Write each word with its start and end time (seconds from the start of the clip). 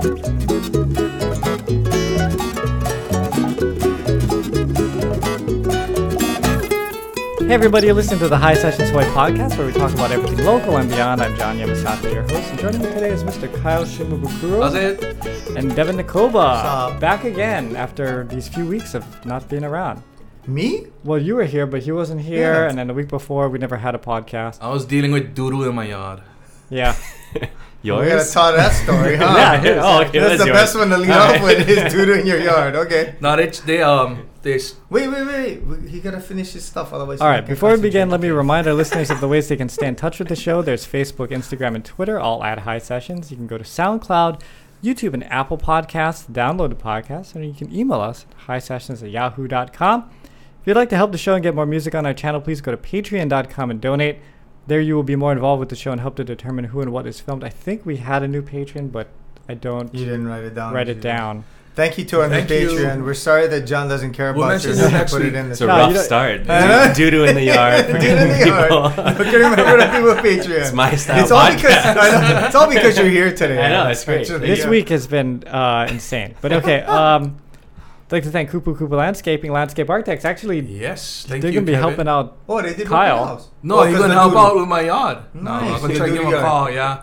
Hey 0.00 0.06
everybody, 7.54 7.86
you're 7.88 7.94
listening 7.94 8.20
to 8.20 8.28
the 8.28 8.38
High 8.38 8.54
Sessions 8.54 8.88
Hawaii 8.90 9.04
podcast 9.08 9.58
where 9.58 9.66
we 9.66 9.72
talk 9.74 9.92
about 9.92 10.10
everything 10.10 10.42
local 10.46 10.78
and 10.78 10.88
beyond. 10.88 11.20
I'm 11.20 11.36
John 11.36 11.58
Yamasato, 11.58 12.10
your 12.14 12.22
host, 12.22 12.48
and 12.50 12.58
joining 12.60 12.80
me 12.80 12.86
today 12.86 13.10
is 13.10 13.24
Mr. 13.24 13.52
Kyle 13.62 13.84
Shimabukuro 13.84 14.72
That's 14.72 15.02
it. 15.02 15.56
and 15.56 15.74
Devin 15.76 15.96
Nakoba. 15.96 16.98
Back 16.98 17.24
again 17.24 17.76
after 17.76 18.24
these 18.24 18.48
few 18.48 18.64
weeks 18.66 18.94
of 18.94 19.04
not 19.26 19.48
being 19.50 19.64
around. 19.64 20.02
Me? 20.46 20.86
Well, 21.04 21.18
you 21.20 21.34
were 21.34 21.44
here, 21.44 21.66
but 21.66 21.82
he 21.82 21.92
wasn't 21.92 22.22
here, 22.22 22.54
Yeah. 22.62 22.68
and 22.70 22.78
then 22.78 22.86
the 22.86 22.94
week 22.94 23.08
before 23.08 23.50
we 23.50 23.58
never 23.58 23.76
had 23.76 23.94
a 23.94 23.98
podcast. 23.98 24.56
I 24.62 24.70
was 24.70 24.86
dealing 24.86 25.12
with 25.12 25.34
doodle 25.34 25.62
in 25.68 25.74
my 25.74 25.84
yard. 25.84 26.22
Yeah. 26.70 26.96
We 27.82 27.90
gotta 27.90 28.30
tell 28.30 28.52
that 28.54 28.72
story, 28.72 29.16
huh? 29.16 29.34
Yeah, 29.36 29.58
it 29.58 29.64
is. 29.64 29.82
Oh, 29.82 30.02
okay. 30.02 30.18
That's 30.18 30.38
the 30.40 30.46
yours. 30.46 30.58
best 30.58 30.76
one 30.76 30.90
to 30.90 30.98
lead 30.98 31.10
off 31.10 31.42
with 31.42 31.68
is 31.68 31.92
doo 31.92 32.12
in 32.12 32.26
your 32.26 32.40
yard. 32.40 32.76
Okay. 32.76 33.16
No, 33.20 33.36
they 33.36 33.46
they 33.46 33.82
um 33.82 34.28
they 34.42 34.58
Wait, 34.88 35.08
wait, 35.08 35.26
wait. 35.26 35.88
He 35.90 36.00
gotta 36.00 36.20
finish 36.20 36.52
his 36.52 36.64
stuff, 36.64 36.92
otherwise. 36.92 37.20
All 37.20 37.28
he 37.28 37.32
right, 37.32 37.36
can't 37.38 37.48
before 37.48 37.72
we 37.74 37.80
begin, 37.80 38.10
let 38.10 38.20
me 38.20 38.28
remind 38.30 38.66
our 38.66 38.74
listeners 38.82 39.10
of 39.10 39.20
the 39.20 39.28
ways 39.28 39.48
they 39.48 39.56
can 39.56 39.68
stay 39.68 39.86
in 39.86 39.96
touch 39.96 40.18
with 40.18 40.28
the 40.28 40.36
show. 40.36 40.62
There's 40.62 40.86
Facebook, 40.86 41.28
Instagram, 41.28 41.74
and 41.74 41.84
Twitter, 41.84 42.18
all 42.18 42.42
at 42.44 42.60
High 42.60 42.78
Sessions. 42.78 43.30
You 43.30 43.36
can 43.36 43.46
go 43.46 43.58
to 43.58 43.64
SoundCloud, 43.64 44.40
YouTube, 44.82 45.14
and 45.14 45.24
Apple 45.24 45.58
Podcasts, 45.58 46.30
download 46.30 46.70
the 46.70 46.74
podcast, 46.74 47.34
and 47.34 47.44
you 47.44 47.52
can 47.54 47.74
email 47.74 48.00
us 48.00 48.24
at 48.30 48.46
highsessions 48.46 49.02
at 49.02 49.10
yahoo.com. 49.10 50.10
If 50.60 50.66
you'd 50.66 50.76
like 50.76 50.90
to 50.90 50.96
help 50.96 51.12
the 51.12 51.18
show 51.18 51.34
and 51.34 51.42
get 51.42 51.54
more 51.54 51.66
music 51.66 51.94
on 51.94 52.04
our 52.04 52.14
channel, 52.14 52.40
please 52.40 52.60
go 52.60 52.70
to 52.70 52.76
patreon.com 52.76 53.70
and 53.70 53.80
donate. 53.80 54.18
There 54.66 54.80
you 54.80 54.94
will 54.94 55.02
be 55.02 55.16
more 55.16 55.32
involved 55.32 55.60
with 55.60 55.68
the 55.68 55.76
show 55.76 55.90
and 55.92 56.00
help 56.00 56.16
to 56.16 56.24
determine 56.24 56.66
who 56.66 56.80
and 56.80 56.92
what 56.92 57.06
is 57.06 57.20
filmed. 57.20 57.42
I 57.44 57.48
think 57.48 57.84
we 57.84 57.96
had 57.96 58.22
a 58.22 58.28
new 58.28 58.42
patron, 58.42 58.88
but 58.88 59.08
I 59.48 59.54
don't 59.54 59.92
You 59.94 60.04
didn't 60.04 60.28
write 60.28 60.44
it 60.44 60.54
down. 60.54 60.72
write 60.74 60.88
it 60.88 60.96
you? 60.96 61.02
down. 61.02 61.44
Thank 61.76 61.98
you 61.98 62.04
to 62.06 62.20
our 62.20 62.28
new 62.28 62.34
Thank 62.42 62.50
you. 62.50 63.02
We're 63.04 63.14
sorry 63.14 63.46
that 63.46 63.62
John 63.62 63.88
doesn't 63.88 64.12
care 64.12 64.32
We'll 64.32 64.42
about 64.44 64.62
mention 64.64 64.76
you. 64.76 64.84
it 64.86 64.90
next 64.92 65.12
Put 65.12 65.22
it 65.22 65.34
in 65.34 65.46
the 65.46 65.52
It's 65.52 65.60
a 65.60 65.66
No, 65.66 65.76
rough 65.76 65.96
start. 65.98 66.46
Huh? 66.46 66.92
Doo 66.92 67.10
doo 67.10 67.24
in 67.24 67.34
the 67.36 67.42
yard. 67.54 67.86
for 67.86 67.92
Doo-doo 67.92 68.06
in 68.06 68.28
the 68.38 68.46
yard. 68.46 68.70
Look 68.72 68.96
at 69.28 69.34
him, 69.34 69.50
remember 69.52 69.86
people 69.86 70.14
Patreon. 70.22 70.60
It's 70.60 70.72
my 70.72 70.94
style 70.96 71.22
It's 71.22 71.30
all 71.30 71.50
because 71.54 71.72
podcast. 71.72 71.96
I 71.96 72.32
know, 72.40 72.46
it's 72.46 72.54
all 72.54 72.68
because 72.68 72.98
you're 72.98 73.08
here 73.08 73.32
today. 73.34 73.62
I 73.64 73.68
know, 73.70 73.88
it's 73.88 74.04
great. 74.04 74.26
This 74.26 74.58
yeah. 74.60 74.68
week 74.68 74.88
has 74.90 75.06
been 75.06 75.44
uh, 75.46 75.86
insane. 75.90 76.34
But 76.40 76.52
okay, 76.54 76.80
um, 76.82 77.36
I'd 78.10 78.14
like 78.14 78.22
to 78.24 78.30
thank 78.30 78.50
Kupu 78.50 78.76
Kupu 78.76 78.90
Landscaping, 78.90 79.52
Landscape 79.52 79.88
Architects. 79.88 80.24
Actually, 80.24 80.58
yes. 80.60 81.24
Thank 81.28 81.42
they're 81.42 81.52
you. 81.52 81.60
going 81.60 81.66
to 81.66 81.72
be 81.72 81.76
Kevin. 81.76 81.88
helping 81.88 82.08
out. 82.08 82.38
Oh, 82.48 82.60
they 82.60 82.74
did 82.74 82.88
Kyle. 82.88 83.16
Kyle. 83.18 83.26
House. 83.26 83.48
No, 83.62 83.78
Oh, 83.78 83.82
he's 83.84 83.92
'cause 83.96 84.02
gonna 84.02 84.14
help 84.14 84.34
out 84.34 84.56
with 84.56 84.66
my 84.68 84.80
yard. 84.80 85.18
No, 85.32 85.42
Nice. 85.42 85.74
I'm 85.74 85.80
gonna 85.80 85.94
try 85.94 86.06
to 86.08 86.12
give 86.14 86.22
him 86.24 86.34
a 86.34 86.40
call. 86.40 86.70
Yeah. 86.70 87.02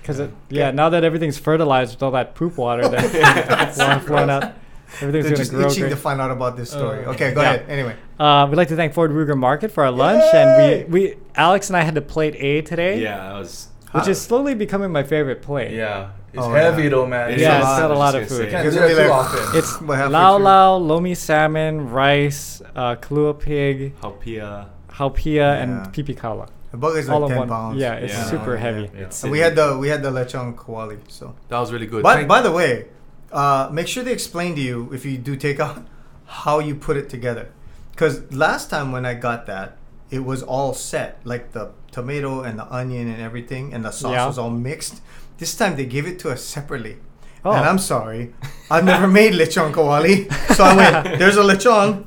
Because 0.00 0.22
yeah, 0.48 0.70
now 0.70 0.88
that 0.88 1.04
everything's 1.04 1.36
fertilized 1.36 1.96
with 1.96 2.02
all 2.02 2.12
that 2.12 2.34
poop 2.34 2.56
water 2.56 2.88
that's 2.88 3.76
flowing, 3.76 4.00
flowing 4.00 4.30
out, 4.30 4.44
everything's 5.00 5.00
They're 5.00 5.10
going 5.22 5.24
to 5.24 5.36
just 5.36 5.50
grow 5.50 5.66
itching 5.66 5.80
great. 5.80 5.90
to 5.90 5.96
find 5.96 6.20
out 6.20 6.30
about 6.30 6.56
this 6.56 6.70
story. 6.70 7.04
Uh, 7.04 7.10
okay, 7.10 7.34
go 7.34 7.42
yeah. 7.42 7.54
ahead. 7.54 7.68
Anyway. 7.68 7.96
Uh, 8.18 8.46
we'd 8.48 8.56
like 8.56 8.68
to 8.68 8.76
thank 8.76 8.94
Fort 8.94 9.10
Ruger 9.10 9.36
Market 9.36 9.72
for 9.72 9.84
our 9.84 9.90
lunch, 9.90 10.22
Yay! 10.32 10.82
and 10.84 10.92
we, 10.92 11.00
we 11.08 11.16
Alex 11.34 11.68
and 11.68 11.76
I 11.76 11.82
had 11.82 11.96
to 11.96 12.00
plate 12.00 12.34
A 12.38 12.62
today, 12.62 13.02
Yeah, 13.02 13.34
I 13.34 13.38
was. 13.40 13.68
which 13.92 14.08
is 14.08 14.18
slowly 14.22 14.54
becoming 14.54 14.90
my 14.90 15.02
favorite 15.02 15.42
plate. 15.42 15.72
Yeah. 15.74 16.10
It's 16.36 16.44
Oh, 16.44 16.50
heavy 16.52 16.82
yeah. 16.84 16.88
though, 16.90 17.06
man. 17.06 17.30
It 17.30 17.38
Yeah, 17.40 17.52
is 17.52 17.56
it's 17.56 17.64
lot, 17.64 17.80
got 17.80 17.90
a 17.90 17.94
I 17.94 17.96
lot 17.96 18.14
of 18.14 18.28
food. 18.28 18.36
say. 18.36 18.50
Can't 18.50 18.66
It's 18.66 18.76
that 18.76 18.82
really 18.82 18.94
too 18.94 19.00
like- 19.08 19.10
often. 19.10 19.58
It's 19.58 19.80
What 19.80 20.10
lau 20.10 20.36
lau, 20.38 20.76
lomi 20.76 21.14
salmon, 21.14 21.90
rice, 21.90 22.60
uh, 22.74 22.96
kalua 22.96 23.32
pig, 23.38 23.94
Haupia. 24.02 24.66
haupia, 24.98 25.34
Yeah. 25.34 25.62
and 25.62 25.72
pipi 25.94 26.14
kaula. 26.14 26.46
The 26.72 26.76
bug 26.76 26.96
is 26.98 27.08
All 27.08 27.20
like 27.20 27.30
in 27.30 27.36
10 27.36 27.38
one. 27.38 27.48
pounds. 27.48 27.78
Yeah, 27.80 27.94
it's 27.94 28.12
Yeah. 28.12 28.24
super 28.24 28.54
Yeah. 28.54 28.60
heavy. 28.60 28.90
It's 28.94 29.22
And 29.22 29.32
we 29.32 29.38
had 29.38 29.56
the 29.56 29.78
we 29.78 29.88
had 29.88 30.02
the 30.02 30.10
lechon 30.10 30.54
kawali. 30.54 30.98
So, 31.08 31.34
that 31.48 31.58
was 31.58 31.72
really 31.72 31.86
good. 31.86 32.02
by, 32.02 32.16
Thank- 32.16 32.28
by 32.28 32.42
the 32.42 32.52
way, 32.52 32.86
uh, 33.32 33.68
make 33.72 33.88
sure 33.88 34.04
they 34.04 34.12
explain 34.12 34.54
to 34.56 34.60
you 34.60 34.90
if 34.92 35.06
you 35.06 35.16
do 35.16 35.36
take 35.36 35.58
out 35.58 35.78
how 36.26 36.58
you 36.58 36.74
put 36.74 36.96
it 36.98 37.08
together. 37.08 37.46
Because 37.92 38.20
last 38.30 38.68
time 38.68 38.92
when 38.92 39.06
I 39.06 39.14
got 39.14 39.46
that, 39.46 39.76
it 40.10 40.22
was 40.24 40.42
all 40.42 40.74
set, 40.74 41.18
like 41.24 41.52
the 41.52 41.70
tomato 41.92 42.42
and 42.42 42.58
the 42.58 42.66
onion 42.70 43.08
and 43.08 43.22
everything, 43.22 43.72
and 43.72 43.82
the 43.84 43.90
sauce 43.90 44.12
Yeah. 44.12 44.26
was 44.26 44.38
all 44.38 44.50
mixed. 44.50 45.00
This 45.38 45.54
time 45.54 45.76
they 45.76 45.86
gave 45.86 46.06
it 46.06 46.18
to 46.20 46.30
us 46.30 46.42
separately. 46.44 46.96
Oh. 47.44 47.52
And 47.52 47.64
I'm 47.64 47.78
sorry, 47.78 48.34
I've 48.70 48.84
never 48.84 49.06
made 49.06 49.32
lechon 49.34 49.72
kawali, 49.72 50.32
so 50.54 50.64
I 50.64 50.74
went. 50.76 51.18
There's 51.18 51.36
a 51.36 51.42
lechon. 51.42 52.06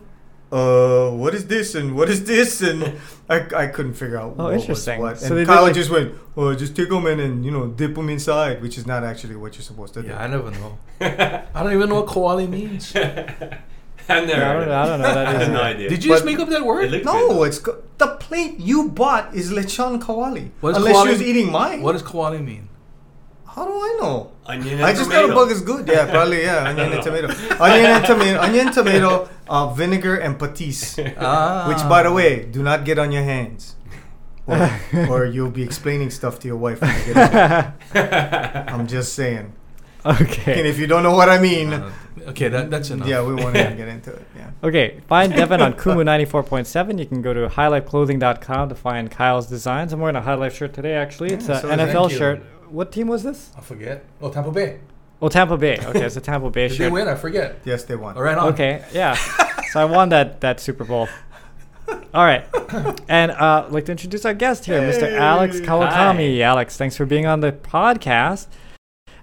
Uh, 0.51 1.11
what 1.11 1.35
is 1.35 1.45
this 1.45 1.75
and 1.75 1.95
what 1.95 2.09
is 2.09 2.23
this 2.25 2.59
and 2.61 2.93
I, 3.29 3.45
I 3.55 3.67
couldn't 3.67 3.93
figure 3.93 4.17
out. 4.17 4.33
Oh, 4.39 4.45
what 4.45 4.53
was 4.53 4.61
interesting. 4.63 4.99
what. 4.99 5.19
So 5.19 5.27
And 5.27 5.37
they 5.37 5.45
Kyle 5.45 5.61
like- 5.61 5.75
just 5.75 5.91
went, 5.91 6.15
"Oh, 6.35 6.55
just 6.55 6.75
take 6.75 6.89
them 6.89 7.05
in 7.05 7.19
and 7.19 7.45
you 7.45 7.51
know 7.51 7.67
dip 7.67 7.93
them 7.93 8.09
inside," 8.09 8.59
which 8.61 8.75
is 8.79 8.87
not 8.87 9.03
actually 9.03 9.35
what 9.35 9.53
you're 9.55 9.61
supposed 9.71 9.93
to 9.93 10.01
do. 10.01 10.07
yeah, 10.09 10.23
I 10.23 10.27
never 10.27 10.49
know. 10.49 10.77
I 11.01 11.63
don't 11.63 11.73
even 11.73 11.87
know 11.89 12.01
what 12.01 12.07
koali 12.07 12.49
means. 12.49 12.93
I've 12.95 14.25
never. 14.25 14.29
Yeah, 14.41 14.49
I 14.49 14.53
don't- 14.53 14.63
of 14.63 14.71
I 14.71 14.85
don't 14.87 14.99
know. 15.01 15.13
That 15.13 15.27
I 15.31 15.31
have 15.43 15.51
no 15.51 15.61
idea. 15.61 15.87
Did 15.89 16.03
you 16.03 16.09
But- 16.09 16.15
just 16.15 16.25
make 16.25 16.39
up 16.39 16.49
that 16.49 16.65
word? 16.65 16.89
looked 16.89 17.05
No, 17.05 17.27
good, 17.29 17.47
it's 17.49 17.59
go- 17.59 17.77
the 17.99 18.07
plate 18.07 18.59
you 18.59 18.89
bought 18.89 19.35
is 19.35 19.51
lechon 19.51 20.01
kawali. 20.01 20.49
What 20.61 20.71
is 20.71 20.77
Unless 20.77 20.95
kawali- 20.95 21.03
she 21.05 21.09
was 21.11 21.21
eating 21.21 21.51
mine. 21.51 21.81
What 21.83 21.91
does 21.93 22.01
koali 22.03 22.43
mean? 22.43 22.67
How 23.59 23.65
do 23.67 23.73
I 23.73 23.97
know? 23.99 24.31
Onion 24.45 24.75
and 24.79 24.85
I 24.85 24.93
just 24.93 25.11
got 25.11 25.29
a 25.29 25.33
bug 25.33 25.51
is 25.51 25.59
good. 25.59 25.85
Yeah, 25.85 26.09
probably 26.09 26.43
yeah. 26.43 26.63
Onion 26.69 26.93
and 26.93 27.03
tomato. 27.03 27.27
Onion 27.59 27.91
and 27.91 28.05
tomato. 28.05 28.39
Onion, 28.39 28.71
tomato, 28.71 29.29
uh, 29.49 29.67
vinegar 29.73 30.15
and 30.15 30.39
patis. 30.39 30.95
Ah. 31.19 31.67
Which, 31.67 31.83
by 31.89 32.03
the 32.03 32.11
way, 32.13 32.45
do 32.45 32.63
not 32.63 32.85
get 32.85 32.97
on 32.97 33.11
your 33.11 33.23
hands, 33.23 33.75
or, 34.47 34.71
or 35.11 35.25
you'll 35.25 35.51
be 35.51 35.61
explaining 35.61 36.09
stuff 36.09 36.39
to 36.39 36.47
your 36.47 36.55
wife 36.55 36.79
when 36.81 36.95
you 37.05 37.13
get. 37.13 37.73
I'm 38.71 38.87
just 38.87 39.11
saying. 39.13 39.51
Okay. 40.05 40.57
And 40.59 40.65
if 40.65 40.79
you 40.79 40.87
don't 40.87 41.03
know 41.03 41.13
what 41.13 41.27
I 41.27 41.37
mean, 41.39 41.73
Uh, 41.73 41.91
okay, 42.31 42.47
that, 42.47 42.71
that's 42.71 42.89
enough. 42.89 43.09
yeah, 43.09 43.21
we 43.21 43.33
won't 43.35 43.57
even 43.57 43.75
get 43.75 43.89
into 43.89 44.11
it. 44.13 44.23
Yeah. 44.37 44.51
Okay, 44.63 45.01
find 45.09 45.33
Devin 45.33 45.59
on 45.61 45.73
Kumu 45.73 46.05
94.7. 46.07 46.97
You 46.97 47.05
can 47.05 47.21
go 47.21 47.33
to 47.33 47.49
highlifeclothing.com 47.49 48.69
to 48.69 48.75
find 48.75 49.11
Kyle's 49.11 49.47
designs. 49.47 49.91
I'm 49.91 49.99
wearing 49.99 50.15
a 50.15 50.21
High 50.21 50.35
Life 50.35 50.55
shirt 50.55 50.71
today, 50.73 50.93
actually. 50.95 51.33
It's 51.33 51.49
Yeah, 51.49 51.55
an 51.55 51.61
so 51.61 51.67
NFL 51.85 51.91
thank 52.07 52.11
you. 52.13 52.17
shirt. 52.17 52.41
What 52.69 52.91
team 52.91 53.07
was 53.07 53.23
this? 53.23 53.51
I 53.57 53.61
forget. 53.61 54.03
Oh, 54.21 54.29
Tampa 54.31 54.51
Bay. 54.51 54.79
Oh, 55.21 55.27
Tampa 55.29 55.57
Bay. 55.57 55.77
Okay, 55.83 56.05
it's 56.05 56.15
a 56.15 56.21
Tampa 56.21 56.49
Bay 56.49 56.67
Did 56.69 56.77
they 56.77 56.89
win? 56.89 57.07
I 57.07 57.15
forget. 57.15 57.57
Yes, 57.65 57.83
they 57.83 57.95
won. 57.95 58.15
All 58.15 58.23
right, 58.23 58.37
on. 58.37 58.53
Okay, 58.53 58.83
yeah. 58.93 59.15
so 59.71 59.79
I 59.81 59.85
won 59.85 60.09
that 60.09 60.41
that 60.41 60.59
Super 60.59 60.83
Bowl. 60.85 61.07
All 62.13 62.23
right, 62.23 62.45
and 63.09 63.31
uh, 63.31 63.63
I'd 63.65 63.71
like 63.71 63.85
to 63.85 63.91
introduce 63.91 64.23
our 64.23 64.33
guest 64.35 64.65
here, 64.65 64.79
Mr. 64.79 65.11
Alex 65.11 65.59
Hey. 65.59 65.65
Kawakami. 65.65 66.39
Alex, 66.41 66.77
thanks 66.77 66.95
for 66.95 67.05
being 67.05 67.25
on 67.25 67.39
the 67.39 67.51
podcast. 67.51 68.47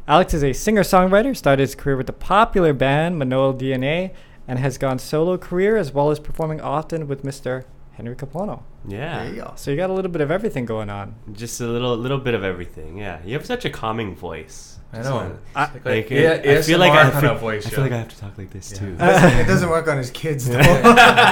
Alex 0.08 0.34
is 0.34 0.42
a 0.44 0.52
singer-songwriter. 0.52 1.36
Started 1.36 1.62
his 1.62 1.74
career 1.76 1.96
with 1.96 2.06
the 2.08 2.12
popular 2.12 2.72
band 2.72 3.18
Manoa 3.18 3.54
DNA, 3.54 4.12
and 4.48 4.58
has 4.58 4.78
gone 4.78 4.98
solo 4.98 5.38
career 5.38 5.76
as 5.76 5.92
well 5.92 6.10
as 6.10 6.18
performing 6.18 6.60
often 6.60 7.06
with 7.06 7.22
Mr. 7.22 7.64
Henry 7.96 8.14
Kapono. 8.14 8.62
Yeah. 8.86 9.24
There 9.24 9.28
you 9.34 9.40
go. 9.40 9.52
So 9.56 9.70
you 9.70 9.76
got 9.76 9.90
a 9.90 9.92
little 9.92 10.10
bit 10.10 10.20
of 10.20 10.30
everything 10.30 10.66
going 10.66 10.90
on. 10.90 11.14
Just 11.32 11.60
a 11.60 11.66
little, 11.66 11.96
little 11.96 12.18
bit 12.18 12.34
of 12.34 12.44
everything. 12.44 12.98
Yeah. 12.98 13.20
You 13.24 13.32
have 13.34 13.46
such 13.46 13.64
a 13.64 13.70
calming 13.70 14.14
voice. 14.14 14.78
I 14.92 15.02
know. 15.02 15.14
wanna- 15.16 15.38
I- 15.54 15.60
Like, 15.72 15.84
Like, 15.84 16.10
yeah, 16.10 16.40
I 16.44 16.62
feel 16.62 16.78
like 16.78 16.92
I, 16.92 17.04
ASMR 17.04 17.10
kind 17.12 17.20
feel, 17.26 17.34
voice. 17.36 17.66
I 17.66 17.68
yeah. 17.70 17.74
feel 17.74 17.84
like 17.84 17.92
I 17.92 17.98
have 17.98 18.08
to 18.08 18.18
talk 18.20 18.38
like 18.38 18.50
this 18.50 18.72
Yeah. 18.72 18.78
too. 18.78 18.86
It 18.92 18.98
doesn't- 18.98 19.38
it 19.40 19.46
doesn't 19.46 19.68
work 19.70 19.88
on 19.88 19.96
his 19.98 20.10
kids 20.10 20.46
though. 20.48 20.58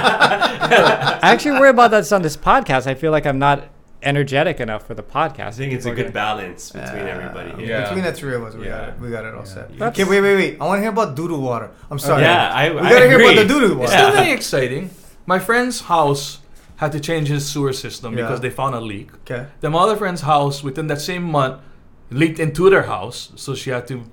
I 0.07 1.19
actually 1.23 1.59
worry 1.59 1.69
about 1.69 1.91
that 1.91 2.11
on 2.11 2.21
this 2.21 2.35
podcast. 2.37 2.87
I 2.87 2.95
feel 2.95 3.11
like 3.11 3.25
I'm 3.25 3.39
not 3.39 3.67
energetic 4.03 4.59
enough 4.59 4.85
for 4.85 4.93
the 4.93 5.03
podcast. 5.03 5.39
I 5.47 5.51
think 5.51 5.73
it's 5.73 5.85
a 5.85 5.89
People 5.89 6.01
are 6.01 6.03
good 6.05 6.13
balance 6.13 6.71
between 6.71 7.07
everybody. 7.07 7.51
Uh, 7.51 7.57
here. 7.57 7.67
Yeah. 7.67 7.83
Between 7.85 8.03
the 8.03 8.11
three 8.13 8.35
of 8.35 8.43
us, 8.43 8.53
we 8.55 8.65
got 8.65 8.89
it. 8.89 8.99
We 8.99 9.09
got 9.09 9.25
it 9.25 9.33
all 9.33 9.39
Yeah. 9.41 9.43
set. 9.45 9.69
That's- 9.77 9.99
Okay, 9.99 10.03
wait, 10.09 10.21
wait, 10.21 10.35
wait. 10.35 10.57
I 10.61 10.65
want 10.65 10.77
to 10.79 10.81
hear 10.81 10.91
about 10.91 11.15
doodle 11.15 11.41
water. 11.41 11.71
I'm 11.89 11.99
sorry. 11.99 12.21
Yeah, 12.23 12.51
I, 12.53 12.69
we 12.71 12.79
I 12.79 12.89
gotta 12.89 13.07
hear 13.07 13.19
about 13.21 13.35
the 13.35 13.45
doodle 13.47 13.69
It's 13.71 13.77
water. 13.79 13.91
still 13.91 14.09
Yeah. 14.09 14.21
very 14.21 14.31
exciting. 14.31 14.89
My 15.25 15.39
friend's 15.39 15.81
house 15.81 16.39
had 16.77 16.91
to 16.91 16.99
change 16.99 17.27
his 17.29 17.45
sewer 17.47 17.73
system 17.73 18.17
Yeah. 18.17 18.23
because 18.23 18.41
they 18.41 18.49
found 18.49 18.75
a 18.75 18.81
leak. 18.81 19.09
Okay. 19.21 19.47
Then 19.61 19.71
my 19.71 19.79
other 19.79 19.95
friend's 19.95 20.21
house, 20.21 20.63
within 20.63 20.87
that 20.87 21.01
same 21.01 21.23
month, 21.23 21.61
leaked 22.09 22.39
into 22.39 22.69
their 22.69 22.83
house, 22.83 23.31
so 23.35 23.55
she 23.55 23.69
had 23.69 23.87
to 23.87 24.03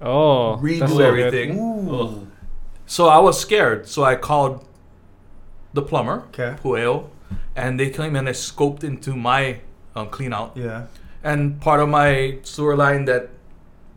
Oh, 0.00 0.58
redo 0.60 0.80
that's 0.80 0.92
so 0.92 0.98
good. 0.98 1.18
everything. 1.20 2.28
So 2.86 3.08
I 3.08 3.18
was 3.18 3.38
scared, 3.40 3.88
so 3.88 4.04
I 4.04 4.16
called 4.16 4.64
the 5.72 5.82
plumber, 5.82 6.24
Okay. 6.28 6.56
Pueo, 6.62 7.04
and 7.56 7.78
they 7.80 7.88
came 7.90 8.16
and 8.16 8.26
they 8.26 8.32
scoped 8.32 8.84
into 8.84 9.14
my 9.16 9.60
um, 9.94 10.08
clean 10.08 10.32
out. 10.32 10.52
Yeah. 10.56 10.84
And 11.22 11.60
part 11.60 11.80
of 11.80 11.88
my 11.88 12.38
sewer 12.42 12.76
line 12.76 13.04
that 13.06 13.28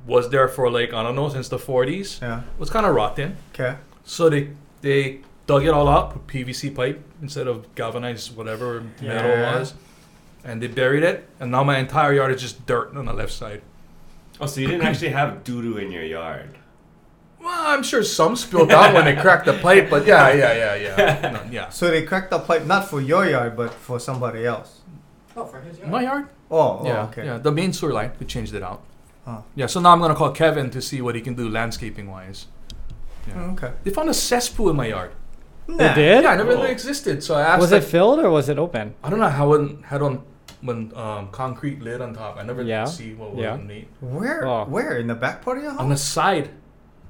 was 0.06 0.30
there 0.30 0.48
for 0.48 0.70
like 0.70 0.94
I 0.94 1.02
don't 1.04 1.16
know 1.16 1.30
since 1.30 1.50
the 1.50 1.58
40s 1.58 2.22
Yeah. 2.22 2.42
was 2.60 2.70
kind 2.70 2.86
of 2.86 2.94
rotten. 2.96 3.38
Okay. 3.54 3.76
So 4.04 4.30
they 4.30 4.50
they 4.82 5.20
dug 5.48 5.64
it 5.66 5.70
all 5.70 5.88
up 5.88 6.14
with 6.14 6.28
PVC 6.28 6.70
pipe 6.76 7.02
instead 7.26 7.48
of 7.48 7.58
galvanized 7.76 8.36
whatever 8.38 8.68
metal 9.02 9.32
Yeah. 9.32 9.58
was, 9.60 9.74
and 10.44 10.62
they 10.62 10.68
buried 10.68 11.04
it. 11.12 11.18
And 11.40 11.48
now 11.52 11.64
my 11.64 11.78
entire 11.86 12.14
yard 12.14 12.32
is 12.36 12.42
just 12.42 12.66
dirt 12.66 12.96
on 12.96 13.06
the 13.06 13.14
left 13.22 13.34
side. 13.34 13.62
Oh, 14.40 14.46
so 14.52 14.62
you 14.62 14.68
didn't 14.68 14.86
actually 14.90 15.14
have 15.20 15.44
doo 15.44 15.62
doo 15.66 15.78
in 15.78 15.92
your 15.92 16.04
yard? 16.18 16.52
Well, 17.46 17.64
I'm 17.74 17.84
sure 17.84 18.04
some 18.04 18.36
spilled 18.36 18.72
out 18.72 18.94
when 18.96 19.06
they 19.06 19.16
cracked 19.16 19.46
the 19.46 19.58
pipe, 19.68 19.90
but 19.90 20.06
yeah, 20.06 20.34
yeah, 20.34 20.54
yeah, 20.64 20.76
yeah, 20.88 21.32
no, 21.36 21.42
yeah. 21.52 21.70
So 21.70 21.84
they 21.94 22.04
cracked 22.04 22.32
the 22.32 22.40
pipe 22.40 22.66
not 22.66 22.90
for 22.90 23.00
your 23.02 23.26
yard, 23.36 23.56
but 23.56 23.72
for 23.74 24.00
somebody 24.00 24.46
else. 24.46 24.82
Oh, 25.38 25.46
for 25.46 25.60
his 25.62 25.78
yard. 25.80 25.92
My 25.92 26.02
yard? 26.04 26.26
Oh, 26.50 26.80
oh 26.82 26.86
yeah, 26.86 27.04
okay. 27.10 27.26
yeah. 27.26 27.38
The 27.38 27.52
main 27.52 27.72
sewer 27.74 27.94
line, 27.94 28.12
we 28.20 28.26
changed 28.26 28.54
it 28.54 28.64
out. 28.64 28.82
Oh. 29.28 29.44
Yeah, 29.56 29.68
so 29.68 29.80
now 29.80 29.92
I'm 29.94 30.00
gonna 30.00 30.16
call 30.16 30.32
Kevin 30.32 30.70
to 30.72 30.82
see 30.82 31.02
what 31.02 31.14
he 31.16 31.22
can 31.22 31.34
do 31.36 31.50
landscaping 31.50 32.10
wise. 32.10 32.48
Yeah. 33.28 33.34
Oh, 33.38 33.52
okay. 33.54 33.72
They 33.84 33.92
found 33.92 34.10
a 34.10 34.14
cesspool 34.14 34.70
in 34.70 34.76
my 34.76 34.88
yard. 34.88 35.12
They 35.68 35.94
did? 35.96 36.24
Yeah, 36.24 36.30
I 36.32 36.36
never 36.36 36.56
knew 36.56 36.62
Oh. 36.62 36.66
it 36.66 36.72
existed. 36.72 37.24
So 37.24 37.36
I 37.36 37.42
asked. 37.42 37.62
Was 37.62 37.72
like, 37.72 37.82
it 37.82 37.86
filled 37.86 38.20
or 38.20 38.30
was 38.30 38.50
it 38.50 38.60
open? 38.60 38.94
I 39.04 39.10
don't 39.10 39.20
know 39.20 39.30
how 39.30 39.54
it 39.54 39.78
had 39.86 40.02
on 40.02 40.22
when 40.62 40.92
um, 40.96 41.30
concrete 41.32 41.82
lid 41.82 42.02
on 42.02 42.14
top. 42.14 42.38
I 42.38 42.44
never 42.44 42.62
Yeah. 42.64 42.86
see 42.86 43.14
what 43.14 43.34
was 43.34 43.44
Yeah. 43.44 43.54
underneath. 43.54 43.88
Where? 44.00 44.46
Oh. 44.48 44.66
Where 44.66 44.98
in 44.98 45.08
the 45.08 45.16
back 45.16 45.42
part 45.44 45.58
of 45.58 45.64
your 45.64 45.72
house? 45.74 45.82
On 45.82 45.90
the 45.90 45.98
side. 45.98 46.50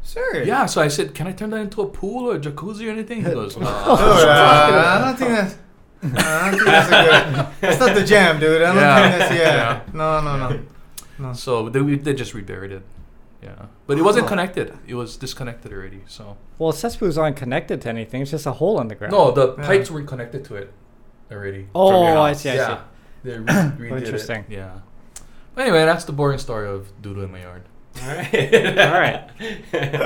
Serious? 0.03 0.47
Yeah, 0.47 0.67
so 0.67 0.81
I 0.81 0.87
said, 0.87 1.15
"Can 1.15 1.25
I 1.27 1.31
turn 1.31 1.49
that 1.49 1.61
into 1.61 1.81
a 1.81 1.87
pool 1.87 2.29
or 2.29 2.35
a 2.35 2.39
jacuzzi 2.39 2.87
or 2.87 2.91
anything?" 2.91 3.25
He 3.25 3.31
goes, 3.31 3.55
Dude, 3.55 3.63
"Uh, 3.63 3.67
uh, 3.67 4.99
I 4.99 5.01
don't 5.03 5.17
think 5.17 5.31
that's. 5.31 5.55
I 6.03 6.51
don't 6.51 6.59
think 6.59 6.65
that's 6.65 6.87
a 6.87 6.91
good. 6.91 7.47
That's 7.61 7.79
not 7.79 7.95
the 7.95 8.03
jam, 8.05 8.39
dude. 8.39 8.61
I 8.61 8.65
don't 8.67 8.75
Yeah. 8.75 9.09
think 9.09 9.19
that's 9.19 9.33
yeah. 9.33 9.55
Yeah. 9.55 9.79
No, 9.93 10.21
no, 10.21 10.37
no. 10.37 10.59
no. 11.19 11.33
So 11.33 11.69
they, 11.69 11.81
they 11.95 12.13
just 12.13 12.33
reburied 12.33 12.71
it. 12.71 12.83
Yeah, 13.45 13.65
but 13.87 13.97
it 13.99 14.01
wasn't 14.01 14.27
connected. 14.27 14.67
It 14.87 14.95
was 14.95 15.17
disconnected 15.17 15.71
already. 15.71 16.01
So 16.07 16.23
Well, 16.59 16.71
cesspools 16.71 17.17
aren't 17.17 17.37
connected 17.37 17.81
to 17.83 17.89
anything. 17.89 18.21
It's 18.23 18.31
just 18.31 18.45
a 18.47 18.51
hole 18.53 18.79
in 18.81 18.87
the 18.87 18.95
ground. 18.95 19.11
no, 19.13 19.31
the 19.31 19.55
Yeah. 19.57 19.65
pipes 19.67 19.89
were 19.91 20.03
connected 20.03 20.43
to 20.45 20.55
it 20.55 20.71
already. 21.31 21.67
Oh, 21.75 21.89
from 21.91 22.03
your 22.09 22.17
I 22.17 22.29
house. 22.29 22.41
see, 22.41 22.49
I 22.49 22.55
yeah. 22.55 22.67
see. 22.77 22.81
They 23.23 23.37
re- 23.39 23.89
redid 23.91 23.97
Interesting. 24.05 24.41
It. 24.49 24.55
Yeah. 24.59 24.71
Anyway, 25.57 25.85
that's 25.85 26.05
the 26.05 26.11
boring 26.11 26.37
story 26.39 26.67
of 26.67 26.87
doodle 27.01 27.23
in 27.23 27.31
my 27.31 27.41
yard. 27.41 27.63
All 28.03 28.07
right. 28.09 28.77
All 28.91 28.99
right. 29.05 29.21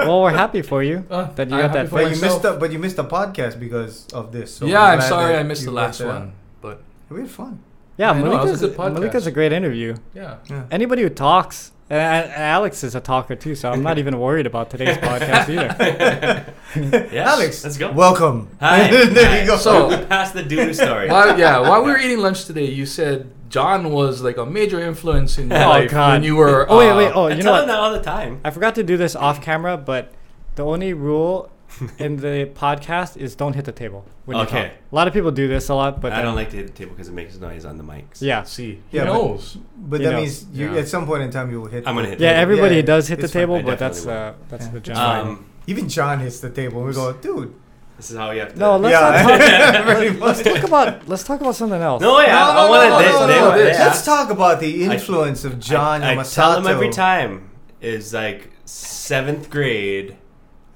Well, 0.08 0.22
we're 0.22 0.32
happy 0.46 0.62
for 0.62 0.84
you 0.84 1.06
Uh, 1.10 1.24
that 1.38 1.50
you 1.50 1.56
I'm 1.56 1.62
got 1.62 1.70
happy 1.72 1.80
that. 1.80 1.90
for 1.90 1.96
But 1.96 2.00
you 2.04 2.10
myself. 2.10 2.22
missed 2.34 2.42
the 2.44 2.54
but 2.62 2.72
you 2.72 2.80
missed 2.80 2.96
the 2.98 3.06
podcast 3.18 3.60
because 3.60 4.06
of 4.14 4.32
this. 4.32 4.54
So 4.56 4.66
yeah, 4.68 4.84
I'm 4.84 5.00
glad 5.00 5.08
sorry 5.10 5.34
that 5.34 5.40
I 5.40 5.44
missed 5.44 5.62
you 5.64 5.72
the 5.72 5.76
got 5.80 5.82
last 5.88 5.98
that. 6.00 6.08
one, 6.08 6.34
but 6.62 6.82
We 7.10 7.22
had 7.22 7.30
fun. 7.32 7.64
Yeah, 7.98 8.12
I 8.12 8.22
know, 8.22 8.28
it 8.28 8.30
was 8.30 8.36
a 8.36 8.38
Malika's, 8.38 8.62
good 8.62 8.76
podcast. 8.78 8.94
Malika's 8.94 9.28
a 9.28 9.32
great 9.32 9.52
interview. 9.52 9.96
yeah. 10.14 10.36
Yeah. 10.50 10.64
Anybody 10.72 11.02
who 11.02 11.10
talks, 11.10 11.72
and, 11.90 12.00
and 12.26 12.32
Alex 12.34 12.84
is 12.84 12.96
a 12.96 13.00
talker 13.02 13.36
too, 13.36 13.56
so 13.56 13.72
I'm 13.72 13.82
not 13.84 13.98
even 13.98 14.20
worried 14.20 14.46
about 14.46 14.70
today's 14.70 14.98
podcast 15.10 15.50
either. 15.50 16.54
Yes, 16.76 17.28
Alex, 17.28 17.64
let's 17.64 17.78
go. 17.80 17.92
Welcome. 17.92 18.48
Hi. 18.60 18.90
there 19.06 19.28
Hi. 19.28 19.42
you 19.42 19.48
go. 19.48 19.58
So- 19.58 19.90
we 19.90 20.06
passed 20.06 20.36
the 20.36 20.44
Dunu 20.44 20.76
story. 20.76 21.10
While, 21.10 21.38
yeah, 21.40 21.58
while 21.60 21.84
we 21.84 21.90
were 21.92 21.98
eating 21.98 22.20
lunch 22.20 22.46
today, 22.46 22.66
you 22.66 22.86
said 22.86 23.32
John 23.50 23.92
was 23.92 24.22
like 24.22 24.38
a 24.38 24.46
major 24.46 24.80
influence 24.80 25.40
in 25.40 25.50
your 25.50 25.64
Oh, 25.64 25.70
life 25.70 25.90
God. 25.90 26.14
when 26.14 26.24
you 26.24 26.36
were. 26.36 26.68
Oh 26.70 26.78
wait, 26.78 26.92
uh, 26.92 26.98
wait. 26.98 27.12
Oh, 27.16 27.26
I 27.28 27.34
you 27.34 27.42
tell 27.42 27.56
know 27.56 27.62
him 27.64 27.68
that 27.70 27.80
all 27.80 27.92
the 27.92 28.02
time. 28.04 28.40
I 28.46 28.52
forgot 28.52 28.76
to 28.76 28.84
do 28.84 28.96
this 28.98 29.16
off 29.16 29.42
camera, 29.42 29.78
but 29.78 30.12
the 30.56 30.64
only 30.64 30.94
rule 30.94 31.52
in 32.00 32.18
the 32.18 32.50
podcast 32.56 33.16
is 33.18 33.36
don't 33.36 33.54
hit 33.54 33.66
the 33.66 33.72
table. 33.72 34.04
When 34.26 34.38
you 34.38 34.44
Okay. 34.44 34.64
talk. 34.64 34.72
A 34.92 34.96
lot 34.96 35.08
of 35.08 35.14
people 35.14 35.32
do 35.32 35.48
this 35.48 35.70
a 35.70 35.76
lot, 35.76 36.02
but 36.02 36.12
I 36.12 36.18
then- 36.18 36.26
don't 36.26 36.36
like 36.36 36.50
to 36.52 36.58
hit 36.58 36.68
the 36.68 36.74
table 36.74 36.92
because 36.92 37.08
it 37.10 37.14
makes 37.14 37.38
noise 37.38 37.64
on 37.66 37.78
the 37.78 37.84
mics. 37.84 38.22
Yeah. 38.22 38.44
See, 38.44 38.82
Yeah, 38.92 39.02
he 39.04 39.08
but- 39.08 39.14
knows. 39.14 39.58
but 39.78 40.00
You 40.00 40.06
that 40.08 40.12
know. 40.14 40.20
means 40.22 40.46
you 40.52 40.74
Yeah. 40.74 40.80
at 40.80 40.88
some 40.88 41.06
point 41.06 41.24
in 41.24 41.32
time 41.32 41.52
you 41.52 41.62
will 41.62 41.68
hit. 41.70 41.84
I'm 41.88 41.96
the- 41.96 42.02
gonna 42.02 42.10
hit 42.14 42.20
Yeah, 42.20 42.30
table. 42.34 42.42
everybody 42.42 42.76
Yeah, 42.78 42.82
does 42.94 43.08
hit 43.08 43.20
the 43.20 43.26
it's 43.26 43.34
fine. 43.34 43.42
table, 43.44 43.62
but 43.64 43.78
that's 43.80 44.06
uh, 44.06 44.34
that's 44.50 44.66
Yeah. 44.66 44.72
the 44.72 44.78
It's 44.78 44.88
general. 44.88 45.28
Um, 45.32 45.46
Even 45.68 45.88
John 45.88 46.20
hits 46.20 46.40
the 46.40 46.50
table. 46.50 46.82
We 46.84 46.94
go, 46.94 47.14
dude. 47.14 47.54
this 47.98 48.10
is 48.12 48.18
how 48.18 48.32
you 48.32 48.40
have 48.40 48.54
to. 48.54 48.60
No, 48.60 48.78
let's 48.78 48.94
yeah, 48.94 49.10
not 49.12 49.74
talk. 49.74 49.86
pretty 49.98 50.18
Let's 50.20 50.44
much. 50.44 50.56
talk 50.56 50.64
about 50.64 51.08
let's 51.08 51.24
talk 51.24 51.42
about 51.42 51.56
something 51.56 51.82
else. 51.82 52.02
No, 52.02 52.20
yeah, 52.22 52.28
No, 52.28 52.40
I 52.40 52.54
no, 52.66 52.70
wanted 52.70 52.90
no, 52.90 52.98
this. 53.00 53.12
no, 53.14 53.28
no, 53.28 53.50
no. 53.52 53.58
Let's 53.86 54.06
talk 54.06 54.30
about 54.32 54.60
the 54.62 54.84
influence 54.86 55.44
of 55.46 55.60
John 55.60 56.02
I, 56.02 56.14
I 56.14 56.16
Yamasato. 56.16 56.34
tell 56.36 56.54
them 56.62 56.68
every 56.68 56.90
time 56.90 57.50
is 57.82 58.14
like 58.14 58.50
seventh 58.66 59.50
grade. 59.50 60.16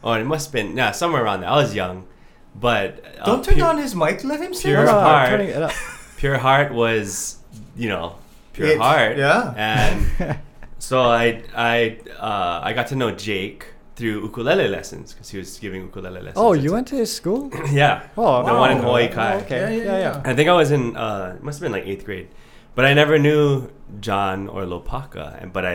Oh, 0.03 0.13
it 0.13 0.23
must 0.25 0.47
have 0.47 0.53
been 0.53 0.75
yeah 0.77 0.91
somewhere 0.91 1.23
around 1.23 1.41
there. 1.41 1.50
I 1.50 1.55
was 1.55 1.73
young, 1.73 2.07
but 2.55 3.03
uh, 3.19 3.25
Don't 3.25 3.44
turn 3.44 3.55
Pure- 3.55 3.67
on 3.69 3.77
his 3.77 3.95
mic. 3.95 4.23
Let 4.23 4.39
him 4.41 4.53
say 4.53 4.69
Pure 4.69 4.85
No, 4.85 4.91
no, 4.91 4.97
it. 5.00 5.01
no, 5.01 5.07
heart. 5.09 5.29
turning 5.29 5.50
it 5.50 5.61
up. 5.61 5.71
Pure 6.17 6.38
Heart 6.38 6.73
was 6.73 7.38
you 7.75 7.89
know 7.89 8.15
Pure 8.53 8.67
It- 8.69 8.77
Heart. 8.79 9.17
yeah. 9.17 9.53
and 9.57 10.38
so 10.79 11.01
I 11.01 11.44
I 11.55 11.97
uh, 12.19 12.59
I 12.63 12.73
got 12.73 12.88
to 12.88 12.95
know 12.95 13.11
Jake 13.11 13.67
through 13.95 14.23
ukulele 14.23 14.67
lessons 14.69 15.13
because 15.13 15.29
he 15.29 15.38
was 15.38 15.59
giving 15.59 15.81
ukulele 15.83 16.19
lessons. 16.19 16.38
Oh, 16.38 16.53
you 16.53 16.73
went 16.73 16.88
to 16.88 16.95
his 16.95 17.11
school? 17.13 17.51
Yeah. 17.71 18.07
Oh, 18.17 18.44
The 18.45 18.53
one 18.65 18.71
in 18.71 18.79
Hawaii 18.79 19.07
Kai. 19.07 19.33
Oh, 19.35 19.38
okay. 19.44 19.59
Yeah, 19.59 19.69
Yeah, 19.69 19.83
yeah, 19.83 19.97
yeah. 20.05 20.21
yeah. 20.23 20.31
I 20.31 20.33
think 20.35 20.47
I 20.50 20.53
was 20.61 20.71
in 20.71 20.97
uh, 20.97 21.35
it 21.38 21.44
must 21.44 21.59
have 21.59 21.65
been 21.67 21.71
like 21.79 21.85
eighth 21.91 22.03
grade, 22.05 22.27
but 22.75 22.83
I 22.85 22.94
never 22.94 23.15
knew 23.19 23.69
John 24.07 24.47
or 24.47 24.63
Lopaka. 24.63 25.25
And 25.41 25.53
but 25.53 25.63
I 25.65 25.73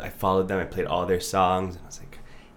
I 0.00 0.10
followed 0.22 0.46
them. 0.48 0.58
I 0.60 0.64
played 0.74 0.86
all 0.86 1.04
their 1.12 1.20
songs, 1.34 1.74
and 1.74 1.82
I 1.84 1.86
was 1.86 1.98
like, 2.04 2.07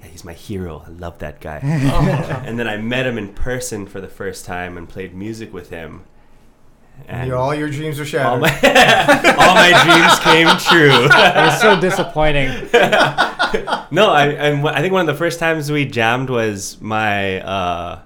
yeah, 0.01 0.07
he's 0.07 0.25
my 0.25 0.33
hero. 0.33 0.83
I 0.85 0.89
love 0.89 1.19
that 1.19 1.39
guy. 1.39 1.57
and 2.45 2.59
then 2.59 2.67
I 2.67 2.77
met 2.77 3.05
him 3.05 3.17
in 3.17 3.33
person 3.33 3.85
for 3.85 4.01
the 4.01 4.07
first 4.07 4.45
time 4.45 4.77
and 4.77 4.89
played 4.89 5.13
music 5.13 5.53
with 5.53 5.69
him. 5.69 6.05
And 7.07 7.27
your, 7.29 7.37
all 7.37 7.55
your 7.55 7.69
dreams 7.69 7.97
were 7.97 8.03
all 8.03 8.07
shattered. 8.07 8.41
my 8.41 8.49
all 9.39 9.55
my 9.55 9.71
dreams 9.83 10.19
came 10.19 10.47
true. 10.69 11.05
It 11.05 11.35
was 11.35 11.61
so 11.61 11.79
disappointing. 11.79 12.49
no, 13.91 14.11
I 14.11 14.27
and 14.27 14.61
wh- 14.61 14.67
I 14.67 14.81
think 14.81 14.93
one 14.93 15.01
of 15.01 15.07
the 15.07 15.17
first 15.17 15.39
times 15.39 15.71
we 15.71 15.85
jammed 15.85 16.29
was 16.29 16.79
my 16.79 17.41
uh, 17.41 18.01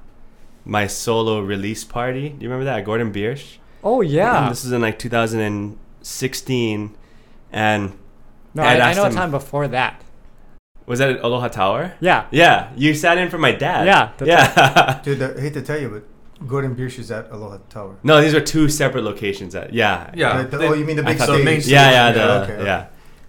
my 0.64 0.88
solo 0.88 1.42
release 1.42 1.84
party. 1.84 2.30
Do 2.30 2.36
you 2.44 2.50
remember 2.50 2.66
that? 2.66 2.86
Gordon 2.86 3.12
Biersch. 3.12 3.58
Oh 3.84 4.02
yeah. 4.02 4.48
This 4.50 4.64
is 4.64 4.72
in 4.72 4.82
like 4.82 4.98
2016, 4.98 6.96
and 7.52 7.94
No, 8.54 8.64
I'd 8.64 8.80
I, 8.80 8.86
I 8.86 8.90
asked 8.90 8.98
know 8.98 9.06
a 9.06 9.12
time 9.12 9.32
before 9.32 9.68
that. 9.68 10.02
Was 10.86 11.00
that 11.00 11.10
at 11.12 11.24
Aloha 11.24 11.48
Tower? 11.48 11.94
Yeah. 12.00 12.26
Yeah, 12.32 12.72
you 12.76 12.94
sat 12.94 13.18
in 13.18 13.30
for 13.30 13.38
my 13.38 13.52
dad. 13.52 13.86
Yeah, 13.88 14.12
that's 14.18 14.28
yeah. 14.30 15.02
Dude, 15.04 15.22
I 15.22 15.40
hate 15.42 15.54
to 15.54 15.62
tell 15.62 15.80
you, 15.80 15.90
but 15.90 16.48
Gordon 16.48 16.76
Biersch 16.76 17.00
is 17.00 17.12
at 17.12 17.32
Aloha 17.32 17.58
Tower. 17.70 17.96
no, 18.04 18.22
these 18.22 18.34
are 18.34 18.42
two 18.42 18.70
separate 18.70 19.04
locations. 19.04 19.56
At 19.56 19.74
yeah, 19.74 20.12
Yeah. 20.14 20.44
The- 20.44 20.48
the- 20.50 20.58
they- 20.58 20.68
oh, 20.68 20.74
you 20.74 20.86
mean 20.86 20.96
the 20.98 21.04
big 21.04 21.18
thought- 21.18 21.30
stage? 21.30 21.46
main 21.46 21.56
yeah, 21.56 21.62
stage. 21.62 21.72
yeah, 21.74 21.92
Yeah, 21.92 22.12
the, 22.12 22.44
okay, 22.44 22.54
okay. 22.54 22.66
yeah. 22.66 22.86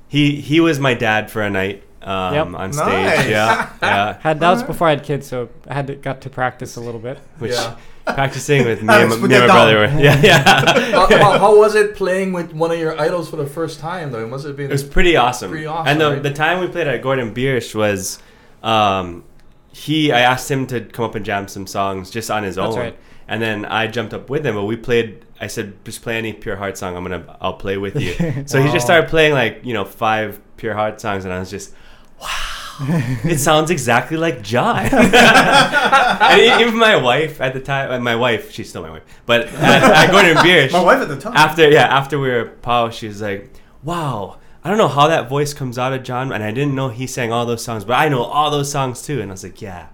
He 0.08 0.40
he 0.40 0.60
was 0.60 0.78
my 0.78 0.94
dad 0.94 1.30
for 1.30 1.42
a 1.42 1.50
night 1.50 1.82
um, 2.02 2.34
Yep. 2.34 2.46
on 2.54 2.72
stage. 2.72 2.86
Nice. 2.86 3.28
Yeah, 3.28 3.70
yeah. 3.82 4.18
Had 4.22 4.38
that 4.40 4.50
was 4.50 4.62
before 4.62 4.86
I 4.88 4.90
had 4.90 5.02
kids, 5.04 5.26
so 5.26 5.48
I 5.66 5.74
had 5.74 5.86
to, 5.88 5.94
got 5.96 6.20
to 6.22 6.30
practice 6.30 6.76
a 6.76 6.80
little 6.80 7.00
bit. 7.00 7.18
Which 7.38 7.52
Yeah. 7.52 7.76
Practicing 8.06 8.64
with 8.64 8.78
me 8.82 8.88
and, 8.88 8.90
Alex, 8.90 9.16
my- 9.20 9.28
me 9.28 9.34
and 9.34 9.46
my 9.46 9.54
brother. 9.54 9.86
down. 9.86 9.96
Were, 9.96 10.02
yeah, 10.02 10.20
yeah. 10.22 10.90
how, 10.92 11.06
how- 11.08 11.38
how 11.38 11.58
was 11.58 11.74
it 11.74 11.94
playing 11.96 12.32
with 12.32 12.52
one 12.52 12.70
of 12.70 12.78
your 12.78 12.98
idols 13.00 13.28
for 13.28 13.36
the 13.36 13.46
first 13.46 13.80
time 13.80 14.12
though? 14.12 14.22
It 14.24 14.28
must 14.28 14.46
have 14.46 14.56
been. 14.56 14.66
It 14.70 14.72
was 14.72 14.84
pretty 14.84 15.16
awesome. 15.16 15.50
Pretty 15.50 15.66
awesome, 15.66 15.88
And 15.88 16.00
the, 16.00 16.10
right? 16.12 16.22
the 16.22 16.32
time 16.32 16.60
we 16.60 16.68
played 16.68 16.86
at 16.86 17.02
Gordon 17.02 17.34
Biersch 17.34 17.74
was, 17.74 18.18
um, 18.62 19.24
he. 19.72 20.12
I 20.12 20.20
asked 20.20 20.50
him 20.50 20.66
to 20.68 20.80
come 20.80 21.04
up 21.04 21.14
and 21.14 21.24
jam 21.24 21.48
some 21.48 21.66
songs 21.66 22.10
just 22.10 22.30
on 22.30 22.42
his 22.44 22.56
That's 22.56 22.74
own, 22.74 22.80
right. 22.80 22.98
and 23.28 23.42
then 23.42 23.64
I 23.64 23.86
jumped 23.88 24.14
up 24.14 24.30
with 24.30 24.46
him. 24.46 24.54
But 24.54 24.64
we 24.64 24.76
played. 24.76 25.24
I 25.38 25.48
said, 25.48 25.74
just 25.84 26.00
play 26.00 26.16
any 26.16 26.32
Pure 26.32 26.56
Heart 26.56 26.78
song. 26.78 26.96
I'm 26.96 27.02
gonna. 27.02 27.36
I'll 27.42 27.54
play 27.54 27.76
with 27.76 28.00
you. 28.00 28.14
so 28.46 28.62
he 28.62 28.72
just 28.72 28.86
started 28.86 29.10
playing 29.10 29.34
like 29.34 29.60
you 29.64 29.74
know 29.74 29.84
five 29.84 30.40
Pure 30.56 30.74
Heart 30.74 31.00
songs, 31.00 31.24
and 31.24 31.34
I 31.34 31.38
was 31.40 31.50
just. 31.50 31.74
Wow, 32.22 32.28
it 33.24 33.38
sounds 33.38 33.70
exactly 33.70 34.16
like 34.16 34.42
John. 34.42 34.84
and 34.92 36.60
even 36.60 36.76
my 36.78 36.96
wife 36.96 37.40
at 37.40 37.54
the 37.54 37.60
time, 37.60 37.90
uh, 37.90 37.98
my 38.00 38.16
wife, 38.16 38.50
she's 38.52 38.68
still 38.68 38.82
my 38.82 38.90
wife, 38.90 39.02
but 39.24 39.42
at, 39.48 39.82
at 39.82 40.10
Gordon 40.10 40.36
Biersch, 40.36 40.72
My 40.72 40.82
wife 40.82 41.00
at 41.00 41.08
the 41.08 41.18
time. 41.18 41.34
after 41.36 41.70
yeah 41.70 41.86
after 41.86 42.18
we 42.18 42.28
were 42.28 42.44
pow 42.62 42.90
she's 42.90 43.22
like 43.22 43.50
wow 43.82 44.38
i 44.64 44.68
don't 44.68 44.78
know 44.78 44.88
how 44.88 45.06
that 45.08 45.28
voice 45.28 45.54
comes 45.54 45.78
out 45.78 45.92
of 45.92 46.02
john 46.02 46.32
and 46.32 46.42
i 46.42 46.50
didn't 46.50 46.74
know 46.74 46.88
he 46.88 47.06
sang 47.06 47.30
all 47.32 47.46
those 47.46 47.62
songs 47.62 47.84
but 47.84 47.94
i 47.94 48.08
know 48.08 48.22
all 48.24 48.50
those 48.50 48.70
songs 48.70 49.02
too 49.02 49.20
and 49.20 49.30
i 49.30 49.32
was 49.32 49.44
like 49.44 49.60
yeah 49.62 49.86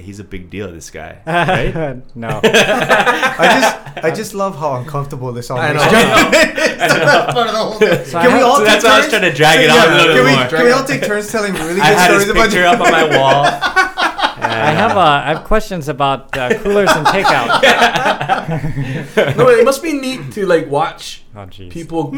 he's 0.00 0.18
a 0.20 0.24
big 0.24 0.50
deal 0.50 0.70
this 0.72 0.90
guy 0.90 1.20
right 1.26 2.02
no. 2.16 2.40
I 2.44 3.60
just, 3.60 4.04
I 4.04 4.10
just 4.10 4.34
love 4.34 4.56
how 4.58 4.74
uncomfortable 4.76 5.32
this 5.32 5.50
all 5.50 5.58
I 5.58 5.72
makes. 5.72 5.84
know. 5.84 5.90
It's 6.80 6.94
the 6.94 7.00
best 7.00 7.28
part 7.34 7.46
of 7.48 7.52
the 7.52 7.58
whole 7.58 7.78
thing. 7.78 8.04
So 8.06 8.18
I 8.18 8.22
Can 8.26 8.36
we 8.36 8.42
all 8.42 8.56
so 8.56 8.64
take 8.64 8.72
that's 8.72 8.84
why 8.84 8.90
i 8.90 8.96
was 8.98 9.06
turns? 9.06 9.12
trying 9.20 9.30
to 9.30 9.36
drag 9.36 9.60
it 9.60 9.68
Yeah, 9.68 9.74
out 9.76 9.88
a 9.88 9.94
little 9.96 10.14
can 10.16 10.24
we, 10.24 10.32
more 10.36 10.48
Can 10.48 10.64
we 10.64 10.70
all 10.72 10.84
take 10.84 11.02
turns 11.02 11.30
telling 11.30 11.52
really 11.54 11.80
i 11.80 11.90
good 11.90 11.98
had 11.98 12.10
his 12.10 12.22
stories 12.22 12.28
about 12.30 12.44
picture 12.50 12.64
up 12.66 12.80
on 12.80 12.90
my 12.90 13.04
wall 13.16 13.44
I 14.42 14.72
have 14.72 14.96
uh, 14.96 15.00
I 15.00 15.34
have 15.34 15.44
questions 15.44 15.88
about 15.88 16.36
uh, 16.36 16.48
coolers 16.60 16.88
and 16.90 17.06
takeout. 17.06 17.60
no, 19.36 19.48
it 19.48 19.64
must 19.64 19.82
be 19.82 19.92
neat 19.92 20.32
to 20.32 20.46
like 20.46 20.66
watch 20.68 21.22
Oh 21.36 21.46
people. 21.46 22.12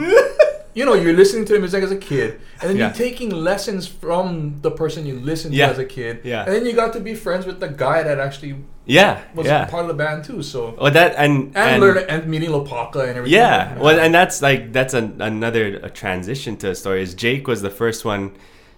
You 0.75 0.87
know, 0.87 0.95
you're 0.95 1.13
listening 1.13 1.45
to 1.47 1.53
the 1.53 1.59
music 1.59 1.85
as 1.85 1.91
a 1.91 1.97
kid, 1.97 2.41
and 2.61 2.71
then 2.71 2.77
Yeah. 2.79 2.87
you're 2.87 2.95
taking 2.95 3.29
lessons 3.31 3.87
from 3.87 4.59
the 4.63 4.71
person 4.71 5.05
you 5.05 5.17
listened 5.21 5.53
Yeah. 5.55 5.67
to 5.67 5.73
as 5.73 5.79
a 5.79 5.85
kid. 5.85 6.21
Yeah. 6.25 6.45
And 6.45 6.53
then 6.55 6.65
you 6.65 6.73
got 6.73 6.93
to 6.95 7.01
be 7.01 7.15
friends 7.15 7.45
with 7.47 7.61
the 7.61 7.69
guy 7.69 8.03
that 8.03 8.19
actually 8.19 8.55
yeah 8.87 9.21
was 9.35 9.47
yeah 9.47 9.67
part 9.67 9.83
of 9.83 9.89
the 9.89 9.95
band 9.95 10.25
too. 10.25 10.43
So 10.43 10.75
well 10.81 10.91
that 10.91 11.15
and 11.19 11.53
and, 11.55 11.81
learn 11.83 11.99
and 12.09 12.27
meeting 12.27 12.51
Lopaka 12.51 13.01
and 13.09 13.17
everything. 13.19 13.39
Yeah, 13.39 13.79
well, 13.79 13.99
and 14.01 14.15
that's 14.15 14.41
like 14.41 14.73
that's 14.73 14.95
an, 14.95 15.21
another 15.21 15.65
a 15.83 15.91
transition 15.91 16.57
to 16.63 16.71
a 16.71 16.75
story. 16.75 17.03
Is 17.03 17.13
Jake 17.15 17.47
was 17.47 17.61
the 17.63 17.71
first 17.83 18.05
one 18.05 18.33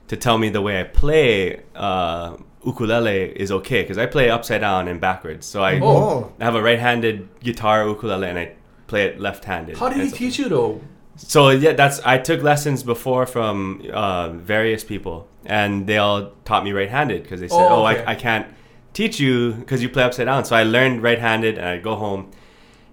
to 0.08 0.16
tell 0.16 0.36
me 0.36 0.48
the 0.50 0.60
way 0.60 0.80
I 0.80 0.84
play 0.84 1.60
uh, 1.76 2.36
ukulele 2.66 3.32
is 3.44 3.50
okay 3.52 3.82
because 3.82 3.98
I 3.98 4.06
play 4.06 4.30
upside 4.30 4.62
down 4.62 4.88
and 4.88 5.00
backwards. 5.00 5.46
So 5.46 5.62
I 5.62 5.78
Oh. 5.80 6.32
I 6.40 6.44
have 6.44 6.56
a 6.56 6.62
right-handed 6.62 7.28
guitar 7.40 7.86
ukulele 7.86 8.28
and 8.28 8.38
I 8.38 8.46
play 8.88 9.04
it 9.04 9.20
left-handed. 9.20 9.78
how 9.78 9.88
did 9.90 10.00
he 10.04 10.10
teach 10.10 10.38
you 10.40 10.48
though? 10.48 10.80
So 11.16 11.50
yeah, 11.50 11.72
that's 11.72 12.00
I 12.00 12.18
took 12.18 12.42
lessons 12.42 12.82
before 12.82 13.26
from 13.26 13.82
uh, 13.92 14.30
various 14.30 14.82
people, 14.82 15.28
and 15.46 15.86
they 15.86 15.98
all 15.98 16.32
taught 16.44 16.64
me 16.64 16.72
right-handed 16.72 17.22
because 17.22 17.40
they 17.40 17.48
said, 17.48 17.60
Oh, 17.70 17.84
"Oh, 17.84 17.86
okay. 17.86 18.04
I, 18.04 18.12
I 18.12 18.14
can't 18.16 18.46
teach 18.92 19.20
you 19.20 19.52
because 19.52 19.82
you 19.82 19.88
play 19.88 20.02
upside 20.02 20.26
down." 20.26 20.44
So 20.44 20.56
I 20.56 20.64
learned 20.64 21.02
right-handed, 21.02 21.56
and 21.58 21.66
I'd 21.68 21.82
go 21.84 21.94
home, 21.94 22.30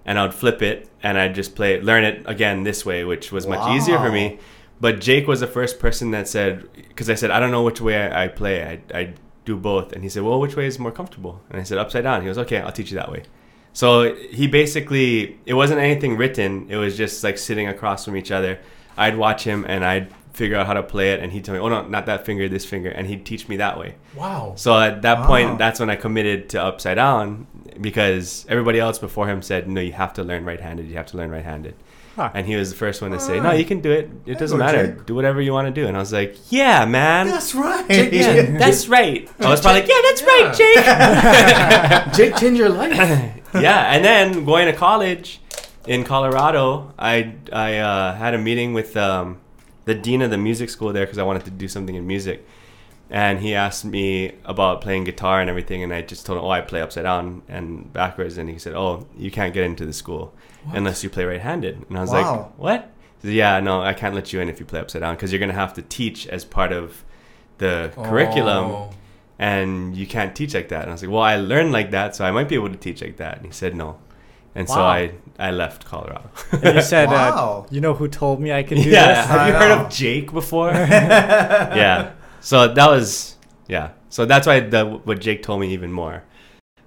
and 0.04 0.18
I'd 0.18 0.34
flip 0.34 0.62
it, 0.62 0.88
and 1.02 1.18
I'd 1.18 1.34
just 1.34 1.56
play 1.56 1.80
learn 1.80 2.04
it 2.04 2.22
again 2.26 2.62
this 2.62 2.86
way, 2.86 3.04
which 3.04 3.32
was 3.32 3.46
much 3.46 3.68
easier 3.76 3.98
for 3.98 4.10
me. 4.12 4.38
but 4.80 5.00
Jake 5.00 5.26
was 5.26 5.40
the 5.40 5.46
first 5.48 5.78
person 5.80 6.12
that 6.12 6.28
said, 6.28 6.68
because 6.88 7.10
I 7.10 7.14
said 7.14 7.30
I 7.32 7.40
don't 7.40 7.50
know 7.50 7.62
which 7.64 7.80
way 7.80 7.96
I, 8.06 8.24
I 8.24 8.28
play. 8.28 8.62
I 8.64 8.98
I 9.00 9.14
do 9.44 9.56
both, 9.56 9.92
and 9.92 10.04
he 10.04 10.08
said, 10.08 10.22
well, 10.22 10.38
which 10.38 10.54
way 10.54 10.66
is 10.68 10.78
more 10.78 10.92
comfortable? 10.92 11.40
And 11.50 11.60
I 11.60 11.64
said 11.64 11.76
upside 11.76 12.04
down. 12.04 12.20
He 12.22 12.26
goes, 12.26 12.38
okay, 12.38 12.58
I'll 12.60 12.70
teach 12.70 12.92
you 12.92 12.96
that 12.98 13.10
way. 13.10 13.24
So 13.72 14.14
he 14.14 14.46
basically, 14.46 15.38
it 15.46 15.54
wasn't 15.54 15.80
anything 15.80 16.16
written. 16.16 16.66
It 16.68 16.76
was 16.76 16.96
just 16.96 17.24
like 17.24 17.38
sitting 17.38 17.68
across 17.68 18.04
from 18.04 18.16
each 18.16 18.30
other. 18.30 18.58
I'd 18.96 19.16
watch 19.16 19.44
him 19.44 19.64
and 19.66 19.84
I'd 19.84 20.12
figure 20.34 20.56
out 20.56 20.66
how 20.66 20.72
to 20.72 20.82
play 20.82 21.12
it, 21.12 21.20
and 21.20 21.30
he'd 21.30 21.44
tell 21.44 21.54
me, 21.54 21.60
oh 21.60 21.68
no, 21.68 21.86
not 21.86 22.06
that 22.06 22.24
finger, 22.24 22.48
this 22.48 22.64
finger, 22.64 22.88
and 22.88 23.06
he'd 23.06 23.24
teach 23.26 23.48
me 23.48 23.56
that 23.58 23.78
way. 23.78 23.94
Wow. 24.14 24.54
So 24.56 24.78
at 24.78 25.02
that 25.02 25.20
Wow. 25.20 25.26
point, 25.26 25.58
that's 25.58 25.78
when 25.78 25.90
I 25.90 25.96
committed 25.96 26.48
to 26.50 26.62
upside 26.62 26.96
down 26.96 27.46
because 27.80 28.46
everybody 28.48 28.80
else 28.80 28.98
before 28.98 29.28
him 29.28 29.42
said, 29.42 29.68
no, 29.68 29.80
you 29.80 29.92
have 29.92 30.14
to 30.14 30.24
learn 30.24 30.44
right-handed. 30.44 30.86
You 30.88 30.96
have 30.96 31.06
to 31.08 31.16
learn 31.18 31.30
right-handed. 31.30 31.74
Huh. 32.16 32.30
And 32.34 32.46
he 32.46 32.56
was 32.56 32.70
the 32.70 32.76
first 32.76 33.00
one 33.00 33.12
to 33.12 33.20
say, 33.20 33.40
no, 33.40 33.52
you 33.52 33.64
can 33.64 33.80
do 33.80 33.90
it. 33.90 34.10
It 34.26 34.38
doesn't 34.38 34.58
go, 34.58 34.64
matter. 34.64 34.88
Jake. 34.88 35.06
Do 35.06 35.14
whatever 35.14 35.40
you 35.40 35.52
want 35.52 35.74
to 35.74 35.80
do. 35.80 35.86
And 35.88 35.96
I 35.96 36.00
was 36.00 36.12
like, 36.12 36.36
yeah, 36.50 36.84
man. 36.84 37.26
That's 37.26 37.54
right. 37.54 38.12
Yeah, 38.12 38.58
that's 38.58 38.86
right. 38.86 39.30
I 39.40 39.48
was 39.48 39.62
probably 39.62 39.80
like, 39.80 39.88
yeah, 39.88 40.00
that's 40.02 40.22
right, 40.22 40.54
Jake. 42.04 42.14
Jake 42.14 42.36
changed 42.36 42.58
your 42.58 42.68
life. 42.68 42.92
yeah, 43.54 43.94
and 43.94 44.04
then 44.04 44.44
going 44.44 44.66
to 44.66 44.74
college 44.74 45.40
in 45.86 46.04
Colorado, 46.04 46.92
I 46.98 47.34
I 47.52 47.78
uh, 47.78 48.14
had 48.14 48.34
a 48.34 48.38
meeting 48.38 48.74
with 48.74 48.96
um, 48.96 49.40
the 49.84 49.94
dean 49.94 50.22
of 50.22 50.30
the 50.30 50.38
music 50.38 50.70
school 50.70 50.92
there 50.92 51.06
because 51.06 51.18
I 51.18 51.22
wanted 51.22 51.44
to 51.46 51.50
do 51.50 51.66
something 51.66 51.94
in 51.94 52.06
music, 52.06 52.46
and 53.10 53.40
he 53.40 53.54
asked 53.54 53.84
me 53.84 54.32
about 54.44 54.80
playing 54.80 55.04
guitar 55.04 55.40
and 55.40 55.48
everything, 55.48 55.82
and 55.82 55.92
I 55.92 56.02
just 56.02 56.26
told 56.26 56.38
him, 56.38 56.44
oh, 56.44 56.50
I 56.50 56.60
play 56.60 56.82
upside 56.82 57.04
down 57.04 57.42
and 57.48 57.92
backwards, 57.92 58.38
and 58.38 58.48
he 58.48 58.58
said, 58.58 58.74
oh, 58.74 59.06
you 59.16 59.30
can't 59.30 59.52
get 59.54 59.64
into 59.64 59.86
the 59.86 59.92
school 59.92 60.34
unless 60.72 61.02
you 61.04 61.10
play 61.10 61.24
right-handed, 61.24 61.84
and 61.88 61.98
I 61.98 62.00
was 62.02 62.10
Wow. 62.10 62.36
like, 62.36 62.58
what? 62.58 62.90
Said, 63.22 63.32
yeah, 63.32 63.60
no, 63.60 63.82
I 63.82 63.94
can't 63.94 64.14
let 64.14 64.32
you 64.32 64.40
in 64.40 64.48
if 64.48 64.58
you 64.60 64.66
play 64.66 64.80
upside 64.80 65.02
down 65.02 65.14
because 65.14 65.32
you're 65.32 65.38
gonna 65.40 65.52
have 65.52 65.74
to 65.74 65.82
teach 65.82 66.26
as 66.26 66.44
part 66.44 66.72
of 66.72 67.04
the 67.58 67.92
curriculum 67.94 68.64
Oh. 68.72 68.90
and 69.38 69.96
you 69.96 70.06
can't 70.06 70.34
teach 70.34 70.54
like 70.54 70.68
that. 70.68 70.82
And 70.82 70.90
I 70.90 70.94
was 70.94 71.02
like, 71.02 71.10
well, 71.12 71.22
I 71.22 71.36
learned 71.36 71.72
like 71.72 71.90
that, 71.92 72.16
so 72.16 72.24
I 72.24 72.30
might 72.30 72.48
be 72.48 72.54
able 72.56 72.70
to 72.70 72.76
teach 72.76 73.00
like 73.02 73.16
that. 73.18 73.36
And 73.38 73.46
he 73.46 73.52
said 73.52 73.74
no. 73.76 73.98
And 74.54 74.68
so 74.68 74.80
I, 74.82 75.12
I 75.38 75.50
left 75.50 75.84
Colorado. 75.86 76.28
And 76.52 76.74
you 76.76 76.82
said, 76.82 77.08
Wow. 77.10 77.64
uh, 77.66 77.68
you 77.74 77.80
know 77.80 77.94
who 77.94 78.06
told 78.06 78.38
me 78.40 78.52
I 78.52 78.62
could 78.62 78.76
do 78.78 78.90
yeah. 78.90 79.14
this? 79.14 79.26
Have 79.26 79.48
you 79.48 79.54
I 79.54 79.58
heard 79.58 79.70
of 79.86 79.90
Jake 79.90 80.30
before? 80.32 80.70
yeah. 80.72 82.12
So 82.40 82.68
that 82.68 82.86
was, 82.90 83.36
yeah. 83.68 83.92
So 84.10 84.26
that's 84.26 84.46
why 84.46 84.60
the, 84.60 84.84
what 84.84 85.20
Jake 85.20 85.42
told 85.42 85.60
me 85.60 85.72
even 85.72 85.90
more 85.90 86.22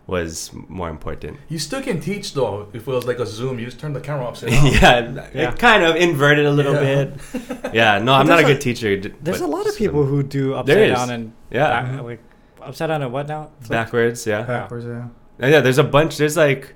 was 0.07 0.51
more 0.67 0.89
important. 0.89 1.37
You 1.49 1.57
still 1.59 1.81
can 1.81 1.99
teach 1.99 2.33
though. 2.33 2.67
If 2.73 2.87
it 2.87 2.91
was 2.91 3.05
like 3.05 3.19
a 3.19 3.25
Zoom, 3.25 3.57
you 3.59 3.65
just 3.65 3.79
turn 3.79 3.93
the 3.93 4.01
camera 4.01 4.27
upside 4.27 4.49
down. 4.55 4.65
yeah, 4.67 5.27
Yeah. 5.33 5.49
It 5.51 5.59
kind 5.59 5.83
of 5.83 5.95
inverted 5.95 6.45
a 6.45 6.51
little 6.51 6.73
Yeah. 6.75 7.05
bit. 7.05 7.73
Yeah, 7.73 7.97
no, 7.99 8.13
I'm 8.13 8.27
not 8.27 8.39
a 8.39 8.43
a- 8.43 8.45
good 8.53 8.61
teacher. 8.61 8.95
There's 9.21 9.41
a 9.41 9.47
lot 9.47 9.65
of 9.65 9.73
some- 9.73 9.77
people 9.79 10.05
who 10.05 10.21
do 10.23 10.49
There 10.49 10.57
upside 10.57 10.77
is. 10.91 10.95
down 10.97 11.09
and 11.09 11.33
Yeah. 11.51 11.81
back- 11.81 12.03
like 12.03 12.19
upside 12.61 12.89
down 12.89 13.01
and 13.01 13.11
what 13.11 13.27
now? 13.27 13.49
Flip? 13.61 13.69
Backwards, 13.71 14.25
yeah. 14.27 14.43
Backwards, 14.43 14.85
yeah. 14.85 15.07
Uh, 15.41 15.47
Yeah, 15.47 15.61
there's 15.61 15.77
a 15.79 15.83
bunch. 15.83 16.17
There's 16.17 16.37
like, 16.37 16.73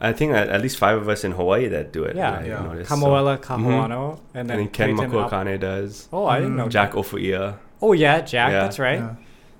I 0.00 0.12
think 0.12 0.32
at, 0.32 0.48
at 0.50 0.60
least 0.60 0.76
five 0.76 0.98
of 0.98 1.08
us 1.08 1.24
in 1.24 1.32
Hawaii 1.32 1.68
that 1.68 1.92
do 1.92 2.04
it. 2.04 2.14
Yeah. 2.14 2.30
that 2.32 2.42
I 2.42 2.46
Yeah. 2.46 2.60
noticed, 2.62 2.90
so- 2.90 2.96
Kamoela 2.96 3.38
Kahuano, 3.38 4.10
and 4.12 4.20
And 4.34 4.50
then 4.50 4.56
then 4.58 4.68
Ken 4.68 4.96
Clayton 4.96 5.16
Up- 5.16 5.30
Makuakane 5.32 5.58
does. 5.60 6.08
Oh, 6.12 6.26
I 6.26 6.40
didn't 6.40 6.56
know. 6.56 6.66
Mm. 6.66 6.70
Jack 6.70 6.92
Ofoia. 6.92 7.56
Oh 7.80 7.92
yeah, 7.92 8.20
Jack. 8.20 8.50
Yeah. 8.52 8.60
That's 8.60 8.78
right. 8.78 9.02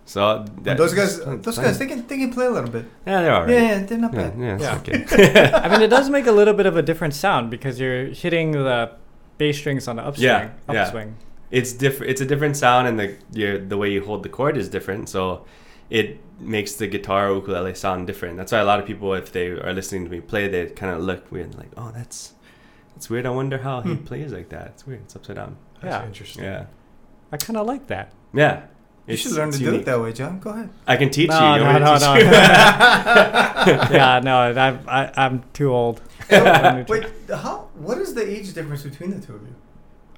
Yeah. 0.06 0.10
So 0.10 0.44
that, 0.62 0.76
those 0.76 0.92
guys, 0.94 1.18
those 1.24 1.58
guys, 1.58 1.78
they 1.78 1.86
can 1.86 2.06
they 2.06 2.18
can 2.18 2.32
play 2.32 2.46
a 2.46 2.50
little 2.50 2.70
bit. 2.70 2.84
yeah, 3.06 3.22
they're 3.22 3.34
alright. 3.34 3.50
Yeah, 3.50 3.62
yeah, 3.62 3.78
they're 3.86 3.98
not 3.98 4.12
yeah, 4.14 4.28
bad. 4.30 4.38
yeah, 4.38 4.54
it's 4.54 4.62
Yeah. 4.62 4.76
okay. 4.76 5.50
I 5.64 5.68
mean, 5.68 5.80
it 5.82 5.88
does 5.88 6.10
make 6.10 6.26
a 6.26 6.32
little 6.32 6.54
bit 6.54 6.66
of 6.66 6.76
a 6.76 6.82
different 6.82 7.14
sound 7.14 7.50
because 7.50 7.80
you're 7.80 8.06
hitting 8.06 8.52
the 8.52 8.90
bass 9.38 9.56
strings 9.58 9.88
on 9.88 9.96
the 9.96 10.02
upswing. 10.02 10.24
Yeah, 10.24 10.50
yeah. 10.70 10.82
upswing. 10.86 11.14
it's 11.50 11.72
different. 11.72 12.10
It's 12.10 12.20
a 12.20 12.26
different 12.26 12.56
sound, 12.56 12.86
and 12.88 12.98
the 13.00 13.16
your, 13.32 13.58
the 13.58 13.76
way 13.78 13.90
you 13.90 14.04
hold 14.04 14.22
the 14.24 14.28
chord 14.28 14.56
is 14.56 14.68
different. 14.68 15.08
So 15.08 15.46
it 15.90 16.18
makes 16.38 16.74
the 16.74 16.86
guitar 16.86 17.30
or 17.30 17.36
ukulele 17.36 17.74
sound 17.74 18.06
different. 18.06 18.36
That's 18.36 18.52
why 18.52 18.58
a 18.58 18.64
lot 18.64 18.80
of 18.80 18.86
people, 18.86 19.14
if 19.14 19.32
they 19.32 19.48
are 19.48 19.72
listening 19.72 20.04
to 20.04 20.10
me 20.10 20.20
play, 20.20 20.48
they 20.48 20.66
kind 20.66 20.92
of 20.94 21.02
look 21.02 21.30
weird, 21.32 21.54
like, 21.54 21.70
oh, 21.78 21.90
that's 21.94 22.34
that's 22.94 23.08
weird. 23.08 23.24
I 23.26 23.30
wonder 23.30 23.58
how 23.58 23.80
he 23.80 23.94
Hmm. 23.94 24.04
plays 24.04 24.32
like 24.32 24.48
that. 24.50 24.66
It's 24.74 24.86
weird. 24.86 25.00
It's 25.06 25.16
upside 25.16 25.36
down. 25.36 25.56
That's 25.80 25.94
Yeah. 25.94 26.06
interesting. 26.06 26.44
Yeah, 26.44 26.66
I 27.32 27.36
kind 27.38 27.56
of 27.56 27.66
like 27.66 27.86
that. 27.86 28.12
yeah. 28.34 28.64
You 29.06 29.12
It's- 29.14 29.20
should 29.22 29.32
learn 29.32 29.50
to 29.50 29.56
it's 29.56 29.58
do 29.58 29.74
it 29.74 29.84
that 29.84 30.00
way, 30.00 30.12
John. 30.12 30.38
Go 30.40 30.50
ahead. 30.50 30.70
I 30.86 30.96
can 30.96 31.10
teach 31.10 31.28
No, 31.28 31.54
you. 31.54 31.60
you. 31.60 31.64
no, 31.66 31.72
want 31.90 32.02
no, 32.02 32.14
no. 32.14 32.20
yeah, 33.92 34.20
no, 34.24 34.36
I'm 34.38 34.80
I, 34.88 35.12
I'm 35.16 35.42
too 35.52 35.70
old. 35.72 36.00
Wait, 36.30 37.06
how? 37.34 37.68
What 37.74 37.98
is 37.98 38.14
the 38.14 38.24
age 38.28 38.52
difference 38.54 38.82
between 38.82 39.10
the 39.10 39.24
two 39.24 39.34
of 39.34 39.42
you? 39.42 39.54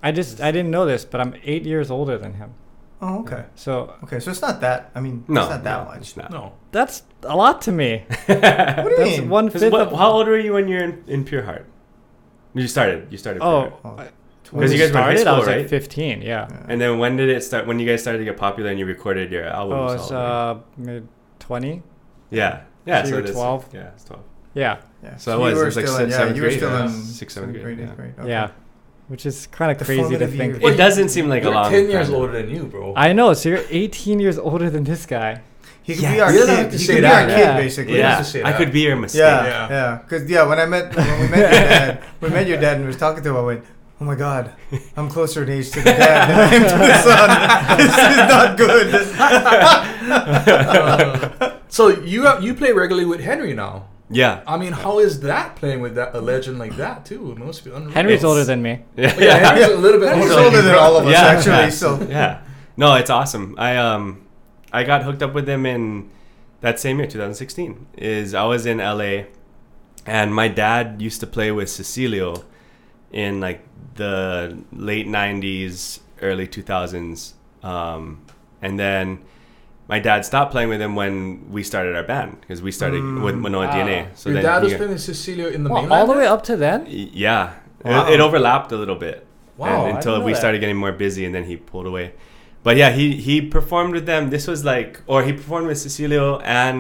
I 0.03 0.13
just 0.13 0.41
I 0.41 0.53
didn't 0.53 0.71
know 0.71 0.87
this, 0.87 1.05
but 1.05 1.21
I'm 1.21 1.35
eight 1.43 1.65
years 1.65 1.91
older 1.91 2.17
than 2.19 2.35
him. 2.35 2.55
Oh, 3.03 3.21
okay. 3.21 3.45
So 3.57 3.93
Okay, 4.05 4.21
so 4.21 4.31
it's 4.31 4.41
not 4.41 4.61
that. 4.61 4.91
I 4.95 5.01
mean, 5.01 5.25
no, 5.29 5.43
it's 5.43 5.51
not 5.51 5.65
that 5.65 5.85
no, 5.85 5.91
much. 5.95 6.17
Not. 6.17 6.31
No. 6.31 6.53
that's 6.73 7.03
a 7.25 7.37
lot 7.37 7.61
to 7.63 7.73
me. 7.73 8.05
What 8.27 8.27
do 8.27 8.33
you 8.35 8.97
That's 8.97 9.19
mean? 9.19 9.29
one 9.29 9.51
'Cause 9.51 9.61
fifth. 9.63 9.73
what- 9.73 9.89
of, 9.89 9.99
how 9.99 10.13
old 10.13 10.29
were 10.29 10.39
you 10.39 10.53
when 10.55 10.69
you're 10.69 10.85
in, 10.85 11.05
in 11.09 11.25
Pure 11.25 11.43
Heart? 11.43 11.67
You 12.55 12.67
started. 12.69 13.09
You 13.11 13.19
started. 13.19 13.43
Oh, 13.43 13.63
Pure 13.83 13.97
Oh, 13.99 14.09
Heart. 14.47 14.53
When 14.55 14.63
when 14.69 14.73
you 14.73 14.79
guys 14.79 14.93
were 14.93 14.99
in 14.99 15.05
high 15.05 15.17
started, 15.17 15.35
I 15.35 15.39
was 15.39 15.47
right? 15.49 15.59
like 15.59 15.69
15. 15.69 16.23
Yeah. 16.23 16.27
Yeah. 16.51 16.67
And 16.69 16.81
then 16.81 16.99
when 16.99 17.17
did 17.17 17.29
it 17.29 17.43
start? 17.45 17.67
When 17.67 17.79
you 17.79 17.87
guys 17.87 18.01
started 18.03 18.19
to 18.19 18.25
get 18.25 18.37
popular 18.37 18.71
and 18.71 18.79
you 18.79 18.87
recorded 18.87 19.31
your 19.33 19.45
album? 19.45 19.79
Oh, 19.79 19.87
it's 19.93 20.11
all, 20.11 20.23
right? 20.23 20.51
uh 20.51 20.59
mid 20.77 21.09
20. 21.41 21.83
yeah, 22.31 22.63
yeah. 22.87 23.03
so 23.03 23.09
you 23.09 23.15
were 23.17 23.23
12? 23.23 23.69
Yeah, 23.75 23.81
it's 23.95 24.05
twelve. 24.05 24.23
Yeah, 24.55 24.79
Yeah. 25.03 25.17
So 25.17 25.33
I 25.33 25.37
was- 25.37 25.51
you 25.53 25.57
it 25.57 25.59
were 25.61 25.65
was 25.67 25.77
like 25.77 25.87
still 25.87 25.97
se- 25.99 26.05
in, 26.05 26.11
yeah, 26.11 26.17
seventh 26.17 26.37
you 26.37 26.43
were 26.43 26.49
grade, 26.49 26.59
still 26.59 26.77
in 26.77 26.89
Sixth, 26.91 27.35
seventh 27.35 27.53
grade, 27.63 27.79
eighth 27.81 27.89
yeah. 27.89 27.95
grade. 27.95 28.15
Okay. 28.19 28.29
yeah, 28.29 28.51
which 29.09 29.27
is 29.27 29.47
kind 29.49 29.71
of 29.71 29.77
crazy 29.87 30.17
to 30.19 30.27
think. 30.27 30.63
Well, 30.63 30.73
it 30.73 30.77
doesn't 30.77 31.11
seem 31.11 31.29
like 31.29 31.43
a 31.43 31.47
You're 31.47 31.55
long. 31.55 31.71
ten 31.71 31.91
years 31.91 32.09
older 32.11 32.33
than 32.33 32.49
you, 32.51 32.65
bro. 32.65 32.95
I 32.97 33.13
know. 33.13 33.35
So 33.35 33.51
you're 33.51 33.65
18 33.71 34.19
years 34.19 34.39
older 34.39 34.71
than 34.71 34.85
this 34.85 35.05
guy. 35.07 35.43
He 35.83 35.95
could 35.95 36.03
Yeah. 36.05 36.15
be 36.15 36.21
our 36.21 36.33
You 36.33 36.39
don't 36.41 36.49
have 36.49 36.59
kid. 36.67 36.73
to 36.73 36.79
He 36.79 36.85
say 36.85 36.93
could 36.95 36.99
be 36.99 37.01
that. 37.03 37.23
our 37.23 37.29
kid, 37.37 37.39
Yeah. 37.47 37.57
basically. 37.59 37.99
Yeah, 37.99 38.17
to 38.19 38.25
say 38.25 38.43
I 38.43 38.53
could 38.55 38.73
be 38.73 38.81
your 38.81 38.97
mistake. 38.97 39.21
Yeah, 39.21 39.45
Yeah. 39.47 39.69
yeah. 39.77 39.99
Because 40.03 40.23
yeah, 40.31 40.43
when 40.49 40.59
I 40.59 40.67
met 40.67 40.97
when 40.97 41.21
we 41.21 41.29
met 41.29 41.39
your 41.39 41.51
dad, 41.69 42.03
we 42.23 42.29
met 42.31 42.47
your 42.49 42.61
dad 42.61 42.73
and 42.77 42.81
we 42.83 42.87
was 42.89 42.97
talking 42.97 43.23
to 43.23 43.29
him. 43.31 43.37
I 43.37 43.41
went, 43.43 43.65
"Oh 44.01 44.05
my 44.05 44.15
God, 44.15 44.53
I'm 44.97 45.09
closer 45.09 45.43
in 45.43 45.49
age 45.51 45.71
to 45.73 45.81
the 45.81 45.85
dad 45.91 46.29
than 46.29 46.39
I 46.39 46.55
am 46.55 46.63
to 46.63 46.79
the 46.79 47.03
son. 47.03 47.29
this 47.79 47.95
is 47.99 48.17
not 48.17 48.57
good." 48.57 48.95
Uh, 50.21 51.59
so 51.69 51.89
you 51.89 52.25
have, 52.25 52.43
you 52.43 52.55
play 52.55 52.73
regularly 52.73 53.07
with 53.07 53.21
Henry 53.21 53.53
now. 53.55 53.89
Yeah. 54.09 54.43
I 54.47 54.57
mean, 54.57 54.73
how 54.73 54.99
is 55.01 55.21
that 55.21 55.57
playing 55.57 55.81
with 55.81 55.97
that 55.97 56.15
a 56.15 56.21
legend 56.21 56.59
like 56.59 56.77
that 56.77 57.05
too? 57.05 57.33
It 57.33 57.39
must 57.39 57.65
be 57.65 57.71
unreal. 57.73 57.91
Henry's 57.91 58.25
older 58.25 58.45
than 58.45 58.63
me. 58.63 58.81
Yeah. 58.97 59.15
Yeah, 59.19 59.37
Henry's 59.39 59.69
a 59.69 59.77
little 59.77 60.01
bit 60.01 60.15
He's 60.17 60.31
older, 60.31 60.45
older 60.45 60.63
than 60.63 60.75
all 60.77 60.97
of 60.97 61.07
us, 61.07 61.13
Yeah. 61.13 61.25
actually. 61.25 61.71
So 61.73 62.01
yeah. 62.09 62.43
No, 62.77 62.95
it's 62.95 63.11
awesome. 63.11 63.55
I 63.59 63.77
um 63.77 64.23
I 64.73 64.85
got 64.85 65.03
hooked 65.03 65.23
up 65.23 65.35
with 65.35 65.49
him 65.49 65.67
in 65.67 66.11
that 66.61 66.79
same 66.79 66.99
year, 66.99 67.09
2016. 67.09 67.87
Is 67.97 68.33
I 68.35 68.45
was 68.45 68.65
in 68.67 68.79
LA 68.79 69.25
and 70.07 70.33
my 70.33 70.47
dad 70.49 71.03
used 71.03 71.19
to 71.21 71.27
play 71.27 71.51
with 71.51 71.69
Cecilio 71.69 72.45
in 73.25 73.41
like 73.41 73.61
the 73.95 74.59
late 74.73 75.07
90s, 75.09 76.01
early 76.29 76.47
2000s. 76.47 77.33
Um 77.63 78.03
and 78.63 78.79
then 78.79 79.07
my 79.89 79.99
dad 80.09 80.25
stopped 80.31 80.51
playing 80.53 80.69
with 80.69 80.81
him 80.87 80.95
when 81.01 81.17
we 81.57 81.63
started 81.63 81.95
our 81.99 82.03
band 82.13 82.41
because 82.41 82.61
we 82.69 82.73
started 82.81 83.01
Mm. 83.03 83.23
with 83.27 83.37
Manoa 83.45 83.67
Ah. 83.69 83.75
DNA. 83.75 83.99
So 84.15 84.29
Your 84.29 84.35
then 84.37 84.45
dad 84.51 84.63
was 84.63 84.73
he- 84.73 84.79
playing 84.79 84.93
with 84.97 85.03
Cecilio 85.09 85.47
in 85.57 85.61
the 85.65 85.71
Well, 85.71 85.83
mainland. 85.83 86.01
all 86.01 86.07
the 86.13 86.19
way 86.21 86.27
up 86.35 86.43
to 86.51 86.55
then. 86.57 86.81
Yeah, 87.27 87.45
Wow. 87.85 88.07
it, 88.09 88.15
it 88.15 88.21
overlapped 88.27 88.71
a 88.73 88.77
little 88.83 88.97
bit. 89.09 89.19
Wow, 89.57 89.87
and- 89.87 89.97
until 89.97 90.17
we 90.23 90.33
that. 90.33 90.39
started 90.43 90.59
getting 90.63 90.77
more 90.85 90.93
busy, 90.93 91.25
and 91.27 91.33
then 91.37 91.45
he 91.45 91.57
pulled 91.57 91.87
away. 91.93 92.07
But 92.67 92.75
yeah, 92.77 92.91
he 92.91 93.07
he 93.29 93.37
performed 93.41 93.93
with 93.99 94.07
them. 94.13 94.23
This 94.37 94.47
was 94.53 94.61
like, 94.73 94.91
or 95.07 95.19
he 95.29 95.33
performed 95.41 95.67
with 95.71 95.79
Cecilio 95.85 96.41
and 96.45 96.77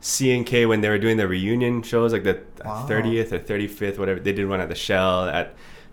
C 0.00 0.32
and 0.36 0.44
K 0.50 0.64
when 0.70 0.80
they 0.82 0.88
were 0.94 1.02
doing 1.06 1.16
the 1.22 1.28
reunion 1.36 1.82
shows, 1.90 2.10
like 2.16 2.24
the 2.30 2.36
Wow. 2.64 2.86
thirtieth 2.90 3.30
or 3.34 3.38
thirty 3.50 3.68
fifth, 3.80 3.98
whatever. 4.00 4.18
They 4.26 4.32
did 4.32 4.46
one 4.48 4.60
at 4.64 4.68
the 4.74 4.80
Shell 4.86 5.28
at 5.38 5.46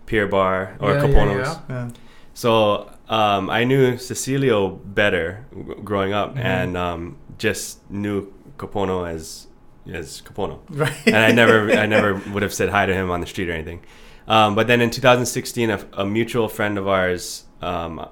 Pier 0.06 0.26
Bar 0.26 0.76
or 0.80 0.94
Yeah, 0.94 0.94
yeah, 0.94 1.02
Kapono's. 1.14 1.48
yeah. 1.48 1.60
yeah. 1.68 1.90
So 2.34 2.90
um, 3.08 3.50
I 3.50 3.64
knew 3.64 3.94
Cecilio 3.94 4.68
better 4.84 5.44
g- 5.54 5.74
growing 5.84 6.12
up, 6.12 6.34
Mhm. 6.36 6.44
and 6.44 6.76
um, 6.76 7.16
just 7.38 7.88
knew 7.90 8.32
Kapono 8.58 9.08
as 9.08 9.46
as 9.92 10.20
Capono 10.22 10.58
right. 10.70 10.92
and 11.06 11.16
I 11.16 11.30
never, 11.30 11.70
I 11.70 11.86
never 11.86 12.14
would 12.32 12.42
have 12.42 12.52
said 12.52 12.70
hi 12.70 12.86
to 12.86 12.92
him 12.92 13.08
on 13.10 13.20
the 13.20 13.26
street 13.26 13.48
or 13.48 13.52
anything. 13.52 13.80
Um, 14.26 14.56
but 14.56 14.66
then 14.66 14.80
in 14.80 14.90
2016, 14.90 15.70
a, 15.70 15.78
a 15.92 16.04
mutual 16.04 16.48
friend 16.48 16.76
of 16.76 16.88
ours 16.88 17.44
um, 17.62 18.08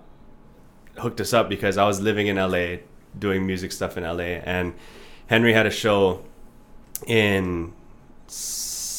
hooked 0.98 1.20
us 1.20 1.32
up 1.32 1.48
because 1.48 1.76
I 1.76 1.84
was 1.84 2.00
living 2.00 2.28
in 2.28 2.36
LA, 2.36 2.76
doing 3.18 3.44
music 3.44 3.72
stuff 3.72 3.96
in 3.96 4.04
LA, 4.04 4.38
and 4.46 4.74
Henry 5.26 5.52
had 5.52 5.66
a 5.66 5.70
show 5.70 6.22
in 7.08 7.72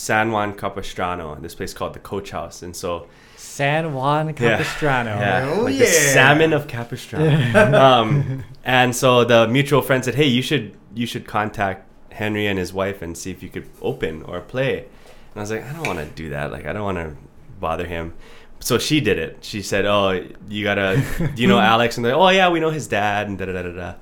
San 0.06 0.32
Juan 0.32 0.54
Capistrano, 0.54 1.36
this 1.42 1.56
place 1.56 1.74
called 1.74 1.94
the 1.96 2.00
Coach 2.00 2.30
House, 2.30 2.62
and 2.62 2.76
so 2.76 3.08
San 3.38 3.94
Juan 3.96 4.34
Capistrano. 4.34 5.18
yeah, 5.20 5.50
Oh, 5.52 5.64
like 5.64 5.80
the 5.80 5.86
salmon 5.88 6.54
of 6.54 6.68
Capistrano. 6.68 7.28
um, 7.86 8.44
and 8.64 8.96
so 8.96 9.24
the 9.26 9.48
mutual 9.48 9.82
friend 9.82 10.06
said, 10.06 10.14
"Hey, 10.16 10.28
you 10.28 10.44
should 10.44 10.78
you 10.94 11.08
should 11.08 11.26
contact 11.26 11.80
Henry 12.12 12.46
and 12.46 12.60
his 12.60 12.72
wife 12.72 13.02
and 13.02 13.18
see 13.18 13.32
if 13.32 13.42
you 13.42 13.50
could 13.50 13.68
open 13.82 14.22
or 14.24 14.42
play." 14.42 14.78
And 14.80 15.38
I 15.38 15.40
was 15.40 15.50
like, 15.52 15.64
"I 15.64 15.74
don't 15.74 15.88
want 15.88 16.00
to 16.00 16.06
do 16.06 16.30
that. 16.30 16.52
Like, 16.52 16.66
I 16.68 16.74
don't 16.74 16.84
want 16.84 16.98
to 17.00 17.16
bother 17.60 17.88
him." 17.88 18.14
so 18.60 18.78
she 18.80 19.00
did 19.00 19.18
it. 19.20 19.38
She 19.42 19.62
said, 19.62 19.86
"Oh, 19.86 20.12
you 20.50 20.64
gotta, 20.64 21.04
do 21.36 21.42
you 21.42 21.48
know 21.48 21.60
Alex?" 21.74 21.98
And 21.98 22.06
they're, 22.06 22.16
"Oh 22.16 22.30
yeah, 22.30 22.50
we 22.50 22.60
know 22.60 22.70
his 22.70 22.88
dad." 22.88 23.28
And 23.28 23.38
da 23.40 23.46
da 23.46 23.54
da 23.54 23.62
da 23.64 23.72
da. 23.72 23.94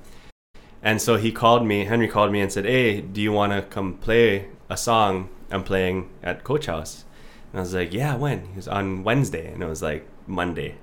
And 0.84 1.00
so 1.00 1.16
he 1.16 1.32
called 1.32 1.66
me. 1.66 1.86
Henry 1.86 2.06
called 2.06 2.30
me 2.30 2.40
and 2.40 2.52
said, 2.52 2.66
"Hey, 2.66 3.00
do 3.00 3.20
you 3.22 3.32
want 3.32 3.52
to 3.52 3.62
come 3.62 3.94
play 3.94 4.48
a 4.68 4.76
song 4.76 5.30
I'm 5.50 5.64
playing 5.64 6.10
at 6.22 6.44
Coach 6.44 6.66
House?" 6.66 7.04
And 7.52 7.60
I 7.60 7.62
was 7.62 7.72
like, 7.74 7.92
"Yeah, 7.94 8.16
when?" 8.16 8.46
He 8.48 8.56
was 8.56 8.68
on 8.68 9.02
Wednesday, 9.02 9.50
and 9.50 9.62
it 9.62 9.66
was 9.66 9.82
like 9.82 10.06
Monday. 10.26 10.76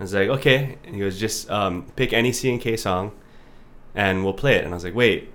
I 0.00 0.02
was 0.02 0.14
like, 0.14 0.28
"Okay." 0.28 0.78
And 0.84 0.94
he 0.94 1.00
goes, 1.02 1.20
"Just 1.20 1.50
um, 1.50 1.92
pick 1.94 2.14
any 2.14 2.32
C 2.32 2.50
and 2.50 2.60
K 2.60 2.76
song, 2.76 3.12
and 3.94 4.24
we'll 4.24 4.32
play 4.32 4.56
it." 4.56 4.64
And 4.64 4.72
I 4.72 4.76
was 4.76 4.84
like, 4.84 4.94
"Wait." 4.94 5.30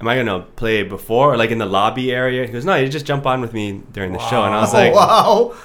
Am 0.00 0.06
I 0.06 0.14
gonna 0.14 0.46
play 0.54 0.84
before, 0.84 1.32
or 1.32 1.36
like 1.36 1.50
in 1.50 1.58
the 1.58 1.66
lobby 1.66 2.12
area? 2.12 2.46
He 2.46 2.52
goes, 2.52 2.64
"No, 2.64 2.76
you 2.76 2.88
just 2.88 3.04
jump 3.04 3.26
on 3.26 3.40
with 3.40 3.52
me 3.52 3.82
during 3.90 4.12
the 4.12 4.20
show." 4.30 4.44
And 4.44 4.54
I 4.54 4.60
was 4.60 4.72
like, 4.72 4.94
wow. 5.02 5.56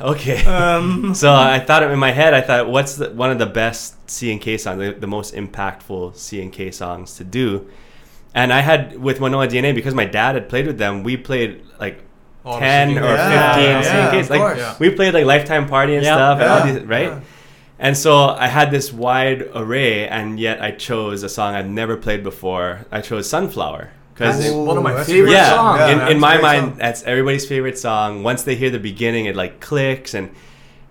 "Okay." 0.00 0.44
Um, 0.46 1.14
So 1.22 1.32
I 1.32 1.58
thought 1.60 1.82
in 1.82 1.98
my 1.98 2.10
head, 2.12 2.34
I 2.34 2.40
thought, 2.40 2.68
what's 2.68 2.96
the, 2.96 3.10
one 3.10 3.30
of 3.30 3.38
the 3.38 3.46
best 3.46 4.08
C 4.10 4.30
and 4.32 4.40
K 4.40 4.56
songs, 4.58 4.78
the, 4.78 4.92
the 4.92 5.06
most 5.06 5.34
impactful 5.34 6.16
C 6.16 6.40
and 6.42 6.52
K 6.52 6.70
songs 6.70 7.14
to 7.16 7.24
do? 7.24 7.68
And 8.34 8.52
I 8.52 8.60
had 8.60 8.98
with 8.98 9.20
Manoa 9.20 9.48
DNA 9.48 9.74
because 9.74 9.94
my 9.94 10.04
dad 10.04 10.34
had 10.34 10.48
played 10.48 10.66
with 10.66 10.78
them. 10.78 11.02
We 11.02 11.16
played 11.16 11.64
like 11.80 12.02
All 12.44 12.58
ten 12.58 12.96
or 12.98 13.02
Yeah, 13.02 13.54
fifteen 13.54 13.70
yeah, 13.70 13.82
C 13.82 14.16
and 14.16 14.24
Ks. 14.24 14.30
Like 14.30 14.40
course. 14.40 14.58
Yeah. 14.58 14.76
we 14.78 14.90
played 14.90 15.14
like 15.14 15.24
Lifetime 15.24 15.66
Party 15.68 15.94
and 15.96 16.04
Yeah. 16.04 16.14
stuff, 16.14 16.40
and 16.40 16.48
all 16.50 16.66
these, 16.66 16.84
right? 16.86 17.08
Yeah. 17.08 17.20
And 17.80 17.96
so 17.96 18.26
I 18.28 18.48
had 18.48 18.70
this 18.70 18.92
wide 18.92 19.48
array, 19.54 20.06
and 20.08 20.38
yet 20.38 20.60
I 20.60 20.72
chose 20.72 21.22
a 21.22 21.28
song 21.28 21.54
I've 21.54 21.68
never 21.68 21.96
played 21.96 22.22
before. 22.24 22.86
I 22.90 23.00
chose 23.00 23.28
Sunflower 23.28 23.90
because 24.18 24.40
That's 24.42 24.52
one 24.52 24.76
of 24.76 24.82
my 24.82 25.04
favorite 25.04 25.26
great. 25.28 25.32
yeah, 25.34 25.50
songs. 25.50 25.78
Yeah, 25.80 26.06
in, 26.06 26.12
in 26.12 26.18
my 26.20 26.38
mind, 26.40 26.70
song. 26.70 26.78
that's 26.78 27.02
everybody's 27.04 27.46
favorite 27.46 27.78
song. 27.78 28.22
Once 28.24 28.42
they 28.42 28.56
hear 28.56 28.68
the 28.70 28.80
beginning, 28.80 29.26
it 29.26 29.36
like 29.36 29.60
clicks, 29.60 30.14
and 30.14 30.30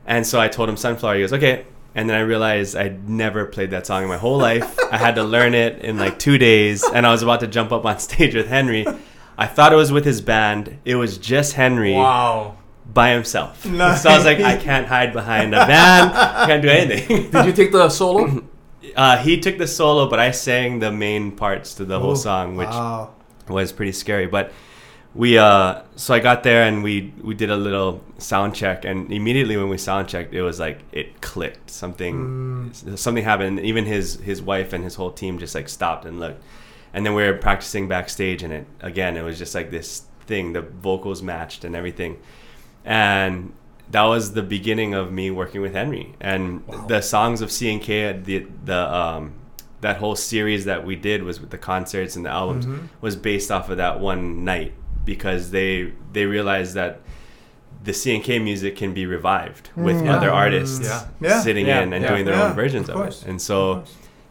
and 0.06 0.26
so 0.26 0.40
I 0.40 0.48
told 0.48 0.70
him 0.70 0.78
Sunflower. 0.78 1.16
He 1.16 1.22
goes, 1.22 1.34
okay. 1.34 1.66
And 1.94 2.08
then 2.10 2.16
I 2.16 2.22
realized 2.22 2.76
I'd 2.78 3.10
never 3.10 3.46
played 3.46 3.72
that 3.72 3.88
song 3.88 4.04
in 4.04 4.08
my 4.10 4.18
whole 4.18 4.38
life. 4.38 4.78
I 4.92 4.98
had 4.98 5.16
to 5.16 5.24
learn 5.24 5.54
it 5.56 5.80
in 5.80 5.98
like 5.98 6.20
two 6.20 6.38
days, 6.38 6.84
and 6.94 7.06
I 7.06 7.12
was 7.12 7.22
about 7.24 7.40
to 7.42 7.48
jump 7.48 7.72
up 7.72 7.86
on 7.86 8.00
stage 8.08 8.34
with 8.36 8.48
Henry. 8.48 8.86
I 9.38 9.46
thought 9.48 9.74
it 9.74 9.78
was 9.78 9.92
with 9.92 10.06
his 10.06 10.22
band. 10.22 10.78
It 10.86 10.96
was 10.96 11.18
just 11.18 11.54
Henry 11.54 11.94
Wow. 11.96 12.56
by 12.94 13.10
himself. 13.12 13.66
Nice. 13.66 14.04
So 14.04 14.10
I 14.10 14.16
was 14.16 14.26
like, 14.26 14.40
I 14.40 14.58
can't 14.58 14.88
hide 14.88 15.12
behind 15.12 15.54
a 15.54 15.66
band. 15.66 16.12
I 16.14 16.46
can't 16.46 16.62
do 16.62 16.70
anything. 16.70 17.30
Did 17.32 17.46
you 17.46 17.52
take 17.54 17.72
the 17.74 17.90
solo? 17.90 18.44
Uh, 18.96 19.18
he 19.18 19.40
took 19.40 19.58
the 19.58 19.68
solo, 19.68 20.08
but 20.10 20.18
I 20.20 20.32
sang 20.32 20.80
the 20.80 20.92
main 20.92 21.32
parts 21.36 21.74
to 21.76 21.86
the 21.86 22.00
whole 22.00 22.16
song, 22.16 22.56
which 22.56 22.70
wow. 22.70 23.14
Was 23.50 23.72
pretty 23.72 23.92
scary. 23.92 24.27
But 24.27 24.51
we, 25.13 25.38
uh, 25.38 25.82
so 25.96 26.13
I 26.13 26.20
got 26.20 26.44
there 26.44 26.63
and 26.63 26.84
we 26.84 27.13
we 27.22 27.34
did 27.34 27.50
a 27.50 27.58
little 27.58 28.04
sound 28.18 28.56
check, 28.56 28.86
and 28.86 29.12
immediately 29.12 29.58
when 29.58 29.70
we 29.70 29.77
sound 29.77 30.08
checked, 30.08 30.34
it 30.34 30.42
was 30.42 30.60
like 30.60 30.80
it 30.92 31.22
clicked. 31.22 31.72
Something 31.72 32.72
something 32.96 33.24
happened. 33.24 33.60
Even 33.62 33.86
his 33.86 34.16
his 34.16 34.42
wife 34.42 34.74
and 34.74 34.84
his 34.84 34.96
whole 34.96 35.12
team 35.12 35.39
just 35.39 35.56
like 35.56 35.70
stopped 35.70 36.06
and 36.06 36.20
looked. 36.20 36.44
And 36.94 37.06
then 37.06 37.13
we 37.13 37.24
were 37.24 37.34
practicing 37.34 37.88
backstage, 37.88 38.44
and 38.44 38.54
it 38.54 38.68
again, 38.82 39.18
it 39.18 39.24
was 39.24 39.38
just 39.38 39.56
like 39.56 39.72
this 39.72 40.04
thing. 40.25 40.54
The 40.54 40.62
vocals 40.62 41.22
matched 41.22 41.63
and 41.63 41.75
everything, 41.75 42.20
and 42.86 43.54
that 43.92 44.04
was 44.04 44.34
the 44.34 44.44
beginning 44.44 44.94
of 44.94 45.12
me 45.12 45.32
working 45.32 45.62
with 45.62 45.74
Henry. 45.74 46.13
And 46.20 46.63
the 46.88 47.01
songs 47.01 47.42
of 47.42 47.51
C 47.51 47.72
and 47.72 47.82
K, 47.82 48.12
the 48.13 48.46
the 48.66 48.94
um, 48.94 49.34
that 49.82 49.98
whole 49.98 50.16
series 50.16 50.66
that 50.66 50.86
we 50.86 50.96
did 50.96 51.24
was 51.24 51.40
with 51.40 51.50
the 51.52 51.58
concerts 51.58 52.16
and 52.16 52.26
the 52.26 52.30
albums 52.30 52.66
Mhm. 52.66 52.88
was 53.02 53.16
based 53.16 53.52
off 53.52 53.70
of 53.70 53.78
that 53.78 54.00
one 54.00 54.44
night 54.44 54.74
because 55.06 55.52
they 55.52 55.92
they 56.14 56.26
realized 56.26 56.74
that 56.76 57.00
the 57.84 57.94
C 57.94 58.16
and 58.16 58.24
K 58.24 58.40
music 58.40 58.76
can 58.76 58.94
be 58.94 59.06
revived 59.06 59.70
with 59.76 60.02
Mm. 60.02 60.10
other 60.10 60.32
artists 60.32 60.86
Yeah. 60.86 61.04
Yeah. 61.30 61.40
sitting 61.42 61.68
Yeah. 61.68 61.82
in 61.82 61.94
and 61.94 62.04
Yeah. 62.04 62.10
doing 62.10 62.26
their 62.26 62.36
Yeah, 62.36 62.48
own 62.50 62.54
versions 62.54 62.90
of 62.90 62.96
of, 62.98 63.08
it. 63.08 63.24
And 63.28 63.42
so 63.42 63.84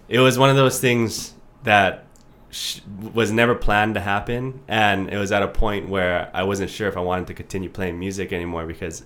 it 0.08 0.18
was 0.18 0.38
one 0.38 0.50
of 0.50 0.56
those 0.56 0.80
things 0.80 1.34
that 1.62 2.04
sh- 2.50 2.80
was 3.14 3.30
never 3.32 3.54
planned 3.54 3.94
to 3.94 4.00
happen 4.00 4.60
and 4.68 5.08
it 5.12 5.18
was 5.18 5.30
at 5.32 5.42
a 5.42 5.48
point 5.48 5.88
where 5.88 6.28
i 6.32 6.42
wasn't 6.44 6.70
sure 6.70 6.86
if 6.88 6.96
i 6.96 7.00
wanted 7.00 7.26
to 7.26 7.34
continue 7.34 7.68
playing 7.68 7.98
music 7.98 8.32
anymore 8.32 8.64
because 8.66 9.02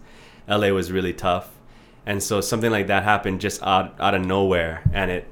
la 0.46 0.68
was 0.68 0.92
really 0.92 1.12
tough 1.14 1.48
and 2.06 2.22
so 2.22 2.40
something 2.42 2.70
like 2.70 2.86
that 2.86 3.02
happened 3.02 3.40
just 3.40 3.62
out, 3.62 3.94
out 3.98 4.14
of 4.14 4.24
nowhere 4.24 4.82
and 4.92 5.10
it 5.10 5.26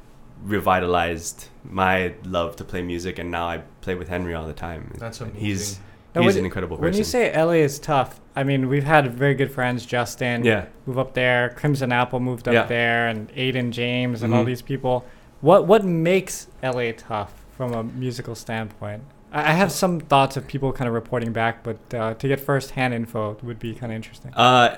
revitalized 0.45 1.49
my 1.65 2.15
love 2.25 2.57
to 2.57 2.65
play 2.65 2.83
music 2.83 3.19
and 3.19 3.31
now 3.31 3.47
i 3.49 3.59
play 3.81 3.95
with 3.95 4.09
henry 4.09 4.35
all 4.35 4.47
the 4.47 4.53
time 4.53 4.93
That's 4.99 5.21
amazing. 5.21 5.41
he's 5.41 5.81
he's 6.15 6.25
when- 6.27 6.39
an 6.39 6.45
incredible 6.45 6.77
When 6.79 6.95
you 6.95 7.05
say 7.05 7.33
LA 7.37 7.59
is 7.71 7.79
tough, 7.79 8.21
I 8.35 8.43
mean 8.45 8.69
we've 8.69 8.85
had 8.85 9.13
very 9.15 9.35
good 9.35 9.53
friends. 9.53 9.85
Justin, 9.87 10.45
yeah 10.45 10.65
move 10.87 10.99
up 10.99 11.13
there. 11.15 11.51
Crimson 11.51 11.93
Apple 11.93 12.19
moved 12.19 12.49
up 12.49 12.55
Yeah. 12.55 12.65
there, 12.67 13.07
and 13.09 13.31
Aidan 13.37 13.71
James 13.73 14.23
and 14.23 14.33
all 14.35 14.43
Mhm. 14.43 14.47
these 14.47 14.63
people. 14.63 15.05
What 15.41 15.67
what 15.67 15.85
makes 15.85 16.49
LA 16.63 16.93
tough 16.93 17.33
from 17.57 17.73
a 17.75 17.83
musical 17.85 18.35
standpoint? 18.35 19.03
I 19.33 19.41
I 19.51 19.53
have 19.63 19.71
some 19.71 20.01
thoughts 20.01 20.37
of 20.39 20.47
people 20.47 20.73
kind 20.73 20.89
of 20.89 20.95
reporting 20.95 21.33
back, 21.33 21.63
but 21.63 21.79
uh, 21.95 22.15
to 22.15 22.27
get 22.27 22.41
first-hand 22.41 22.95
info 22.95 23.37
would 23.43 23.59
be 23.59 23.75
kind 23.75 23.93
of 23.93 23.97
interesting. 23.97 24.33
Uh, 24.35 24.77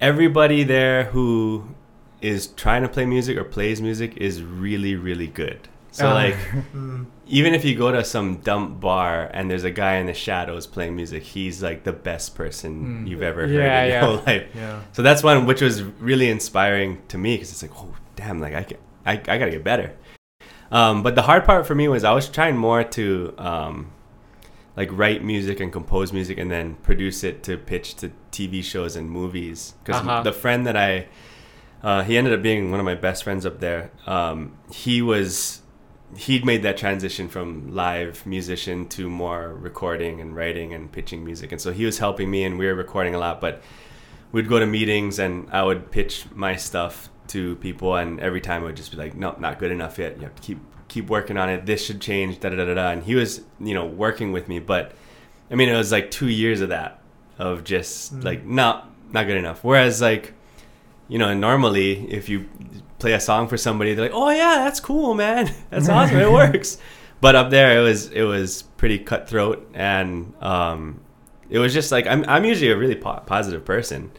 everybody 0.00 0.64
there 0.64 1.04
who 1.12 1.64
is 2.22 2.46
trying 2.48 2.82
to 2.82 2.88
play 2.88 3.04
music 3.04 3.36
or 3.36 3.44
plays 3.44 3.82
music 3.82 4.16
is 4.16 4.42
really, 4.42 4.94
really 4.94 5.26
good. 5.26 5.68
So 5.90 6.08
Uh, 6.08 6.14
like, 6.14 6.36
Mm. 6.74 7.06
even 7.26 7.52
if 7.54 7.64
you 7.64 7.74
go 7.76 7.92
to 7.92 8.02
some 8.04 8.36
dump 8.36 8.80
bar 8.80 9.30
and 9.34 9.50
there's 9.50 9.64
a 9.64 9.70
guy 9.70 9.96
in 9.96 10.06
the 10.06 10.14
shadows 10.14 10.66
playing 10.66 10.96
music, 10.96 11.22
he's 11.22 11.62
like 11.62 11.84
the 11.84 11.92
best 11.92 12.34
person 12.34 12.70
Mm. 13.04 13.08
you've 13.08 13.22
ever 13.22 13.42
Yeah, 13.46 13.46
heard 13.46 13.84
in 13.84 13.90
your 13.90 14.00
yeah. 14.00 14.06
whole 14.06 14.22
life. 14.26 14.44
Yeah. 14.54 14.80
So 14.92 15.02
that's 15.02 15.22
one 15.22 15.44
which 15.46 15.60
was 15.60 15.82
really 16.00 16.30
inspiring 16.30 17.02
to 17.08 17.18
me 17.18 17.34
because 17.36 17.50
it's 17.52 17.62
like, 17.62 17.76
oh 17.76 17.94
damn, 18.16 18.40
like 18.40 18.54
I 18.54 18.62
can, 18.62 18.78
I, 19.04 19.12
I 19.12 19.36
gotta 19.38 19.50
get 19.50 19.64
better. 19.64 19.92
Um, 20.70 21.02
but 21.02 21.14
the 21.14 21.22
hard 21.22 21.44
part 21.44 21.66
for 21.66 21.74
me 21.74 21.88
was 21.88 22.04
I 22.04 22.12
was 22.12 22.28
trying 22.28 22.56
more 22.56 22.82
to 22.84 23.34
um, 23.36 23.90
like 24.76 24.88
write 24.92 25.22
music 25.22 25.60
and 25.60 25.70
compose 25.70 26.12
music 26.14 26.38
and 26.38 26.50
then 26.50 26.76
produce 26.82 27.22
it 27.24 27.42
to 27.42 27.58
pitch 27.58 27.96
to 27.96 28.10
TV 28.30 28.62
shows 28.64 28.96
and 28.96 29.10
movies. 29.10 29.74
Because 29.84 30.00
Uh-huh. 30.00 30.22
the 30.22 30.32
friend 30.32 30.66
that 30.66 30.76
I, 30.76 31.08
uh, 31.82 32.02
he 32.02 32.16
ended 32.16 32.32
up 32.32 32.42
being 32.42 32.70
one 32.70 32.80
of 32.80 32.86
my 32.86 32.94
best 32.94 33.24
friends 33.24 33.44
up 33.46 33.60
there. 33.60 33.90
Um, 34.06 34.56
he 34.72 35.02
was 35.02 35.60
he'd 36.16 36.44
made 36.44 36.62
that 36.62 36.76
transition 36.76 37.26
from 37.28 37.74
live 37.74 38.26
musician 38.26 38.86
to 38.86 39.08
more 39.08 39.54
recording 39.54 40.20
and 40.20 40.36
writing 40.36 40.74
and 40.74 40.92
pitching 40.92 41.24
music. 41.24 41.52
And 41.52 41.60
so 41.60 41.72
he 41.72 41.86
was 41.86 41.98
helping 41.98 42.30
me 42.30 42.44
and 42.44 42.58
we 42.58 42.66
were 42.66 42.74
recording 42.74 43.14
a 43.14 43.18
lot 43.18 43.40
but 43.40 43.62
we'd 44.30 44.46
go 44.46 44.58
to 44.58 44.66
meetings 44.66 45.18
and 45.18 45.48
i 45.52 45.62
would 45.62 45.90
pitch 45.90 46.26
my 46.34 46.54
stuff 46.56 47.08
to 47.28 47.56
people 47.56 47.96
and 47.96 48.20
every 48.20 48.40
time 48.42 48.62
it 48.62 48.66
would 48.66 48.76
just 48.76 48.90
be 48.90 48.96
like 48.98 49.14
nope 49.14 49.40
not 49.40 49.58
good 49.58 49.70
enough 49.72 49.98
yet. 49.98 50.16
You 50.16 50.24
have 50.24 50.34
to 50.34 50.42
keep 50.42 50.58
keep 50.88 51.08
working 51.08 51.38
on 51.38 51.48
it. 51.48 51.64
This 51.64 51.82
should 51.84 52.00
change 52.02 52.40
da 52.40 52.50
da 52.50 52.56
da 52.56 52.66
da 52.66 52.74
da. 52.74 52.90
And 52.90 53.02
he 53.04 53.14
was 53.14 53.40
you 53.58 53.72
know 53.72 53.86
working 53.86 54.32
with 54.32 54.48
me 54.48 54.58
but 54.58 54.92
i 55.50 55.54
mean 55.54 55.70
it 55.70 55.76
was 55.76 55.90
like 55.92 56.10
two 56.10 56.28
years 56.28 56.60
of 56.60 56.68
that 56.68 57.00
of 57.38 57.64
just 57.64 58.14
Mm. 58.14 58.24
like 58.24 58.44
not 58.44 58.90
not 59.12 59.26
good 59.26 59.38
enough. 59.38 59.64
Whereas 59.64 60.02
like 60.02 60.34
you 61.12 61.18
know 61.18 61.34
normally 61.34 62.10
if 62.10 62.30
you 62.30 62.48
play 62.98 63.12
a 63.12 63.20
song 63.20 63.46
for 63.46 63.58
somebody 63.58 63.92
they're 63.92 64.06
like 64.06 64.14
oh 64.14 64.30
yeah 64.30 64.56
that's 64.64 64.80
cool 64.80 65.12
man. 65.12 65.54
That's 65.70 65.88
awesome. 65.88 66.16
It 66.16 66.32
works. 66.32 66.78
But 67.20 67.34
up 67.36 67.50
there 67.50 67.78
it 67.78 67.82
was 67.82 68.10
it 68.10 68.22
was 68.22 68.62
pretty 68.78 68.98
cutthroat 68.98 69.70
and 69.74 70.32
um 70.42 71.00
it 71.50 71.58
was 71.58 71.74
just 71.74 71.92
like 71.92 72.06
i'm, 72.06 72.24
I'm 72.26 72.46
usually 72.46 72.70
a 72.70 72.78
really 72.78 72.94
po- 72.94 73.22
positive 73.26 73.62
person. 73.62 74.10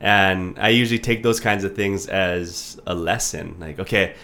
And 0.00 0.58
i 0.58 0.68
usually 0.68 0.98
take 0.98 1.22
those 1.22 1.40
kinds 1.40 1.64
of 1.64 1.74
things 1.74 2.08
as 2.08 2.78
a 2.86 2.94
lesson. 2.94 3.56
Like 3.58 3.78
okay 3.78 4.14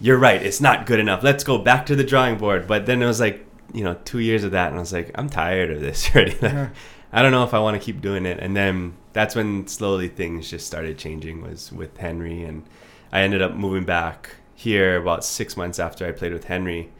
you're 0.00 0.18
right. 0.18 0.42
It's 0.42 0.60
not 0.60 0.86
good 0.86 1.00
enough. 1.00 1.22
Let's 1.22 1.44
go 1.44 1.58
back 1.58 1.86
to 1.86 1.96
the 1.96 2.04
drawing 2.04 2.38
board. 2.38 2.66
But 2.66 2.86
then 2.86 3.02
it 3.02 3.06
was 3.06 3.20
like 3.20 3.44
you 3.74 3.84
know 3.84 3.98
two 4.06 4.20
years 4.20 4.44
of 4.44 4.52
that 4.52 4.68
and 4.68 4.76
i 4.76 4.80
was 4.80 4.92
like 4.92 5.10
i'm 5.16 5.28
tired 5.28 5.70
of 5.70 5.80
this 5.82 6.08
already. 6.14 6.38
Like, 6.40 6.70
I 7.12 7.20
don't 7.20 7.32
know 7.32 7.44
if 7.44 7.52
I 7.52 7.58
want 7.58 7.80
to 7.80 7.84
keep 7.84 8.00
doing 8.00 8.24
it. 8.24 8.38
And 8.40 8.56
then 8.56 8.94
that's 9.16 9.34
when 9.34 9.66
slowly 9.66 10.08
things 10.08 10.50
just 10.50 10.66
started 10.66 10.98
changing 10.98 11.40
was 11.40 11.72
with 11.72 11.96
Henry 11.96 12.42
and 12.42 12.62
I 13.10 13.22
ended 13.22 13.40
up 13.40 13.54
moving 13.54 13.84
back 13.84 14.36
here 14.54 14.96
about 14.96 15.24
six 15.24 15.56
months 15.56 15.78
after 15.78 16.06
I 16.06 16.12
played 16.12 16.34
with 16.34 16.44
Henry 16.44 16.92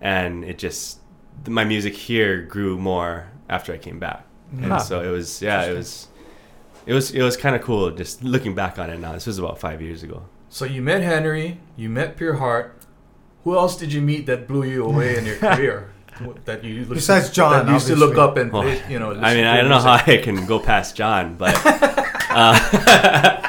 and 0.00 0.44
it 0.44 0.58
just 0.58 1.00
my 1.48 1.64
music 1.64 1.94
here 1.94 2.40
grew 2.42 2.78
more 2.78 3.30
after 3.48 3.72
I 3.72 3.78
came 3.78 3.98
back. 3.98 4.24
And 4.52 4.66
Huh. 4.72 4.78
so 4.78 5.00
it 5.02 5.10
was 5.10 5.42
yeah, 5.42 5.64
it 5.64 5.74
was 5.76 6.06
it 6.86 6.94
was 6.94 7.10
it 7.10 7.22
was 7.22 7.36
kind 7.36 7.56
of 7.56 7.62
cool 7.62 7.90
just 7.90 8.22
looking 8.22 8.54
back 8.54 8.78
on 8.78 8.88
it 8.90 9.00
now. 9.00 9.12
This 9.12 9.26
was 9.26 9.38
about 9.38 9.58
five 9.58 9.82
years 9.82 10.04
ago. 10.04 10.22
So 10.48 10.64
you 10.64 10.82
met 10.82 11.02
Henry, 11.02 11.58
you 11.76 11.88
met 11.88 12.16
Pure 12.16 12.34
Heart. 12.36 12.76
Who 13.42 13.56
else 13.56 13.76
did 13.76 13.92
you 13.92 14.00
meet 14.00 14.26
that 14.26 14.46
blew 14.46 14.62
you 14.64 14.84
away 14.84 15.16
in 15.18 15.26
your 15.26 15.36
career? 15.46 15.90
That 16.44 16.64
you 16.64 16.80
listen- 16.80 16.94
Besides 16.94 17.30
John, 17.30 17.52
that 17.52 17.66
you 17.68 17.74
used 17.74 17.86
to 17.88 17.96
look 17.96 18.16
obviously. 18.16 18.22
up 18.30 18.36
and 18.38 18.52
Well, 18.52 18.62
play, 18.62 18.82
you 18.92 18.98
know. 18.98 19.12
I 19.12 19.34
mean, 19.34 19.44
I 19.44 19.56
don't 19.60 19.68
know 19.70 19.78
how. 19.80 19.94
I 20.06 20.16
can 20.18 20.46
go 20.46 20.58
past 20.58 20.96
John, 20.96 21.36
but 21.36 21.54
uh, 22.30 22.58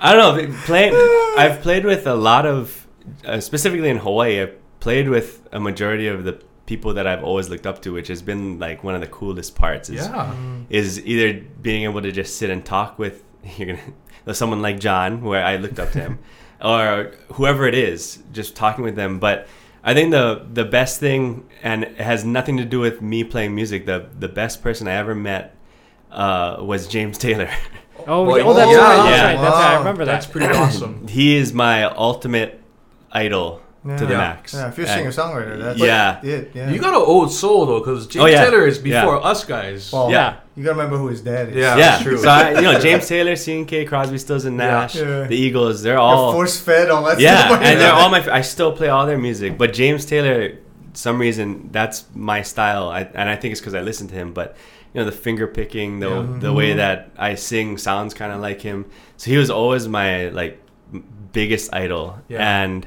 I 0.00 0.12
don't 0.14 0.48
know. 0.50 0.56
Playing, 0.64 0.94
I've 1.38 1.60
played 1.62 1.84
with 1.84 2.06
a 2.06 2.14
lot 2.14 2.46
of, 2.46 2.86
uh, 3.24 3.40
specifically 3.40 3.88
in 3.88 3.98
Hawaii. 3.98 4.40
I've 4.42 4.56
played 4.80 5.08
with 5.08 5.46
a 5.52 5.60
majority 5.60 6.08
of 6.08 6.24
the 6.24 6.42
people 6.66 6.94
that 6.94 7.06
I've 7.06 7.22
always 7.22 7.48
looked 7.48 7.66
up 7.66 7.82
to, 7.82 7.92
which 7.92 8.08
has 8.08 8.22
been 8.22 8.58
like 8.58 8.82
one 8.84 8.94
of 8.94 9.00
the 9.00 9.06
coolest 9.06 9.54
parts. 9.54 9.88
Is, 9.88 10.06
Yeah. 10.06 10.34
Mm. 10.36 10.64
is 10.70 11.04
either 11.04 11.40
being 11.62 11.84
able 11.84 12.02
to 12.02 12.12
just 12.12 12.36
sit 12.36 12.50
and 12.50 12.64
talk 12.64 12.98
with 12.98 13.22
you're 13.56 13.76
gonna 14.24 14.34
someone 14.34 14.62
like 14.62 14.80
John, 14.80 15.22
where 15.22 15.44
I 15.44 15.56
looked 15.56 15.78
up 15.78 15.90
to 15.92 16.00
him, 16.00 16.18
or 16.62 17.12
whoever 17.34 17.66
it 17.68 17.74
is, 17.74 18.22
just 18.32 18.56
talking 18.56 18.84
with 18.84 18.96
them. 18.96 19.18
But 19.18 19.46
I 19.84 19.92
think 19.94 20.10
the 20.12 20.46
the 20.52 20.64
best 20.64 20.98
thing, 20.98 21.48
and 21.62 21.84
it 21.84 21.98
has 22.00 22.24
nothing 22.24 22.56
to 22.56 22.64
do 22.64 22.80
with 22.80 23.02
me 23.02 23.22
playing 23.24 23.54
music. 23.54 23.84
The 23.86 24.08
the 24.18 24.28
best 24.28 24.62
person 24.62 24.88
I 24.88 24.92
ever 24.94 25.14
met 25.14 25.54
uh, 26.10 26.56
was 26.60 26.86
James 26.88 27.18
Taylor. 27.18 27.50
Oh, 28.06 28.24
Well, 28.24 28.50
oh, 28.50 28.52
that's 28.52 28.70
yeah. 28.70 28.76
right. 28.76 28.96
That's 28.96 29.16
Yeah. 29.16 29.24
right. 29.24 29.36
That's 29.40 29.54
right. 29.56 29.74
I 29.74 29.78
remember 29.78 30.04
that. 30.04 30.12
That's 30.12 30.26
pretty 30.26 30.52
awesome. 30.54 31.06
he 31.08 31.36
is 31.36 31.54
my 31.54 31.84
ultimate 31.84 32.60
idol 33.12 33.62
Yeah. 33.86 33.96
to 33.98 34.06
the 34.06 34.12
Yeah. 34.12 34.18
max. 34.18 34.54
Yeah, 34.54 34.68
if 34.68 34.78
you're 34.78 34.86
a 34.86 34.90
singer 34.90 35.10
songwriter, 35.12 35.58
that's 35.60 35.78
Yeah. 35.78 36.20
it. 36.22 36.52
Yeah. 36.54 36.70
You 36.70 36.78
got 36.78 36.94
an 36.94 37.02
old 37.04 37.30
soul 37.32 37.66
though, 37.66 37.80
because 37.80 38.06
James 38.06 38.22
Oh, 38.24 38.26
yeah. 38.26 38.44
Taylor 38.44 38.66
is 38.66 38.80
Yeah. 38.82 39.02
before 39.02 39.24
us 39.24 39.44
guys. 39.44 39.90
Well, 39.92 40.10
Yeah. 40.10 40.34
You 40.56 40.62
gotta 40.64 40.76
remember 40.76 40.96
who 40.98 41.08
his 41.08 41.20
dad 41.20 41.50
is. 41.50 41.56
Yeah. 41.56 41.76
yeah, 41.76 41.98
true. 42.02 42.16
so 42.16 42.28
I, 42.28 42.54
you 42.54 42.62
know 42.62 42.78
James 42.88 43.06
Taylor, 43.08 43.36
C&K, 43.36 43.84
Crosby, 43.84 44.18
Stills 44.18 44.44
and 44.46 44.56
Yeah. 44.58 44.66
Nash, 44.70 44.94
Yeah. 44.96 45.24
the 45.24 45.36
Eagles, 45.36 45.82
they're 45.82 45.94
You're 45.94 46.00
all 46.00 46.32
force 46.32 46.58
fed 46.58 46.88
all 46.90 47.04
that 47.04 47.20
yeah, 47.20 47.46
stuff. 47.48 47.60
and 47.62 47.80
they're 47.80 47.92
all 48.00 48.08
my. 48.08 48.24
I 48.32 48.40
still 48.40 48.72
play 48.72 48.88
all 48.88 49.04
their 49.04 49.18
music, 49.18 49.58
but 49.58 49.72
James 49.74 50.04
Taylor, 50.06 50.52
some 50.94 51.18
reason 51.20 51.68
that's 51.72 52.04
my 52.14 52.40
style, 52.42 52.88
I, 52.88 53.00
and 53.14 53.28
I 53.28 53.36
think 53.36 53.52
it's 53.52 53.60
because 53.60 53.74
I 53.74 53.80
listen 53.80 54.06
to 54.08 54.14
him. 54.14 54.32
But 54.32 54.56
you 54.94 55.00
know, 55.00 55.04
the 55.06 55.12
finger 55.26 55.46
picking, 55.48 55.98
the 56.00 56.08
Yeah. 56.08 56.24
the 56.38 56.52
way 56.52 56.72
Mhm. 56.72 56.76
that 56.76 57.10
I 57.18 57.34
sing 57.34 57.76
sounds 57.76 58.14
kind 58.14 58.32
of 58.32 58.40
like 58.40 58.62
him. 58.62 58.86
So 59.16 59.30
he 59.30 59.36
was 59.36 59.50
always 59.50 59.88
my 59.88 60.28
like 60.28 60.60
biggest 61.32 61.74
idol. 61.74 62.18
Yeah. 62.28 62.62
And 62.62 62.86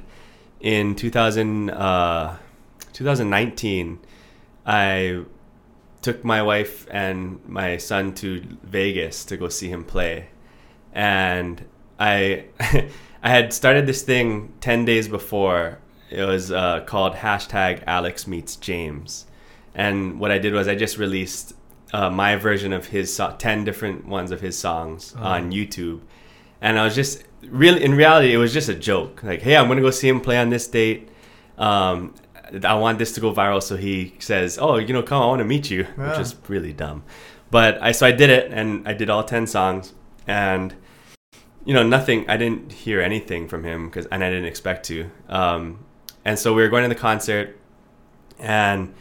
in 0.59 0.95
2000, 0.95 1.69
uh, 1.69 2.37
2019, 2.93 3.99
I 4.65 5.23
took 6.01 6.23
my 6.23 6.41
wife 6.41 6.87
and 6.91 7.39
my 7.47 7.77
son 7.77 8.13
to 8.15 8.41
Vegas 8.63 9.25
to 9.25 9.37
go 9.37 9.49
see 9.49 9.69
him 9.69 9.83
play, 9.83 10.27
and 10.93 11.63
I 11.99 12.45
I 13.23 13.29
had 13.29 13.53
started 13.53 13.85
this 13.87 14.01
thing 14.03 14.53
ten 14.61 14.85
days 14.85 15.07
before. 15.07 15.79
It 16.09 16.23
was 16.23 16.51
uh, 16.51 16.81
called 16.81 17.13
hashtag 17.15 17.83
Alex 17.85 18.27
meets 18.27 18.55
James, 18.55 19.25
and 19.75 20.19
what 20.19 20.31
I 20.31 20.37
did 20.37 20.53
was 20.53 20.67
I 20.67 20.75
just 20.75 20.97
released 20.97 21.53
uh, 21.93 22.09
my 22.09 22.35
version 22.35 22.73
of 22.73 22.87
his 22.87 23.13
so- 23.13 23.35
ten 23.37 23.63
different 23.63 24.07
ones 24.07 24.31
of 24.31 24.39
his 24.41 24.57
songs 24.57 25.13
Oh. 25.17 25.23
on 25.23 25.51
YouTube, 25.51 26.01
and 26.61 26.79
I 26.79 26.83
was 26.85 26.95
just 26.95 27.23
really 27.43 27.83
in 27.83 27.95
reality 27.95 28.33
it 28.33 28.37
was 28.37 28.53
just 28.53 28.69
a 28.69 28.75
joke. 28.75 29.23
Like, 29.23 29.41
hey, 29.41 29.55
I'm 29.55 29.67
gonna 29.67 29.81
go 29.81 29.91
see 29.91 30.07
him 30.07 30.21
play 30.21 30.37
on 30.37 30.49
this 30.49 30.67
date. 30.67 31.09
Um, 31.57 32.13
I 32.63 32.75
want 32.75 32.97
this 32.97 33.11
to 33.13 33.21
go 33.21 33.33
viral, 33.33 33.61
so 33.61 33.75
he 33.75 34.13
says, 34.19 34.57
"Oh, 34.59 34.77
you 34.77 34.93
know, 34.93 35.03
come, 35.03 35.21
I 35.21 35.25
want 35.25 35.39
to 35.39 35.45
meet 35.45 35.69
you," 35.69 35.83
which 35.95 36.19
is 36.19 36.35
really 36.47 36.73
dumb. 36.73 37.03
But 37.51 37.81
I 37.81 37.91
so 37.91 38.05
I 38.05 38.11
did 38.11 38.29
it, 38.29 38.51
and 38.51 38.87
I 38.87 38.93
did 38.93 39.09
all 39.09 39.23
ten 39.23 39.47
songs, 39.47 39.93
and 40.25 40.73
you 41.65 41.73
know, 41.73 41.83
nothing. 41.83 42.29
I 42.29 42.37
didn't 42.37 42.71
hear 42.71 43.01
anything 43.01 43.47
from 43.47 43.63
him 43.63 43.87
because, 43.87 44.05
and 44.05 44.23
I 44.23 44.29
didn't 44.29 44.45
expect 44.45 44.85
to. 44.85 45.09
Um, 45.27 45.83
and 46.23 46.39
so 46.39 46.53
we 46.53 46.61
were 46.61 46.69
going 46.69 46.83
to 46.83 46.89
the 46.89 46.95
concert, 46.99 47.57
and 48.39 48.93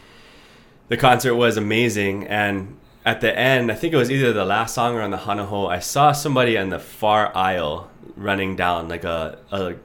the 0.89 0.97
concert 0.97 1.35
was 1.35 1.55
amazing. 1.55 2.27
And 2.27 2.77
at 3.05 3.21
the 3.21 3.37
end, 3.37 3.71
I 3.71 3.75
think 3.75 3.93
it 3.93 3.97
was 3.97 4.11
either 4.11 4.33
the 4.33 4.45
last 4.45 4.75
song 4.75 4.95
or 4.95 5.01
on 5.01 5.11
the 5.11 5.17
hana 5.17 5.45
hou, 5.45 5.67
I 5.67 5.79
saw 5.79 6.11
somebody 6.11 6.57
on 6.57 6.69
the 6.69 6.79
far 6.79 7.35
aisle 7.35 7.89
running 8.17 8.55
down, 8.55 8.89
like 8.89 9.03
a, 9.03 9.39
a 9.51 9.75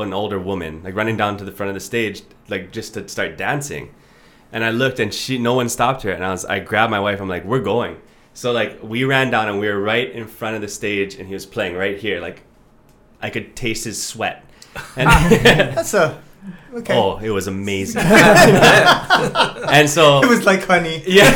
an 0.00 0.12
older 0.12 0.38
woman, 0.38 0.82
like 0.84 0.94
running 0.94 1.16
down 1.16 1.36
to 1.38 1.44
the 1.44 1.52
front 1.52 1.68
of 1.70 1.74
the 1.74 1.80
stage, 1.80 2.22
like 2.48 2.70
just 2.72 2.94
to 2.94 3.08
start 3.08 3.36
dancing. 3.36 3.94
And 4.52 4.62
I 4.64 4.70
looked, 4.70 5.00
and 5.00 5.12
she, 5.12 5.36
no 5.38 5.54
one 5.54 5.68
stopped 5.68 6.02
her. 6.02 6.12
And 6.12 6.24
I 6.24 6.30
was, 6.30 6.44
I 6.44 6.60
grabbed 6.60 6.90
my 6.90 7.00
wife. 7.00 7.20
I'm 7.20 7.28
like, 7.28 7.44
we're 7.44 7.60
going. 7.60 7.96
So 8.34 8.52
like 8.52 8.80
we 8.82 9.04
ran 9.04 9.30
down, 9.30 9.48
and 9.48 9.58
we 9.58 9.66
were 9.68 9.80
right 9.80 10.10
in 10.10 10.26
front 10.28 10.54
of 10.56 10.60
the 10.62 10.68
stage, 10.68 11.16
and 11.16 11.26
he 11.26 11.34
was 11.34 11.46
playing 11.46 11.74
right 11.76 11.98
here. 11.98 12.20
Like 12.20 12.42
I 13.22 13.30
could 13.30 13.56
taste 13.56 13.84
his 13.84 14.00
sweat. 14.02 14.44
And 14.96 15.08
That's 15.76 15.94
a 15.94 16.20
okay. 16.74 16.94
oh, 16.96 17.18
it 17.18 17.30
was 17.30 17.46
amazing. 17.46 18.02
and 18.04 19.88
so 19.88 20.20
It 20.22 20.28
was 20.28 20.44
like 20.44 20.64
honey. 20.66 21.02
yeah, 21.06 21.30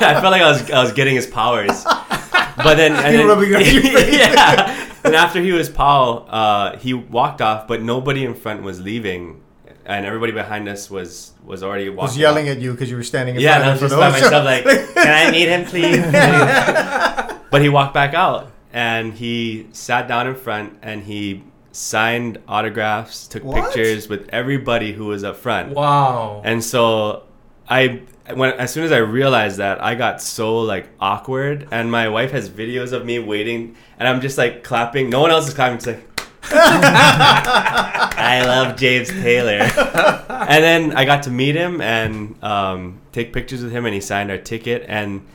I 0.00 0.20
felt 0.20 0.30
like 0.32 0.42
I 0.42 0.48
was 0.50 0.70
I 0.70 0.82
was 0.82 0.92
getting 0.92 1.14
his 1.14 1.26
powers. 1.26 1.84
But 1.84 2.74
then, 2.76 2.92
and 2.92 3.12
You 3.12 3.18
then 3.18 3.28
rubbing 3.28 3.50
it 3.50 3.56
on 3.56 3.62
your 3.62 3.82
face. 3.82 4.18
yeah. 4.18 4.79
And 5.04 5.14
after 5.14 5.40
he 5.40 5.52
was 5.52 5.68
Paul, 5.68 6.26
uh, 6.28 6.76
he 6.78 6.92
walked 6.94 7.40
off, 7.40 7.66
but 7.66 7.82
nobody 7.82 8.24
in 8.24 8.34
front 8.34 8.62
was 8.62 8.80
leaving, 8.80 9.40
and 9.86 10.04
everybody 10.04 10.32
behind 10.32 10.68
us 10.68 10.90
was 10.90 11.32
was 11.44 11.62
already 11.62 11.88
walking. 11.88 12.02
was 12.02 12.16
yelling 12.18 12.48
off. 12.48 12.56
at 12.56 12.60
you 12.62 12.72
because 12.72 12.90
you 12.90 12.96
were 12.96 13.02
standing 13.02 13.34
in 13.36 13.40
Yeah, 13.40 13.56
and 13.56 13.64
I 13.64 13.70
was 13.72 13.80
just 13.80 13.94
by 13.96 14.10
myself, 14.10 14.32
show. 14.32 14.42
like, 14.42 14.64
can 14.94 15.28
I 15.28 15.30
meet 15.30 15.48
him, 15.48 15.64
please? 15.64 16.02
but 17.50 17.62
he 17.62 17.68
walked 17.68 17.94
back 17.94 18.14
out, 18.14 18.50
and 18.72 19.14
he 19.14 19.66
sat 19.72 20.06
down 20.08 20.26
in 20.26 20.34
front, 20.34 20.78
and 20.82 21.02
he 21.04 21.42
signed 21.72 22.38
autographs, 22.48 23.26
took 23.28 23.44
What? 23.44 23.64
pictures 23.72 24.08
with 24.08 24.28
everybody 24.30 24.92
who 24.92 25.06
was 25.06 25.24
up 25.24 25.36
front. 25.36 25.72
Wow. 25.74 26.42
And 26.44 26.62
so 26.64 27.22
I 27.68 28.02
when 28.32 28.52
as 28.54 28.72
soon 28.72 28.84
as 28.84 28.92
I 28.92 28.98
realized 28.98 29.58
that, 29.58 29.82
I 29.82 29.94
got 29.94 30.20
so 30.22 30.60
like 30.60 30.88
awkward 30.98 31.68
and 31.70 31.90
my 31.90 32.08
wife 32.08 32.32
has 32.32 32.48
videos 32.48 32.92
of 32.92 33.04
me 33.04 33.18
waiting 33.18 33.76
and 33.98 34.08
I'm 34.08 34.20
just 34.20 34.38
like 34.38 34.64
clapping. 34.64 35.10
No 35.10 35.20
one 35.20 35.30
else 35.30 35.48
is 35.48 35.54
clapping. 35.54 35.76
It's 35.76 35.86
like 35.86 36.06
I 36.52 38.42
love 38.46 38.76
James 38.76 39.08
Taylor. 39.08 39.60
and 40.28 40.64
then 40.64 40.92
I 40.96 41.04
got 41.04 41.24
to 41.24 41.30
meet 41.30 41.54
him 41.54 41.80
and 41.80 42.42
um, 42.42 43.00
take 43.12 43.32
pictures 43.32 43.62
with 43.62 43.72
him 43.72 43.86
and 43.86 43.94
he 43.94 44.00
signed 44.00 44.30
our 44.30 44.38
ticket 44.38 44.84
and 44.88 45.26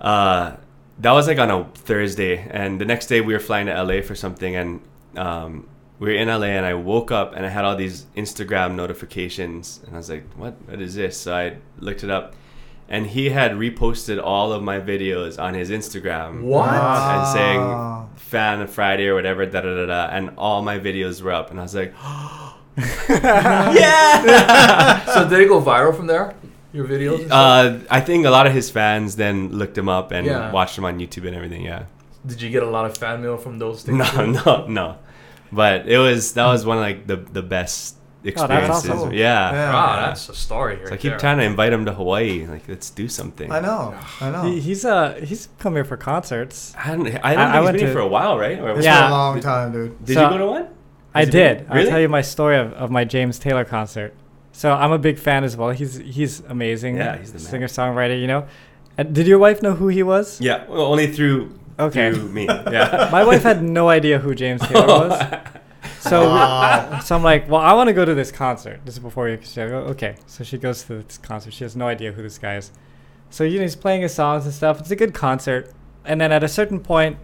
uh, 0.00 0.56
that 0.98 1.12
was 1.12 1.26
like 1.26 1.38
on 1.38 1.50
a 1.50 1.64
Thursday 1.74 2.46
and 2.50 2.80
the 2.80 2.84
next 2.84 3.06
day 3.06 3.20
we 3.20 3.32
were 3.32 3.40
flying 3.40 3.66
to 3.66 3.82
LA 3.82 4.02
for 4.02 4.14
something 4.14 4.54
and 4.54 4.80
um, 5.16 5.66
we 5.98 6.08
were 6.08 6.14
in 6.14 6.28
LA 6.28 6.46
and 6.58 6.66
I 6.66 6.74
woke 6.74 7.10
up 7.12 7.34
and 7.36 7.46
I 7.46 7.48
had 7.48 7.64
all 7.64 7.76
these 7.76 8.06
Instagram 8.16 8.74
notifications 8.74 9.80
and 9.86 9.94
I 9.94 9.98
was 9.98 10.10
like, 10.10 10.24
what, 10.36 10.54
what 10.66 10.80
is 10.80 10.94
this? 10.94 11.16
So 11.16 11.34
I 11.34 11.56
looked 11.78 12.02
it 12.04 12.10
up 12.10 12.34
and 12.88 13.06
he 13.06 13.30
had 13.30 13.52
reposted 13.52 14.20
all 14.22 14.52
of 14.52 14.62
my 14.62 14.78
videos 14.80 15.40
on 15.42 15.54
his 15.54 15.70
Instagram. 15.70 16.42
What? 16.42 16.68
And 16.68 17.26
saying 17.28 17.60
Wow. 17.60 18.08
fan 18.16 18.66
Friday 18.66 19.06
or 19.06 19.14
whatever, 19.14 19.46
da 19.46 19.60
da 19.62 19.74
da 19.74 19.86
da, 19.86 20.06
and 20.14 20.30
all 20.36 20.62
my 20.62 20.78
videos 20.78 21.22
were 21.22 21.32
up, 21.32 21.50
and 21.50 21.58
I 21.58 21.62
was 21.62 21.74
like, 21.74 21.94
yeah. 23.08 25.04
so 25.14 25.28
did 25.28 25.40
it 25.40 25.48
go 25.48 25.60
viral 25.62 25.94
from 25.96 26.06
there? 26.06 26.34
Your 26.72 26.86
videos? 26.86 27.28
uh, 27.30 27.78
I 27.88 28.00
think 28.00 28.26
a 28.26 28.30
lot 28.30 28.46
of 28.46 28.52
his 28.52 28.68
fans 28.70 29.16
then 29.16 29.50
looked 29.52 29.78
him 29.78 29.88
up 29.88 30.10
and 30.12 30.26
Yeah. 30.26 30.50
watched 30.52 30.76
him 30.76 30.84
on 30.84 30.98
YouTube 30.98 31.26
and 31.26 31.36
everything. 31.36 31.62
Yeah. 31.62 31.84
did 32.26 32.40
you 32.42 32.50
get 32.50 32.62
a 32.62 32.68
lot 32.68 32.84
of 32.86 32.96
fan 32.96 33.22
mail 33.22 33.36
from 33.36 33.58
those 33.58 33.82
things? 33.84 33.98
No, 33.98 34.04
too? 34.04 34.32
no, 34.44 34.66
no. 34.66 34.98
But 35.54 35.86
it 35.88 35.98
was 35.98 36.34
that 36.34 36.46
was 36.46 36.66
one 36.66 36.78
of 36.78 36.82
like 36.82 37.06
the 37.06 37.16
the 37.16 37.42
best 37.42 37.96
experiences. 38.24 38.90
awesome. 38.90 39.12
Yeah. 39.12 39.52
Yeah. 39.52 39.72
Wow, 39.72 40.06
that's 40.06 40.28
a 40.28 40.34
story 40.34 40.76
here. 40.76 40.88
So 40.88 40.94
I 40.94 40.96
keep 40.96 41.18
trying 41.18 41.38
to 41.38 41.44
invite 41.44 41.72
him 41.72 41.84
to 41.84 41.92
Hawaii. 41.92 42.46
Like, 42.46 42.66
let's 42.68 42.90
do 42.90 43.06
something. 43.08 43.52
I 43.52 43.60
know. 43.60 43.94
I 44.20 44.30
know. 44.30 44.42
He, 44.44 44.60
he's 44.60 44.84
uh 44.84 45.20
he's 45.22 45.48
come 45.58 45.74
here 45.74 45.84
for 45.84 45.96
concerts. 45.96 46.74
I 46.76 46.88
don't. 46.96 47.06
I, 47.06 47.10
don't 47.10 47.14
I- 47.24 47.30
think 47.30 47.38
I 47.38 47.56
he's 47.58 47.64
went 47.64 47.74
been 47.74 47.78
here 47.86 47.88
to- 47.88 47.92
for 47.94 48.00
a 48.00 48.08
while, 48.08 48.38
right? 48.38 48.58
Or 48.58 48.70
It's 48.70 48.84
Yeah. 48.84 49.02
been 49.02 49.10
a 49.12 49.14
long 49.14 49.40
time, 49.40 49.72
dude. 49.72 50.04
Did 50.04 50.14
So- 50.14 50.24
you 50.24 50.30
go 50.30 50.38
to 50.38 50.46
one? 50.46 50.68
I 51.14 51.20
Has 51.20 51.28
it 51.28 51.32
did. 51.32 51.68
been- 51.68 51.78
I'll 51.78 51.86
tell 51.86 52.00
you 52.00 52.08
my 52.08 52.22
story 52.22 52.56
of, 52.58 52.72
of 52.72 52.90
my 52.90 53.04
James 53.04 53.38
Taylor 53.38 53.64
concert. 53.64 54.12
So 54.52 54.72
I'm 54.72 54.90
a 54.92 54.98
big 54.98 55.18
fan 55.18 55.44
as 55.44 55.56
well. 55.56 55.70
He's 55.70 55.96
he's 55.98 56.40
amazing. 56.48 56.96
Yeah, 56.96 57.16
he's 57.18 57.32
the 57.32 57.38
man. 57.38 57.46
singer 57.50 57.66
songwriter. 57.68 58.18
You 58.20 58.26
know. 58.26 58.46
And 58.96 59.12
did 59.14 59.26
your 59.26 59.38
wife 59.40 59.60
know 59.60 59.74
who 59.74 59.88
he 59.88 60.02
was? 60.04 60.40
Yeah. 60.40 60.64
Well, 60.68 60.82
only 60.82 61.08
through 61.08 61.50
Okay. 61.78 62.12
through 62.12 62.28
me. 62.28 62.46
Yeah. 62.70 63.08
My 63.12 63.24
wife 63.24 63.42
had 63.42 63.62
no 63.62 63.88
idea 63.88 64.18
who 64.18 64.34
James 64.34 64.60
Taylor 64.62 64.86
was. 64.86 65.22
So, 66.00 66.28
Wow. 66.28 66.98
so 67.00 67.14
I'm 67.16 67.22
like, 67.22 67.48
well, 67.48 67.60
I 67.62 67.72
want 67.72 67.88
to 67.88 67.94
go 67.94 68.04
to 68.04 68.14
this 68.14 68.30
concert. 68.30 68.80
This 68.84 68.94
is 68.94 69.00
before 69.00 69.28
you. 69.28 69.38
She 69.42 69.56
go, 69.56 69.78
okay. 69.92 70.16
So 70.26 70.44
she 70.44 70.58
goes 70.58 70.82
to 70.84 71.02
this 71.02 71.16
concert. 71.18 71.52
She 71.54 71.64
has 71.64 71.76
no 71.76 71.86
idea 71.88 72.12
who 72.12 72.22
this 72.22 72.36
guy 72.38 72.56
is. 72.56 72.70
So 73.30 73.42
you 73.44 73.56
know, 73.56 73.62
he's 73.62 73.76
playing 73.76 74.02
his 74.02 74.12
songs 74.14 74.44
and 74.44 74.52
stuff. 74.54 74.80
It's 74.80 74.90
a 74.90 74.96
good 74.96 75.14
concert. 75.14 75.72
And 76.04 76.20
then 76.20 76.30
at 76.30 76.42
a 76.44 76.48
certain 76.48 76.80
point, 76.80 77.16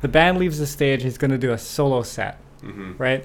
the 0.00 0.08
band 0.08 0.38
leaves 0.38 0.58
the 0.58 0.66
stage. 0.66 1.02
He's 1.04 1.16
going 1.18 1.30
to 1.30 1.38
do 1.38 1.52
a 1.52 1.58
solo 1.58 2.02
set, 2.02 2.38
hmm 2.60 2.92
right? 2.98 3.24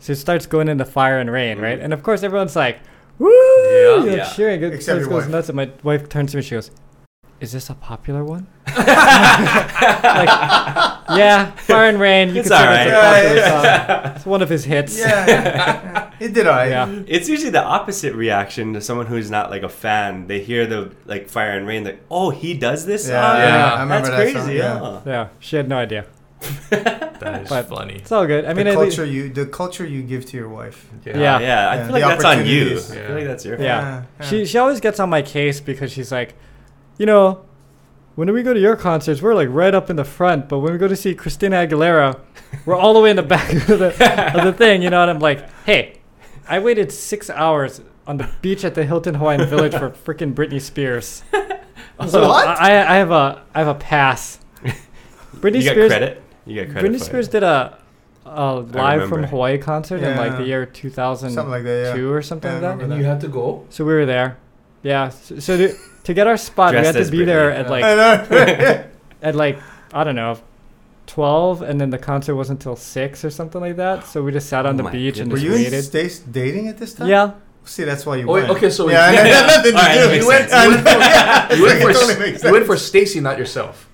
So 0.00 0.12
it 0.12 0.16
starts 0.16 0.46
going 0.46 0.68
into 0.68 0.84
fire 0.84 1.18
and 1.20 1.30
rain, 1.30 1.58
right? 1.60 1.78
Mhm. 1.78 1.84
And 1.84 1.92
of 1.92 2.02
course, 2.02 2.22
everyone's 2.24 2.56
like, 2.56 2.80
woo, 3.18 3.28
Yeah. 3.30 3.96
you 4.04 4.10
know, 4.10 4.16
Yeah. 4.16 4.32
cheering. 4.32 4.62
It 4.64 4.74
Except 4.74 4.98
goes, 5.00 5.08
goes 5.08 5.22
wife. 5.24 5.30
nuts. 5.30 5.48
And 5.48 5.56
my 5.56 5.70
wife 5.84 6.08
turns 6.08 6.32
to 6.32 6.38
me. 6.38 6.42
She 6.42 6.54
goes, 6.56 6.70
"Is 7.40 7.52
this 7.52 7.70
a 7.70 7.74
popular 7.74 8.24
one?" 8.24 8.46
like, 8.66 10.28
yeah, 11.18 11.50
fire 11.52 11.88
and 11.88 11.98
rain. 12.00 12.28
You 12.34 12.40
It's 12.40 12.48
could 12.48 12.56
say 12.58 12.64
all 12.94 14.02
right. 14.02 14.16
It's 14.16 14.26
one 14.26 14.42
of 14.42 14.48
his 14.48 14.64
hits. 14.64 14.98
Yeah. 14.98 16.10
it 16.20 16.32
did 16.34 16.46
alright. 16.46 16.70
Yeah. 16.70 17.02
It's 17.06 17.28
usually 17.28 17.50
the 17.50 17.62
opposite 17.64 18.14
reaction 18.14 18.74
to 18.74 18.80
someone 18.80 19.06
who's 19.06 19.30
not 19.30 19.50
like 19.50 19.62
a 19.62 19.68
fan. 19.68 20.26
They 20.26 20.40
hear 20.40 20.66
the 20.66 20.92
like 21.06 21.28
fire 21.28 21.52
and 21.56 21.66
rain, 21.66 21.84
like, 21.84 22.00
oh, 22.10 22.30
he 22.30 22.54
does 22.54 22.86
this. 22.86 23.08
Yeah, 23.08 23.32
song? 23.32 23.40
yeah, 23.40 23.74
I 23.74 23.82
remember 23.82 24.08
that's 24.10 24.32
that 24.32 24.32
crazy. 24.32 24.38
song, 24.38 24.56
yeah. 24.56 24.80
yeah. 24.82 25.00
Yeah, 25.06 25.28
she 25.38 25.56
had 25.56 25.68
no 25.68 25.76
idea. 25.78 26.06
That 27.20 27.42
is 27.42 27.50
But- 27.50 27.68
funny. 27.68 27.96
It's 27.96 28.10
all 28.12 28.26
good. 28.26 28.46
I 28.46 28.54
mean, 28.54 28.64
the 28.66 28.72
culture 28.72 29.04
you 29.04 29.28
the 29.28 29.44
culture 29.44 29.84
you 29.84 30.02
give 30.02 30.24
to 30.26 30.38
your 30.38 30.48
wife. 30.48 30.88
Yeah. 31.04 31.18
yeah. 31.18 31.36
I 31.36 31.40
Yeah, 31.42 31.84
feel 31.84 31.92
like 31.92 32.02
the 32.02 32.08
that's 32.08 32.24
on 32.24 32.46
you. 32.46 32.78
I 32.78 32.80
feel 32.80 33.14
like 33.14 33.24
that's 33.26 33.44
your. 33.44 33.60
Yeah. 33.60 34.04
yeah. 34.18 34.26
she 34.26 34.46
she 34.46 34.56
always 34.56 34.80
gets 34.80 34.98
on 35.00 35.10
my 35.10 35.20
case 35.20 35.60
because 35.60 35.92
she's 35.92 36.10
like, 36.10 36.34
you 36.98 37.06
know, 37.06 37.44
when 38.16 38.32
we 38.32 38.42
go 38.42 38.52
to 38.52 38.60
your 38.60 38.76
concerts, 38.76 39.22
we're 39.22 39.34
like 39.34 39.48
right 39.50 39.74
up 39.74 39.88
in 39.90 39.96
the 39.96 40.04
front, 40.04 40.48
but 40.48 40.58
when 40.58 40.72
we 40.72 40.78
go 40.78 40.88
to 40.88 40.96
see 40.96 41.14
Christina 41.14 41.56
Aguilera, 41.66 42.18
we're 42.66 42.76
all 42.76 42.92
the 42.94 43.00
way 43.00 43.10
in 43.10 43.16
the 43.16 43.22
back 43.22 43.52
of 43.68 43.78
the, 43.78 44.32
of 44.36 44.44
the 44.44 44.52
thing, 44.52 44.82
you 44.82 44.90
know. 44.90 45.00
And 45.02 45.10
I'm 45.10 45.18
like, 45.20 45.48
hey, 45.64 45.98
I 46.48 46.58
waited 46.58 46.92
six 46.92 47.30
hours 47.30 47.80
on 48.06 48.16
the 48.18 48.28
beach 48.42 48.64
at 48.64 48.74
the 48.74 48.84
Hilton 48.84 49.14
Hawaiian 49.14 49.46
Village 49.48 49.72
for 49.72 49.90
freaking 49.90 50.34
Britney 50.34 50.60
Spears. 50.60 51.22
So 52.08 52.26
What? 52.28 52.48
I, 52.48 52.80
I 52.80 52.96
have 52.96 53.10
a 53.10 53.42
I 53.54 53.58
have 53.58 53.68
a 53.68 53.74
pass. 53.74 54.38
Britney 55.36 55.56
you 55.58 55.64
got 55.64 55.72
Spears. 55.72 55.88
credit. 55.90 56.22
You 56.46 56.64
got 56.64 56.72
credit. 56.72 56.90
Britney 56.92 56.98
for 56.98 57.04
Spears 57.04 57.28
it. 57.28 57.32
did 57.32 57.42
a, 57.42 57.78
a 58.24 58.54
live 58.54 59.06
from. 59.06 59.24
Hawaii 59.24 59.58
concert 59.58 60.02
in 60.02 60.16
like 60.16 60.38
the 60.38 60.44
year 60.44 60.64
2002 60.64 61.34
Something 61.34 61.50
like 61.50 61.64
that, 61.64 61.96
yeah. 61.98 62.02
or 62.02 62.22
something 62.22 62.48
Yeah, 62.48 62.54
like 62.54 62.62
that. 62.62 62.70
remember 62.70 62.94
And 62.94 63.02
you 63.02 63.06
had 63.06 63.20
to 63.20 63.28
go. 63.28 63.66
So 63.68 63.84
we 63.84 63.92
were 63.92 64.06
there. 64.06 64.38
Yeah. 64.82 65.10
So, 65.10 65.38
so 65.40 65.56
to, 66.00 66.04
to 66.04 66.14
get 66.14 66.26
our 66.26 66.36
spot, 66.36 66.72
Dressed 66.72 66.82
we 66.82 66.86
had 66.86 66.96
as 66.96 67.06
to 67.10 67.12
be 67.12 67.24
there 67.24 67.50
Britney. 67.50 67.58
at 67.58 67.70
like 67.70 67.84
I 67.84 68.86
at 69.28 69.34
like 69.34 69.58
I 69.92 70.04
don't 70.04 70.14
know, 70.16 70.38
twelve, 71.06 71.62
and 71.62 71.80
then 71.80 71.90
the 71.90 71.98
concert 71.98 72.36
wasn't 72.36 72.60
until 72.60 72.76
six 72.76 73.24
or 73.24 73.30
something 73.30 73.60
like 73.60 73.76
that. 73.76 74.06
So 74.06 74.22
we 74.22 74.32
just 74.32 74.48
sat 74.48 74.66
on 74.66 74.74
Oh 74.74 74.76
the 74.78 74.82
my 74.84 74.92
beach 74.92 75.18
and 75.18 75.30
Were 75.30 75.36
just 75.38 75.46
you 75.46 75.54
and 75.54 75.64
waited. 75.64 75.82
Stace 75.84 76.18
dating 76.20 76.68
at 76.68 76.78
this 76.78 76.94
time? 76.94 77.08
Yeah. 77.08 77.32
See, 77.64 77.84
that's 77.84 78.06
why 78.06 78.16
you 78.16 78.28
Oh, 78.28 78.32
went. 78.32 78.48
okay, 78.50 78.70
so 78.70 78.88
yeah, 78.88 79.10
you- 79.12 79.18
it 79.18 79.26
had 79.26 79.46
nothing 79.46 79.72
to 79.72 79.78
Alright, 79.78 79.98
do. 79.98 80.08
makes 80.08 80.22
You 80.24 80.28
went, 80.28 80.50
sense. 80.50 80.64
You 80.64 80.70
went 80.70 80.82
for- 80.88 80.98
yeah, 80.98 81.54
You 81.54 81.62
went 81.64 81.82
for 81.82 81.92
totally 81.92 82.18
makes 82.18 82.42
you 82.44 82.52
went 82.52 82.66
for. 82.66 82.76
Stacy, 82.76 83.20
not 83.20 83.38
yourself. 83.38 83.86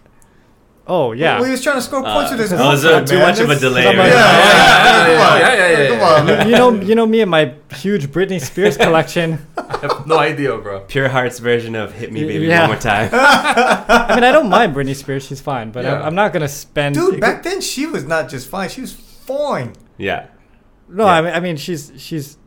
Oh 0.88 1.10
yeah. 1.12 1.36
Well, 1.36 1.44
he 1.46 1.50
was 1.50 1.62
trying 1.62 1.76
to 1.76 1.82
score 1.82 2.00
points 2.02 2.30
Uh, 2.30 2.34
with 2.34 2.40
his 2.42 2.50
that 2.50 2.60
was, 2.64 2.84
uh, 2.84 2.88
girlfriend, 3.00 3.08
too 3.08 3.14
man. 3.18 3.26
much 3.28 3.38
of 3.40 3.44
a 3.44 3.54
That's- 3.54 3.60
delay. 3.60 3.86
I'm 3.88 3.96
Yeah, 3.96 4.02
like- 4.02 4.12
yeah, 4.12 4.20
Yeah, 4.76 5.02
yeah, 5.02 5.08
come 5.08 5.20
on. 5.20 5.38
yeah, 5.40 5.54
yeah, 5.54 5.68
yeah, 5.82 5.88
Come 5.88 5.98
yeah, 5.98 6.04
on, 6.06 6.28
yeah. 6.28 6.36
man. 6.36 6.48
you 6.48 6.54
know, 6.56 6.70
you 6.88 6.94
know 6.94 7.06
me 7.06 7.20
and 7.22 7.30
my 7.30 7.54
huge 7.74 8.06
Britney 8.12 8.40
Spears 8.40 8.76
collection. 8.76 9.44
I 9.58 9.76
have 9.78 10.06
no 10.06 10.18
idea, 10.18 10.56
bro. 10.58 10.80
Pure 10.80 11.08
Heart's 11.08 11.40
version 11.40 11.74
of 11.74 11.92
"Hit 11.92 12.12
Me, 12.12 12.22
Baby, 12.24 12.46
yeah. 12.46 12.60
One 12.60 12.70
More 12.70 12.78
Time." 12.80 13.10
I 13.12 14.14
mean, 14.14 14.22
I 14.24 14.30
don't 14.30 14.48
mind 14.48 14.74
Britney 14.76 14.94
Spears; 14.94 15.26
she's 15.26 15.40
fine. 15.40 15.70
But 15.72 15.84
I'm, 15.86 15.92
Yeah. 16.00 16.06
I'm 16.06 16.14
not 16.14 16.32
gonna 16.32 16.48
spend. 16.48 16.94
Dude, 16.94 17.20
back 17.20 17.42
then 17.42 17.60
she 17.60 17.86
was 17.86 18.04
not 18.04 18.28
just 18.28 18.48
fine; 18.48 18.68
she 18.68 18.80
was 18.82 18.92
fine. 18.92 19.72
yeah. 19.98 20.26
no, 20.88 21.04
Yeah. 21.04 21.10
I 21.10 21.20
mean, 21.22 21.34
I 21.34 21.40
mean, 21.40 21.56
she's 21.56 21.92
she's. 21.96 22.38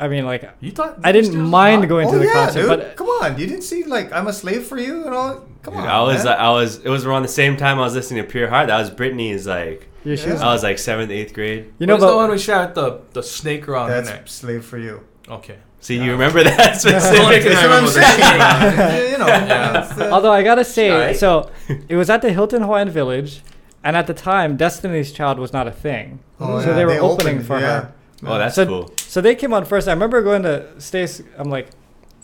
I 0.00 0.08
mean, 0.08 0.24
like 0.24 0.48
You 0.60 0.70
thought 0.72 0.98
I 1.04 1.12
didn't 1.12 1.36
mind 1.40 1.82
hot? 1.82 1.88
going 1.88 2.08
oh 2.08 2.12
to 2.12 2.18
the 2.18 2.24
yeah, 2.26 2.32
concert, 2.32 2.60
dude. 2.62 2.68
but 2.68 2.96
Come 2.96 3.06
on, 3.08 3.38
you 3.38 3.46
didn't 3.46 3.62
see 3.62 3.84
like 3.84 4.12
I'm 4.12 4.26
a 4.26 4.32
slave 4.32 4.64
for 4.66 4.78
you 4.78 5.04
and 5.04 5.14
all. 5.14 5.46
Come 5.62 5.76
on, 5.76 5.86
I 5.86 6.02
was, 6.02 6.24
man. 6.24 6.32
uh, 6.34 6.36
I 6.36 6.50
was, 6.50 6.78
it 6.78 6.88
was 6.88 7.04
around 7.04 7.22
the 7.22 7.28
same 7.28 7.56
time 7.56 7.78
I 7.78 7.82
was 7.82 7.94
listening 7.94 8.22
to 8.24 8.28
Pure 8.30 8.48
Heart. 8.48 8.68
That 8.68 8.78
was 8.78 8.90
Britney's 8.90 9.46
like, 9.46 9.88
yeah, 10.04 10.16
she 10.16 10.30
was, 10.30 10.40
Yeah. 10.40 10.48
I 10.48 10.52
was 10.54 10.62
like 10.62 10.78
seventh, 10.78 11.10
eighth 11.10 11.34
grade. 11.34 11.72
you 11.78 11.86
know, 11.86 11.94
What's 11.96 12.06
the 12.06 12.16
one 12.16 12.30
we 12.30 12.38
shot 12.38 12.74
the 12.74 13.02
the 13.12 13.22
snake 13.22 13.68
around 13.68 13.90
her 13.90 13.96
That's 13.96 14.08
neck? 14.08 14.28
slave 14.28 14.64
for 14.64 14.78
you. 14.78 15.04
Okay. 15.28 15.56
See, 15.82 15.96
Yeah. 15.96 16.04
you 16.04 16.12
remember 16.12 16.42
that 16.44 16.60
Only 16.84 16.98
specific? 17.00 17.42
thing 17.42 17.52
I 17.52 17.54
That's 17.54 17.54
what 17.54 17.56
I'm 17.56 17.64
remember 17.64 17.82
was 17.82 17.94
the 17.94 18.00
saying. 18.02 18.16
snake 18.20 18.40
around 18.40 18.60
her 18.60 18.76
neck. 18.76 19.10
you 19.12 19.18
know, 19.18 19.26
Yeah. 19.26 19.94
uh, 20.08 20.10
Although 20.14 20.32
I 20.32 20.42
gotta 20.42 20.64
say, 20.64 20.90
Alright. 20.92 21.16
so 21.16 21.50
it 21.88 21.96
was 21.96 22.08
at 22.10 22.22
the 22.22 22.32
Hilton 22.32 22.62
Hawaiian 22.62 22.88
Village, 22.90 23.42
and 23.84 23.96
at 23.96 24.06
the 24.06 24.14
time, 24.14 24.56
Destiny's 24.56 25.12
Child 25.12 25.38
was 25.38 25.52
not 25.52 25.66
a 25.66 25.70
thing. 25.72 26.20
oh, 26.40 26.60
so 26.60 26.68
yeah, 26.68 26.74
they 26.76 26.84
were 26.84 26.92
opening 27.00 27.34
opened, 27.34 27.46
for 27.46 27.58
yeah. 27.60 27.66
her. 27.82 27.92
Oh, 28.24 28.38
that's 28.38 28.54
So- 28.54 28.66
cool. 28.66 28.92
So 28.98 29.20
they 29.20 29.34
came 29.34 29.52
on 29.52 29.64
first. 29.64 29.88
I 29.88 29.92
remember 29.92 30.22
going 30.22 30.42
to 30.44 30.80
Stace. 30.80 31.22
I'm 31.38 31.50
like, 31.50 31.68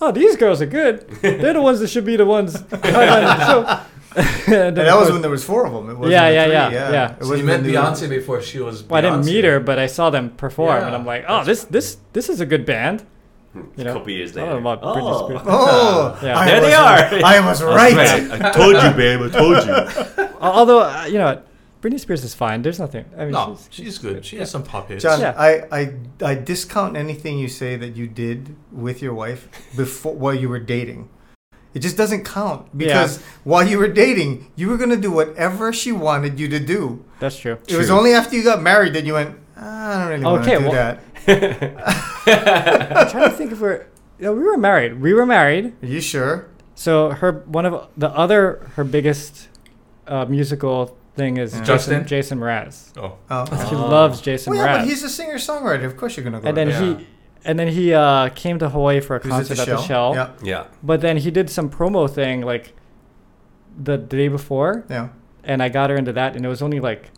oh, 0.01 0.13
these 0.13 0.37
girls 0.37 0.61
are 0.63 0.67
good. 0.67 1.09
They're 1.23 1.53
the 1.55 1.63
ones 1.63 1.81
that 1.81 1.89
should 1.89 2.05
be 2.05 2.17
the 2.17 2.27
ones 2.27 2.53
the 2.63 3.83
and 4.17 4.57
And 4.57 4.77
that 4.77 4.89
of 4.89 5.01
was 5.01 5.11
when 5.11 5.21
there 5.23 5.31
was 5.31 5.45
four 5.45 5.67
of 5.67 5.73
them. 5.73 5.91
It 5.91 5.95
wasn't 5.95 6.13
Yeah, 6.13 6.29
the 6.29 6.35
yeah, 6.35 6.45
three, 6.45 6.53
yeah, 6.53 6.71
yeah. 6.71 6.93
yeah. 6.93 7.13
It 7.17 7.25
So 7.25 7.31
was 7.31 7.41
you 7.41 7.47
met 7.47 7.61
when 7.61 7.67
they- 7.73 7.73
Beyonce 7.79 8.09
before 8.09 8.41
she 8.43 8.59
was. 8.61 8.83
well, 8.85 8.99
I 8.99 9.01
didn't 9.03 9.25
meet 9.27 9.45
her, 9.45 9.61
but 9.61 9.79
I 9.79 9.87
saw 9.87 10.11
them 10.11 10.31
perform, 10.31 10.85
and 10.85 10.95
I'm 10.95 11.05
like, 11.07 11.25
oh, 11.29 11.45
this 11.45 11.65
this 11.65 11.99
this 12.13 12.29
is 12.29 12.41
a 12.41 12.47
good 12.47 12.65
band. 12.65 13.05
You 13.55 13.65
a 13.79 13.85
know, 13.85 13.93
couple 13.95 14.11
years 14.11 14.37
I 14.37 14.43
later. 14.43 14.61
don't 14.61 14.63
Britney 14.63 15.01
oh. 15.03 15.27
Spears. 15.27 15.41
Oh, 15.47 16.19
Yeah. 16.23 16.39
I 16.39 16.45
There 16.47 16.61
they 16.61 16.75
are. 16.75 16.99
I 17.25 17.41
was 17.41 17.63
I 17.63 17.67
was 17.67 17.95
right. 17.95 17.97
right. 17.97 18.43
I 18.43 18.51
told 18.53 18.75
you, 18.83 18.91
babe. 18.91 19.21
I 19.23 19.29
told 19.31 19.67
you. 19.67 20.29
Although 20.41 20.81
uh, 20.83 21.05
you 21.07 21.19
know, 21.19 21.41
Britney 21.83 22.01
Spears 22.01 22.25
is 22.25 22.35
fine. 22.35 22.63
There's 22.63 22.79
nothing. 22.81 23.05
I 23.17 23.25
mean, 23.25 23.33
No, 23.33 23.57
she's, 23.71 23.85
she's 23.85 23.99
good. 23.99 24.25
She 24.25 24.37
has 24.39 24.51
some 24.51 24.63
pop 24.63 24.89
hits. 24.89 25.03
John, 25.03 25.21
Yeah. 25.21 25.35
I, 25.37 25.51
I 25.71 25.93
I 26.23 26.35
discount 26.35 26.97
anything 26.97 27.39
you 27.39 27.49
say 27.49 27.77
that 27.77 27.97
you 27.97 28.07
did 28.07 28.57
with 28.73 29.03
your 29.03 29.15
wife 29.15 29.49
before 29.77 30.15
while 30.15 30.35
you 30.35 30.49
were 30.49 30.59
dating. 30.61 31.09
It 31.75 31.81
just 31.81 31.97
doesn't 31.99 32.25
count 32.25 32.77
because 32.77 33.21
while 33.45 33.63
you 33.69 33.77
were 33.79 33.89
dating, 33.89 34.51
you 34.57 34.69
were 34.71 34.79
gonna 34.79 34.97
do 34.97 35.11
whatever 35.13 35.73
she 35.75 35.93
wanted 35.93 36.41
you 36.41 36.49
to 36.49 36.59
do. 36.59 37.05
that's 37.21 37.39
true. 37.39 37.59
It 37.69 37.77
was 37.77 37.91
only 37.91 38.13
after 38.15 38.35
you 38.35 38.43
got 38.43 38.63
married 38.63 38.95
that 38.95 39.05
you 39.05 39.13
went. 39.13 39.37
"Ah, 39.59 39.97
I 39.97 39.99
don't 40.01 40.09
really 40.09 40.25
want 40.25 40.45
to 40.45 40.59
do 40.59 40.65
well- 40.65 40.73
that. 40.73 41.03
I'm 42.97 43.11
trying 43.11 43.31
to 43.31 43.37
think 43.37 43.53
if 43.53 43.61
we're. 43.61 43.87
You 44.19 44.25
know, 44.27 44.33
we 44.33 44.43
were 44.45 44.57
married. 44.57 45.01
We 45.01 45.13
were 45.13 45.27
married. 45.27 45.75
Are 45.83 45.87
you 45.87 46.01
sure? 46.01 46.49
So 46.75 47.11
her 47.11 47.45
one 47.47 47.67
of 47.67 47.89
the 47.97 48.09
other 48.09 48.71
her 48.77 48.85
biggest 48.85 49.49
uh, 50.07 50.25
musical 50.25 50.97
thing 51.17 51.37
is 51.39 51.53
Yeah. 51.55 51.61
Jason, 51.61 51.67
Justin? 51.75 52.07
Jason 52.07 52.39
Mraz. 52.41 52.93
Oh. 52.97 53.15
Oh. 53.31 53.67
She 53.69 53.75
Oh. 53.75 53.89
loves 53.89 54.21
Jason 54.21 54.53
Well, 54.55 54.65
yeah, 54.65 54.77
Mraz. 54.77 54.79
but 54.81 54.89
he's 54.89 55.03
a 55.03 55.09
singer 55.09 55.35
songwriter. 55.37 55.85
Of 55.85 55.97
course, 55.97 56.17
you're 56.17 56.25
gonna 56.25 56.41
go. 56.41 56.49
and 56.49 56.57
then 56.57 56.69
there. 56.69 56.83
Yeah. 56.83 56.97
he 56.99 57.07
and 57.45 57.59
then 57.59 57.69
he 57.69 57.95
uh, 57.95 58.29
came 58.31 58.59
to 58.59 58.69
Hawaii 58.69 59.01
for 59.01 59.17
a 59.17 59.23
He 59.23 59.29
was 59.29 59.49
concert 59.49 59.61
at 59.69 59.77
the 59.77 59.83
Shell. 59.83 60.15
Yeah, 60.15 60.31
yeah. 60.43 60.65
But 60.83 61.01
then 61.01 61.17
he 61.19 61.31
did 61.31 61.49
some 61.49 61.71
promo 61.71 62.11
thing 62.11 62.41
like 62.43 62.75
the 63.79 63.97
day 63.99 64.29
before, 64.29 64.85
yeah. 64.91 65.09
and 65.45 65.63
I 65.63 65.69
got 65.69 65.91
her 65.91 65.97
into 65.97 66.13
that, 66.15 66.35
and 66.35 66.45
it 66.45 66.49
was 66.49 66.61
only 66.63 66.81
like 66.81 67.11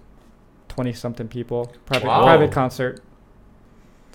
twenty 0.68 0.92
something 0.92 1.28
people 1.28 1.72
private 1.86 2.06
Wow. 2.06 2.24
private 2.24 2.52
concert. 2.52 3.00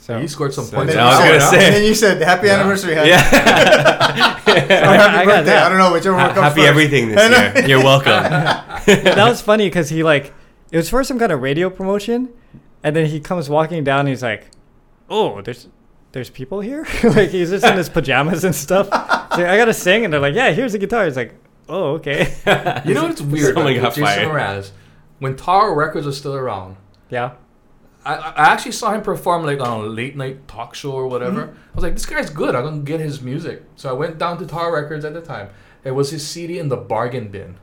So 0.03 0.19
You 0.19 0.27
scored 0.27 0.53
some 0.53 0.65
So 0.65 0.75
points. 0.75 0.93
I 0.95 1.05
was 1.05 1.17
gonna 1.19 1.39
say. 1.39 1.65
and 1.65 1.75
then 1.75 1.83
you 1.85 1.95
said 1.95 2.21
happy 2.21 2.47
Yeah. 2.47 2.55
anniversary, 2.55 2.93
honey. 2.95 3.09
Yeah. 3.11 3.21
or 4.47 4.51
happy 4.51 4.73
I 4.73 4.97
got 4.97 5.25
birthday. 5.25 5.43
that. 5.45 5.63
I 5.65 5.69
don't 5.69 5.77
know 5.77 5.93
whichever 5.93 6.17
one 6.17 6.27
comes 6.33 6.39
Happy 6.41 6.59
first. 6.59 6.67
everything 6.69 7.07
this 7.09 7.55
year. 7.55 7.67
You're 7.67 7.83
welcome. 7.83 8.11
that 8.85 9.15
was 9.29 9.39
funny 9.41 9.67
because 9.67 9.87
he 9.87 10.03
like 10.03 10.33
it 10.71 10.77
was 10.77 10.89
for 10.89 11.05
some 11.05 11.17
kind 11.19 11.31
of 11.31 11.41
radio 11.41 11.69
promotion, 11.69 12.33
and 12.83 12.93
then 12.95 13.05
he 13.05 13.21
comes 13.21 13.49
walking 13.49 13.83
down. 13.85 14.01
and 14.01 14.09
He's 14.09 14.23
like, 14.23 14.47
"Oh, 15.09 15.41
there's 15.41 15.69
there's 16.11 16.29
people 16.29 16.59
here." 16.59 16.85
like 17.03 17.29
he's 17.29 17.49
just 17.51 17.63
in 17.65 17.77
his 17.77 17.87
pajamas 17.87 18.43
and 18.43 18.53
stuff. 18.53 18.87
He's 18.87 19.37
like, 19.39 19.47
I 19.47 19.55
gotta 19.55 19.73
sing, 19.73 20.03
and 20.03 20.13
they're 20.13 20.19
like, 20.19 20.35
"Yeah, 20.35 20.51
here's 20.51 20.73
the 20.73 20.79
guitar." 20.79 21.05
He's 21.05 21.15
like, 21.15 21.33
"Oh, 21.69 21.93
okay." 21.93 22.33
You 22.85 22.93
know 22.93 23.03
what's 23.03 23.21
weird? 23.21 23.53
Someone 23.55 23.71
about 23.77 23.95
got 23.95 23.95
Jason 23.95 24.03
fired. 24.03 24.27
Mraz, 24.63 24.71
when 25.19 25.37
Tower 25.37 25.73
Records 25.73 26.05
was 26.05 26.17
still 26.17 26.35
around, 26.35 26.75
yeah. 27.09 27.35
I, 28.05 28.15
I 28.15 28.53
actually 28.53 28.73
saw 28.73 28.91
him 28.93 29.01
perform 29.01 29.45
like 29.45 29.59
on 29.59 29.81
a 29.81 29.87
late 29.87 30.15
night 30.15 30.47
talk 30.47 30.75
show 30.75 30.91
or 30.91 31.07
whatever. 31.07 31.43
Mm-hmm. 31.47 31.57
I 31.57 31.75
was 31.75 31.83
like, 31.83 31.93
this 31.93 32.05
guy's 32.05 32.29
good. 32.29 32.53
I'm 32.55 32.63
gonna 32.63 32.81
get 32.81 32.99
his 32.99 33.21
music. 33.21 33.63
So 33.75 33.89
I 33.89 33.93
went 33.93 34.17
down 34.17 34.37
to 34.39 34.45
Tower 34.45 34.73
Records 34.73 35.05
at 35.05 35.13
the 35.13 35.21
time. 35.21 35.49
It 35.83 35.91
was 35.91 36.11
his 36.11 36.25
CD 36.27 36.59
in 36.59 36.69
the 36.69 36.77
bargain 36.77 37.29
bin. 37.29 37.55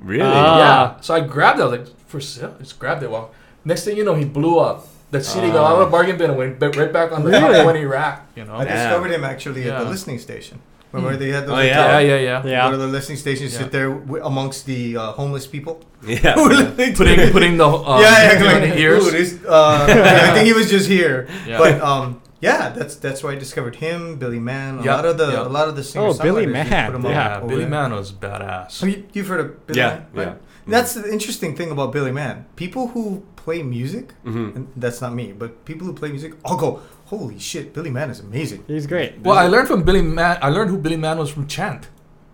Really? 0.00 0.22
Ah. 0.24 0.94
Yeah. 0.94 1.00
So 1.00 1.14
I 1.14 1.20
grabbed 1.20 1.58
it. 1.60 1.62
I 1.62 1.66
was 1.66 1.78
like, 1.78 1.98
for 2.06 2.20
sale. 2.20 2.54
Just 2.58 2.78
grabbed 2.78 3.02
it. 3.02 3.10
Well, 3.10 3.30
next 3.64 3.84
thing 3.84 3.96
you 3.96 4.04
know, 4.04 4.14
he 4.14 4.24
blew 4.24 4.58
up. 4.58 4.86
The 5.10 5.22
CD 5.22 5.48
got 5.48 5.64
out 5.70 5.80
of 5.80 5.86
the 5.86 5.90
bargain 5.92 6.16
bin 6.18 6.30
and 6.30 6.38
went 6.38 6.60
right 6.76 6.92
back 6.92 7.12
on 7.12 7.22
the 7.24 7.30
Really? 7.30 7.54
top 7.54 7.62
20 7.62 7.84
rack. 7.84 8.26
You 8.34 8.44
know. 8.44 8.56
I 8.56 8.64
Damn. 8.64 8.76
discovered 8.76 9.10
him 9.12 9.22
actually 9.24 9.70
at 9.70 9.78
the 9.82 9.88
listening 9.88 10.18
station. 10.18 10.60
Remember 10.94 11.16
they 11.16 11.30
had 11.30 11.44
those? 11.46 11.56
Oh, 11.58 11.60
at 11.60 11.66
yeah. 11.66 11.98
the- 11.98 12.06
yeah, 12.06 12.16
yeah, 12.16 12.20
yeah. 12.44 12.46
Yeah. 12.46 12.64
Go 12.66 12.70
to 12.72 12.76
the 12.86 12.86
listening 12.86 13.18
station, 13.18 13.44
Yeah. 13.50 13.58
sit 13.58 13.70
there 13.72 13.90
w- 13.90 14.24
amongst 14.24 14.66
the 14.66 14.96
uh, 14.96 15.12
homeless 15.12 15.46
people. 15.46 15.80
Yeah. 16.06 16.34
Who 16.36 16.42
were 16.48 16.54
listening 16.54 16.92
to 16.94 16.96
Putting 17.04 17.30
putting 17.32 17.56
the 17.56 17.66
um, 17.90 18.00
yeah, 18.00 18.32
yeah, 18.32 18.42
like, 18.52 18.62
the 18.72 18.78
ears. 18.78 19.06
"Ooh, 19.06 19.10
this, 19.10 19.30
uh, 19.44 19.86
yeah, 19.88 20.30
I 20.30 20.34
think 20.34 20.46
he 20.46 20.52
was 20.60 20.70
just 20.70 20.86
here. 20.88 21.26
Yeah. 21.50 21.58
But 21.58 21.80
um, 21.80 22.20
yeah, 22.40 22.70
that's 22.76 22.94
that's 23.04 23.20
where 23.22 23.32
I 23.32 23.38
discovered 23.44 23.76
him, 23.76 24.16
Billy 24.22 24.38
Mann. 24.50 24.78
A 24.78 24.82
Yeah, 24.84 24.96
lot 24.96 25.06
of 25.10 25.16
the 25.18 25.28
yeah. 25.32 25.48
a 25.50 25.52
lot 25.58 25.66
of 25.70 25.74
the 25.76 25.82
singers. 25.84 26.20
Oh, 26.20 26.22
Billy 26.22 26.46
Mann, 26.46 26.66
yeah, 26.70 26.92
Yeah. 26.92 27.40
Billy 27.50 27.66
Mann 27.66 27.90
was 27.92 28.12
badass. 28.12 28.70
So 28.78 28.86
you, 28.86 29.04
you've 29.14 29.28
heard 29.32 29.40
of 29.44 29.48
Billy 29.66 29.78
Yeah, 29.80 29.88
Mann? 29.88 30.06
right? 30.14 30.26
yeah. 30.28 30.34
That's 30.74 30.92
the 30.94 31.04
interesting 31.16 31.56
thing 31.58 31.70
about 31.76 31.88
Billy 31.92 32.12
Mann. 32.12 32.36
People 32.56 32.84
who 32.94 33.04
play 33.44 33.62
music, 33.62 34.06
Mhm. 34.24 34.56
and 34.56 34.62
that's 34.76 35.00
not 35.04 35.12
me, 35.20 35.26
but 35.42 35.50
people 35.64 35.84
who 35.86 35.92
play 35.92 36.08
music, 36.16 36.32
I'll 36.46 36.56
go, 36.56 36.80
holy 37.06 37.38
shit, 37.38 37.72
Billy 37.74 37.90
Mann 37.90 38.10
is 38.10 38.20
amazing. 38.20 38.64
He's 38.66 38.86
great. 38.86 39.20
Well, 39.20 39.36
I 39.38 39.46
learned 39.46 39.68
from 39.68 39.82
Billy 39.82 40.02
Mann. 40.02 40.38
I 40.40 40.48
learned 40.50 40.70
who 40.70 40.78
Billy 40.78 40.96
Mann 40.96 41.18
was 41.18 41.30
from 41.30 41.46
Chant. 41.46 41.88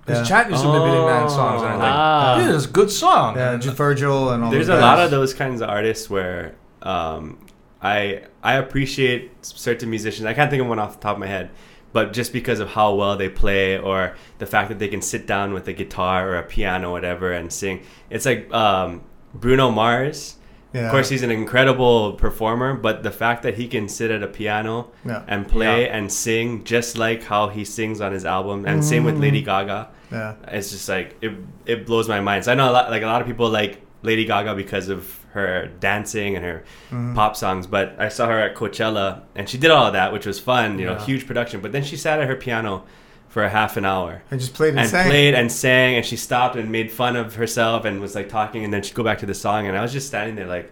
Because 0.05 0.29
Yeah. 0.29 0.37
Chant 0.43 0.51
used 0.51 0.63
to 0.63 0.69
play 0.71 0.79
Billy 0.79 1.05
Mann 1.07 1.29
songs, 1.29 1.63
and 1.63 1.73
I'm 1.73 1.79
like, 1.79 1.93
Ah. 1.93 2.37
this 2.39 2.49
is 2.57 2.65
a 2.67 2.69
good 2.71 2.91
song. 2.91 3.37
Yeah, 3.37 3.53
And- 3.53 3.63
J- 3.63 3.71
Virgil 3.71 4.31
and 4.31 4.43
all 4.43 4.51
that. 4.51 4.57
There's 4.57 4.67
those 4.69 4.79
a 4.79 4.81
lot 4.81 4.99
of 4.99 5.11
those 5.11 5.35
kinds 5.35 5.61
of 5.61 5.69
artists 5.69 6.09
where 6.09 6.55
um, 6.83 7.39
I 7.83 8.23
I 8.43 8.55
appreciate 8.55 9.31
certain 9.43 9.91
musicians. 9.91 10.25
I 10.27 10.33
can't 10.35 10.51
think 10.51 10.63
of 10.63 10.69
one 10.69 10.79
off 10.79 10.95
the 10.97 11.01
top 11.03 11.17
of 11.17 11.21
my 11.21 11.27
head, 11.27 11.51
but 11.93 12.13
just 12.15 12.33
because 12.33 12.59
of 12.61 12.69
how 12.71 12.95
well 12.95 13.17
they 13.17 13.29
play 13.29 13.79
or 13.79 14.15
the 14.39 14.47
fact 14.47 14.71
that 14.71 14.79
they 14.79 14.89
can 14.89 15.03
sit 15.03 15.27
down 15.27 15.53
with 15.53 15.69
a 15.69 15.73
guitar 15.75 16.29
or 16.31 16.37
a 16.39 16.43
piano 16.43 16.89
or 16.89 16.93
whatever 16.93 17.33
and 17.33 17.53
sing. 17.53 17.83
It's 18.09 18.25
like 18.25 18.53
um, 18.55 19.03
Bruno 19.35 19.71
Mars. 19.71 20.37
Yeah. 20.73 20.83
Of 20.87 20.91
course, 20.93 21.09
he's 21.09 21.23
an 21.23 21.31
incredible 21.33 22.13
performer, 22.13 22.75
but 22.75 23.03
the 23.03 23.11
fact 23.11 23.43
that 23.43 23.55
he 23.55 23.67
can 23.67 23.89
sit 23.89 24.11
at 24.11 24.23
a 24.23 24.27
piano 24.29 24.89
Yeah. 25.05 25.23
and 25.27 25.49
play 25.49 25.83
Yeah. 25.87 25.97
and 25.97 26.13
sing 26.13 26.63
just 26.65 26.97
like 26.97 27.25
how 27.25 27.49
he 27.49 27.65
sings 27.65 28.01
on 28.01 28.13
his 28.13 28.25
album, 28.25 28.65
and 28.67 28.85
same 28.85 29.05
with 29.05 29.19
Lady 29.19 29.43
Gaga. 29.43 29.89
Yeah. 30.13 30.35
It's 30.49 30.71
just 30.71 30.89
like 30.89 31.17
it, 31.21 31.33
it 31.67 31.87
blows 31.87 32.09
my 32.09 32.21
mind. 32.21 32.45
So 32.45 32.53
I 32.53 32.55
know 32.55 32.71
a 32.71 32.73
lot, 32.73 32.91
like 32.91 33.03
a 33.03 33.07
lot 33.07 33.21
of 33.21 33.27
people 33.27 33.49
like 33.49 33.81
Lady 34.03 34.25
Gaga 34.25 34.55
because 34.55 34.89
of 34.89 35.19
her 35.33 35.69
dancing 35.81 36.35
and 36.37 36.45
her 36.45 36.65
Mhm. 36.91 37.15
pop 37.15 37.37
songs, 37.37 37.67
but 37.67 37.95
I 37.99 38.09
saw 38.09 38.27
her 38.27 38.39
at 38.41 38.55
Coachella 38.57 39.21
and 39.37 39.49
she 39.49 39.59
did 39.59 39.71
all 39.71 39.87
of 39.87 39.93
that, 39.93 40.13
which 40.13 40.27
was 40.27 40.41
fun, 40.41 40.79
you 40.79 40.87
know, 40.87 40.97
huge 40.97 41.27
production. 41.27 41.61
But 41.61 41.73
then 41.73 41.83
she 41.85 41.97
sat 41.97 42.21
at 42.21 42.27
her 42.27 42.35
piano 42.37 42.83
for 43.31 43.43
a 43.45 43.49
half 43.49 43.77
an 43.79 43.85
hour 43.85 44.23
And 44.31 44.39
just 44.41 44.53
played 44.55 44.71
and, 44.71 44.81
and 44.81 44.89
sang. 44.91 45.09
played 45.09 45.35
and 45.35 45.51
sang 45.51 45.95
and 45.97 46.05
she 46.05 46.17
stopped 46.17 46.57
and 46.57 46.71
made 46.71 46.91
fun 46.91 47.17
of 47.17 47.37
herself 47.37 47.85
and 47.87 48.01
was 48.01 48.15
like 48.15 48.29
talking 48.29 48.65
and 48.65 48.73
then 48.75 48.83
she'd 48.83 48.95
go 48.95 49.03
back 49.05 49.19
to 49.21 49.27
the 49.27 49.35
song 49.35 49.67
and 49.69 49.79
I 49.79 49.83
was 49.83 49.93
just 49.93 50.09
standing 50.09 50.35
there 50.35 50.47
like 50.49 50.71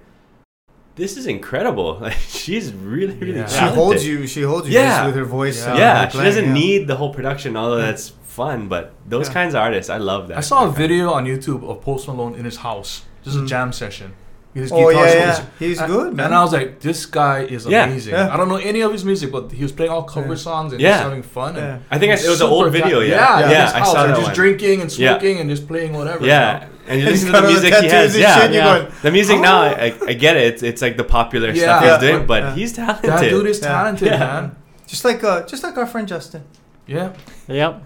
this 0.96 1.16
is 1.16 1.26
incredible 1.26 1.98
like 2.00 2.14
she's 2.14 2.72
really 2.74 3.14
really 3.16 3.38
Yeah. 3.38 3.46
She 3.46 3.64
holds 3.74 4.04
you. 4.06 4.26
She 4.26 4.42
holds 4.42 4.66
you 4.68 4.74
Yeah. 4.74 5.06
with 5.06 5.14
her 5.14 5.24
voice. 5.24 5.64
Yeah. 5.64 5.76
yeah 5.76 6.04
her 6.06 6.10
she 6.10 6.18
doesn't 6.18 6.46
yeah. 6.46 6.52
need 6.52 6.86
the 6.88 6.96
whole 6.96 7.14
production 7.14 7.56
although 7.56 7.78
that's 7.78 8.10
fun 8.24 8.66
but 8.68 8.92
those 9.06 9.28
Yeah. 9.28 9.34
kinds 9.34 9.54
of 9.54 9.60
artists 9.62 9.88
I 9.88 9.98
love 9.98 10.28
that 10.28 10.38
I 10.38 10.40
saw 10.40 10.66
a 10.66 10.70
video 10.70 11.10
on 11.12 11.24
YouTube 11.26 11.62
of 11.68 11.80
Post 11.82 12.08
Malone 12.08 12.34
in 12.34 12.44
his 12.44 12.56
house, 12.58 13.02
just 13.22 13.36
a 13.36 13.40
Mm. 13.40 13.48
jam 13.48 13.72
session. 13.72 14.14
His 14.54 14.72
Oh 14.72 14.88
guitar 14.88 15.06
yeah, 15.06 15.14
yeah. 15.14 15.44
He's 15.58 15.78
and- 15.78 15.92
good, 15.92 16.14
man. 16.14 16.26
And 16.26 16.34
I 16.34 16.42
was 16.42 16.52
like, 16.52 16.80
this 16.80 17.06
guy 17.06 17.40
is 17.44 17.66
Yeah. 17.66 17.84
amazing. 17.84 18.14
Yeah. 18.14 18.32
I 18.32 18.36
don't 18.36 18.48
know 18.48 18.56
any 18.56 18.80
of 18.80 18.90
his 18.92 19.04
music, 19.04 19.30
but 19.30 19.52
he 19.52 19.62
was 19.62 19.72
playing 19.72 19.92
all 19.92 20.02
cover 20.04 20.28
Yeah. 20.30 20.34
songs 20.36 20.72
and 20.72 20.80
Yeah. 20.80 20.90
just 20.90 21.02
having 21.04 21.22
fun. 21.22 21.56
And 21.56 21.82
I 21.90 21.98
think 21.98 22.10
I, 22.12 22.16
it 22.24 22.28
was 22.28 22.40
an 22.40 22.48
old 22.48 22.72
video 22.72 23.00
ta- 23.00 23.06
yeah 23.06 23.14
Yeah, 23.14 23.40
Yeah. 23.40 23.50
yeah. 23.50 23.72
I 23.74 23.84
saw 23.84 24.02
and 24.04 24.10
that 24.10 24.16
just 24.16 24.26
one 24.28 24.34
drinking 24.34 24.80
and 24.80 24.90
Yeah. 24.98 25.10
smoking 25.12 25.38
and 25.40 25.50
just 25.50 25.68
playing 25.68 25.92
whatever. 25.92 26.24
yeah 26.26 26.64
and 26.88 27.00
you 27.00 27.06
listen 27.06 27.30
to 27.32 27.40
the 27.40 27.46
music 27.46 27.74
he 27.74 27.88
has 27.88 28.16
yeah 28.16 28.40
shit, 28.40 28.52
Yeah. 28.52 28.64
going, 28.78 28.92
the 29.02 29.10
music 29.10 29.38
now 29.40 29.58
"Oh." 29.64 29.84
I, 29.86 29.94
I 30.06 30.12
get 30.14 30.38
it 30.38 30.44
it's, 30.54 30.62
it's 30.62 30.80
like 30.82 30.96
the 30.96 31.04
popular 31.04 31.50
Yeah. 31.50 31.62
stuff 31.64 31.82
Yeah. 31.84 31.90
he's 31.98 32.00
doing 32.10 32.26
but 32.26 32.42
Yeah. 32.42 32.54
he's 32.54 32.72
talented 32.72 33.10
that 33.10 33.20
dude 33.20 33.46
is 33.46 33.60
talented, 33.60 34.08
Yeah. 34.08 34.18
man. 34.18 34.56
Just 34.86 35.04
like 35.04 35.22
uh, 35.22 35.42
just 35.42 35.62
like 35.62 35.76
our 35.76 35.86
friend 35.86 36.08
Justin. 36.08 36.42
Yeah. 36.86 37.10
Yep. 37.48 37.82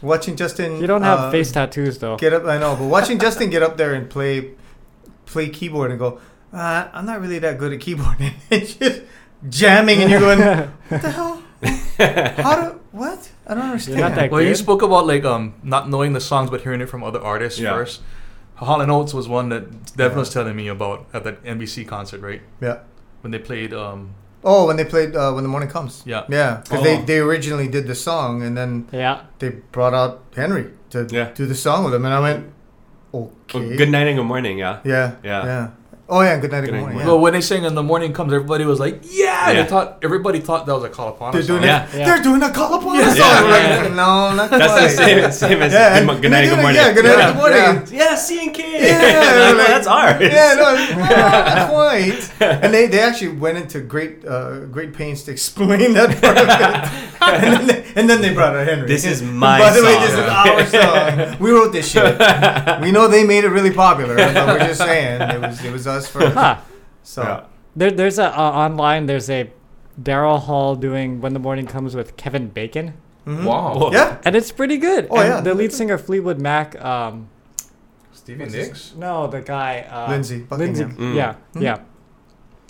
Watching 0.00 0.36
Justin. 0.36 0.80
You 0.80 0.86
don't 0.86 1.02
have 1.02 1.18
uh, 1.20 1.30
face 1.30 1.52
tattoos 1.52 1.98
though. 1.98 2.16
Get 2.16 2.32
up, 2.32 2.46
I 2.46 2.56
know, 2.56 2.74
but 2.76 2.86
watching 2.86 3.18
Justin 3.18 3.50
get 3.50 3.62
up 3.62 3.76
there 3.76 3.92
and 3.94 4.08
play, 4.08 4.52
play 5.32 5.48
keyboard 5.50 5.90
and 5.90 5.98
go, 5.98 6.20
uh, 6.52 6.88
I'm 6.92 7.06
not 7.06 7.20
really 7.20 7.38
that 7.40 7.58
good 7.58 7.72
at 7.72 7.80
keyboard, 7.80 8.16
and 8.20 8.34
just 8.66 9.02
jamming, 9.48 10.00
and 10.02 10.10
you're 10.10 10.20
going, 10.20 10.38
what 10.88 11.02
the 11.02 11.10
hell? 11.10 11.42
How 12.42 12.54
do 12.70 12.80
what? 12.92 13.30
I 13.46 13.54
don't 13.54 13.64
understand. 13.64 13.98
You're 13.98 14.08
not 14.08 14.16
that 14.16 14.30
Well, 14.30 14.42
you 14.42 14.54
spoke 14.54 14.82
about 14.82 15.06
like 15.06 15.24
um 15.24 15.54
not 15.62 15.88
knowing 15.88 16.12
the 16.12 16.20
songs 16.20 16.50
but 16.50 16.60
hearing 16.62 16.80
it 16.80 16.88
from 16.88 17.02
other 17.02 17.20
artists 17.20 17.58
Yeah. 17.58 17.72
first. 17.72 18.00
Hall 18.56 18.80
and 18.80 18.90
Oates 18.90 19.12
was 19.14 19.28
one 19.28 19.48
that 19.50 19.96
Devin 19.96 20.16
Yeah. 20.16 20.18
was 20.20 20.30
telling 20.32 20.56
me 20.56 20.68
about 20.68 21.06
at 21.12 21.24
that 21.24 21.42
NBC 21.44 21.84
concert, 21.86 22.20
right? 22.20 22.42
Yeah. 22.60 22.78
When 23.22 23.30
they 23.32 23.38
played 23.38 23.72
um 23.74 24.10
Oh, 24.44 24.66
when 24.68 24.76
they 24.76 24.84
played 24.84 25.16
uh, 25.16 25.32
when 25.32 25.42
the 25.42 25.48
morning 25.50 25.68
comes. 25.68 26.02
yeah. 26.06 26.22
Yeah, 26.28 26.60
because 26.62 26.80
Oh. 26.80 26.84
they 26.84 27.02
they 27.02 27.18
originally 27.18 27.66
did 27.68 27.86
the 27.88 27.94
song, 27.96 28.42
and 28.42 28.56
then 28.56 28.86
Yeah. 28.92 29.22
they 29.40 29.48
brought 29.72 29.94
out 29.94 30.22
Henry 30.36 30.66
to 30.90 31.06
Yeah. 31.10 31.30
do 31.34 31.46
the 31.46 31.56
song 31.56 31.84
with 31.84 31.94
him, 31.94 32.04
and 32.04 32.14
I 32.14 32.20
went, 32.20 32.46
Well, 33.12 33.32
okay. 33.54 33.76
good 33.76 33.88
night 33.88 34.06
and 34.08 34.16
good 34.18 34.24
morning 34.24 34.58
yeah 34.58 34.80
Yeah. 34.84 35.16
Yeah. 35.24 35.44
Yeah. 35.44 35.70
Oh 36.10 36.22
yeah. 36.22 36.38
Good 36.40 36.50
night. 36.52 36.60
Good, 36.62 36.66
Good 36.68 36.72
night, 36.72 36.80
morning. 36.80 36.98
good 36.98 37.04
Yeah. 37.04 37.12
Well, 37.12 37.20
when 37.20 37.32
they 37.34 37.42
sang 37.42 37.64
"In 37.64 37.74
the 37.74 37.82
Morning 37.82 38.14
Comes," 38.14 38.32
everybody 38.32 38.64
was 38.64 38.80
like, 38.80 39.00
"Yeah!" 39.02 39.50
Yeah. 39.50 39.62
They 39.62 39.68
thought 39.68 39.98
everybody 40.02 40.40
thought 40.40 40.64
that 40.64 40.74
was 40.74 40.84
a 40.84 40.88
call 40.88 41.08
upon. 41.08 41.32
They're 41.34 41.42
doing 41.42 41.64
Yeah. 41.64 41.84
it. 41.86 41.98
Yeah. 41.98 42.04
They're 42.06 42.22
doing 42.22 42.42
a 42.42 42.50
call 42.50 42.74
upon 42.80 42.96
Yeah. 42.98 43.08
us. 43.08 43.18
Yeah, 43.18 43.42
We're 43.42 43.48
yeah, 43.50 43.56
like, 43.76 43.88
yeah. 43.90 43.94
No, 43.94 44.34
not 44.34 44.50
that's 44.50 44.72
the 44.74 44.88
same, 45.04 45.32
same 45.32 45.62
as 45.62 45.72
Yeah, 45.72 45.88
good, 45.90 45.98
and 45.98 46.06
mo- 46.06 46.18
good 46.18 46.30
night 46.30 46.44
and 46.44 46.50
good 46.50 46.62
morning 46.62 46.76
Yeah, 46.80 46.92
good 46.92 47.04
night, 47.04 47.18
Yeah. 47.18 47.32
good 47.32 47.36
morning. 47.36 47.86
yeah 47.92 48.14
C 48.14 48.42
and 48.42 48.54
K 48.54 48.60
Yeah, 48.88 49.48
Like, 49.48 49.56
like- 49.58 49.66
that's 49.66 49.86
ours 49.86 50.20
Yeah, 50.22 50.54
no, 50.56 50.68
not 50.98 51.68
quite. 51.70 52.30
And 52.40 52.72
they, 52.74 52.86
they 52.86 53.00
actually 53.00 53.36
went 53.36 53.58
into 53.58 53.80
great 53.80 54.24
uh, 54.26 54.60
great 54.72 54.94
pains 54.94 55.24
to 55.24 55.30
explain 55.32 55.92
that 55.92 56.10
part 56.22 56.38
of 56.38 56.48
it. 56.48 57.04
And 57.20 57.42
then 57.52 57.66
they, 57.66 57.84
and 57.96 58.08
then 58.08 58.20
they 58.22 58.32
brought 58.32 58.56
out 58.56 58.66
Henry. 58.66 58.86
This 58.88 59.04
is 59.04 59.20
my 59.22 59.58
song. 59.58 59.68
By 59.68 59.74
the 59.76 59.82
way, 59.84 59.94
this 60.00 60.72
is 60.72 60.78
our 60.80 61.26
song. 61.28 61.36
We 61.38 61.50
wrote 61.50 61.72
this 61.72 61.90
shit. 61.90 62.16
We 62.80 62.92
know 62.92 63.08
they 63.08 63.24
made 63.24 63.44
it 63.44 63.48
really 63.50 63.72
popular, 63.72 64.16
but 64.16 64.46
we're 64.46 64.58
just 64.60 64.80
saying 64.80 65.20
it 65.20 65.40
was 65.40 65.62
it 65.64 65.72
was 65.72 65.86
us 65.86 65.97
first. 66.06 66.34
Huh. 66.34 66.58
So 67.02 67.22
Yeah. 67.22 67.40
There, 67.74 67.90
there's 67.90 68.18
a 68.18 68.26
uh, 68.38 68.42
online. 68.42 69.06
There's 69.06 69.30
a 69.30 69.50
Daryl 70.00 70.38
Hall 70.40 70.76
doing 70.76 71.20
"When 71.20 71.32
the 71.32 71.38
Morning 71.40 71.66
Comes" 71.66 71.94
with 71.96 72.16
Kevin 72.16 72.48
Bacon, 72.48 72.94
mhm. 73.26 73.44
Wow. 73.44 73.90
Yeah. 73.92 74.18
and 74.24 74.36
it's 74.36 74.52
pretty 74.52 74.76
good. 74.78 75.08
Oh, 75.10 75.16
And 75.18 75.28
yeah. 75.28 75.40
The 75.40 75.54
lead 75.54 75.72
singer 75.72 75.98
Fleetwood 75.98 76.40
Mac. 76.40 76.78
Um, 76.84 77.28
Stevie 78.12 78.40
what's 78.44 78.54
his- 78.54 78.66
Nicks. 78.68 78.94
No, 78.96 79.26
the 79.26 79.40
guy. 79.40 79.86
Uh, 79.90 80.10
Lindsey 80.10 80.46
Lindsey. 80.50 80.84
Buckingham. 80.84 80.96
Mm. 80.96 81.16
Yeah, 81.16 81.34
Mm. 81.54 81.62
yeah. 81.62 81.78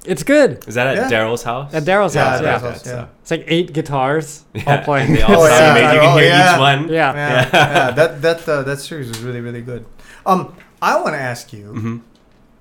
It's 0.05 0.23
good. 0.23 0.63
is 0.69 0.75
that 0.77 0.87
at 0.87 1.11
Yeah. 1.11 1.19
Daryl's 1.19 1.43
house 1.43 1.75
At 1.75 1.83
Daryl's 1.83 2.15
Yeah, 2.15 2.25
house. 2.31 2.41
Yeah. 2.41 2.53
Daryl's 2.55 2.63
house, 2.63 2.87
yeah. 2.87 3.07
It's 3.21 3.31
like 3.33 3.45
eight 3.49 3.73
guitars 3.73 4.45
all 4.67 4.79
playing. 4.79 5.09
and 5.09 5.17
they 5.17 5.23
all 5.23 5.43
Oh, 5.43 5.49
sound 5.49 5.77
yeah. 5.77 5.91
amazing. 5.91 5.95
you 5.95 6.01
can 6.01 6.09
Oh, 6.09 6.17
hear 6.19 6.29
yeah. 6.29 6.55
each 6.55 6.61
one 6.61 6.89
yeah. 6.89 7.15
Yeah, 7.15 7.49
yeah. 7.53 7.91
That 7.91 8.23
that 8.23 8.49
uh, 8.49 8.63
that 8.63 8.79
series 8.79 9.09
was 9.09 9.21
really 9.21 9.41
really 9.41 9.61
good. 9.63 9.85
Um, 10.25 10.55
I 10.81 11.01
want 11.03 11.15
to 11.15 11.21
ask 11.21 11.53
you. 11.53 11.73
Mhm. 11.75 12.01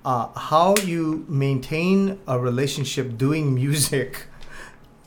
Uh, 0.08 0.28
how 0.52 0.74
you 0.92 1.26
maintain 1.28 2.18
a 2.28 2.40
relationship 2.50 3.18
doing 3.18 3.46
music, 3.64 4.28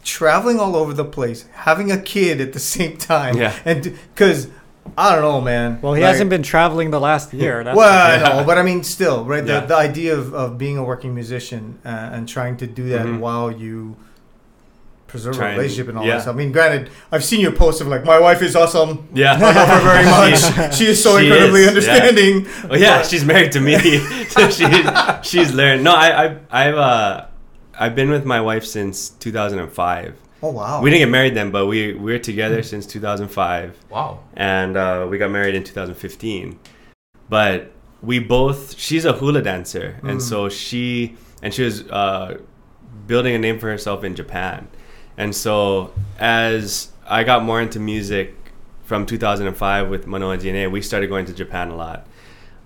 traveling 0.04 0.58
all 0.60 0.74
over 0.76 0.92
the 0.92 1.04
place, 1.04 1.46
having 1.52 1.90
a 1.90 1.98
kid 1.98 2.40
at 2.40 2.52
the 2.52 2.58
same 2.60 2.96
time. 2.96 3.36
Yeah. 3.36 3.54
And 3.64 3.82
because 4.14 4.48
I 4.96 5.12
don't 5.12 5.22
know, 5.22 5.40
man. 5.40 5.78
Well, 5.82 5.94
he 5.94 6.02
Like- 6.02 6.12
hasn't 6.12 6.30
been 6.30 6.42
traveling 6.42 6.90
the 6.90 7.00
last 7.00 7.32
year. 7.32 7.62
That's 7.64 7.76
well, 7.76 8.10
I 8.10 8.16
know, 8.40 8.44
but 8.44 8.56
I 8.58 8.62
mean, 8.62 8.82
still, 8.82 9.24
right? 9.24 9.44
The, 9.44 9.52
Yeah. 9.52 9.66
the 9.66 9.76
idea 9.76 10.12
of, 10.16 10.34
of 10.34 10.58
being 10.58 10.76
a 10.78 10.84
working 10.84 11.14
musician 11.14 11.78
uh, 11.84 11.88
and 12.14 12.28
trying 12.28 12.56
to 12.58 12.66
do 12.66 12.88
that 12.94 13.06
Mhm. 13.06 13.18
while 13.20 13.50
you 13.52 13.96
preserve 15.10 15.38
a 15.38 15.50
relationship 15.50 15.88
and 15.88 15.98
all 15.98 16.04
yeah. 16.06 16.14
that 16.16 16.22
stuff. 16.22 16.34
I 16.34 16.38
mean, 16.38 16.52
granted, 16.52 16.90
I've 17.12 17.24
seen 17.24 17.40
your 17.40 17.52
posts 17.52 17.80
of 17.80 17.86
like, 17.88 18.04
my 18.04 18.18
wife 18.18 18.40
is 18.42 18.54
awesome. 18.56 19.08
yeah 19.14 19.34
I 19.34 19.52
love 19.52 19.68
her 19.68 19.80
very 19.80 20.04
much. 20.66 20.74
she 20.76 20.86
is 20.86 21.02
so 21.02 21.18
She 21.18 21.26
incredibly 21.26 21.60
is, 21.60 21.64
yeah. 21.64 21.68
understanding. 21.94 22.46
Oh 22.70 22.76
yeah, 22.76 22.98
But- 22.98 23.06
she's 23.06 23.24
married 23.24 23.52
to 23.52 23.60
me, 23.60 23.74
so 24.28 24.48
she 24.50 24.66
she's 25.22 25.52
learned. 25.52 25.82
No, 25.84 25.92
I 25.94 26.08
I 26.26 26.36
I've 26.50 26.74
uh 26.76 27.26
I've 27.78 27.94
been 27.94 28.10
with 28.10 28.24
my 28.24 28.40
wife 28.40 28.64
since 28.64 29.08
2005. 29.10 30.14
Oh 30.42 30.50
wow. 30.52 30.80
We 30.82 30.90
didn't 30.90 31.00
get 31.06 31.10
married 31.10 31.34
then, 31.34 31.50
but 31.50 31.66
we 31.66 31.92
we 31.94 32.12
were 32.12 32.18
together 32.18 32.62
since 32.62 32.86
2005, 32.86 33.76
Wow. 33.90 34.20
and 34.34 34.76
uh, 34.76 35.06
we 35.10 35.18
got 35.18 35.30
married 35.30 35.54
in 35.54 35.64
2015. 35.64 36.58
But 37.28 37.72
we 38.02 38.18
both 38.18 38.78
she's 38.78 39.04
a 39.04 39.12
hula 39.12 39.42
dancer, 39.42 39.98
and 40.02 40.18
Mm. 40.18 40.22
so 40.22 40.48
she 40.48 41.16
and 41.42 41.52
she 41.52 41.62
was 41.62 41.82
uh, 41.88 42.38
building 43.06 43.34
a 43.34 43.38
name 43.38 43.58
for 43.58 43.68
herself 43.70 44.02
in 44.04 44.14
Japan, 44.14 44.68
and 45.16 45.34
so 45.34 45.92
as 46.18 46.90
I 47.06 47.24
got 47.24 47.42
more 47.44 47.60
into 47.60 47.78
music 47.80 48.34
from 48.84 49.06
2005 49.06 49.88
with 49.88 50.06
Manoa 50.06 50.36
DNA, 50.38 50.70
we 50.70 50.82
started 50.82 51.08
going 51.08 51.26
to 51.26 51.32
Japan 51.32 51.70
a 51.70 51.76
lot. 51.76 52.06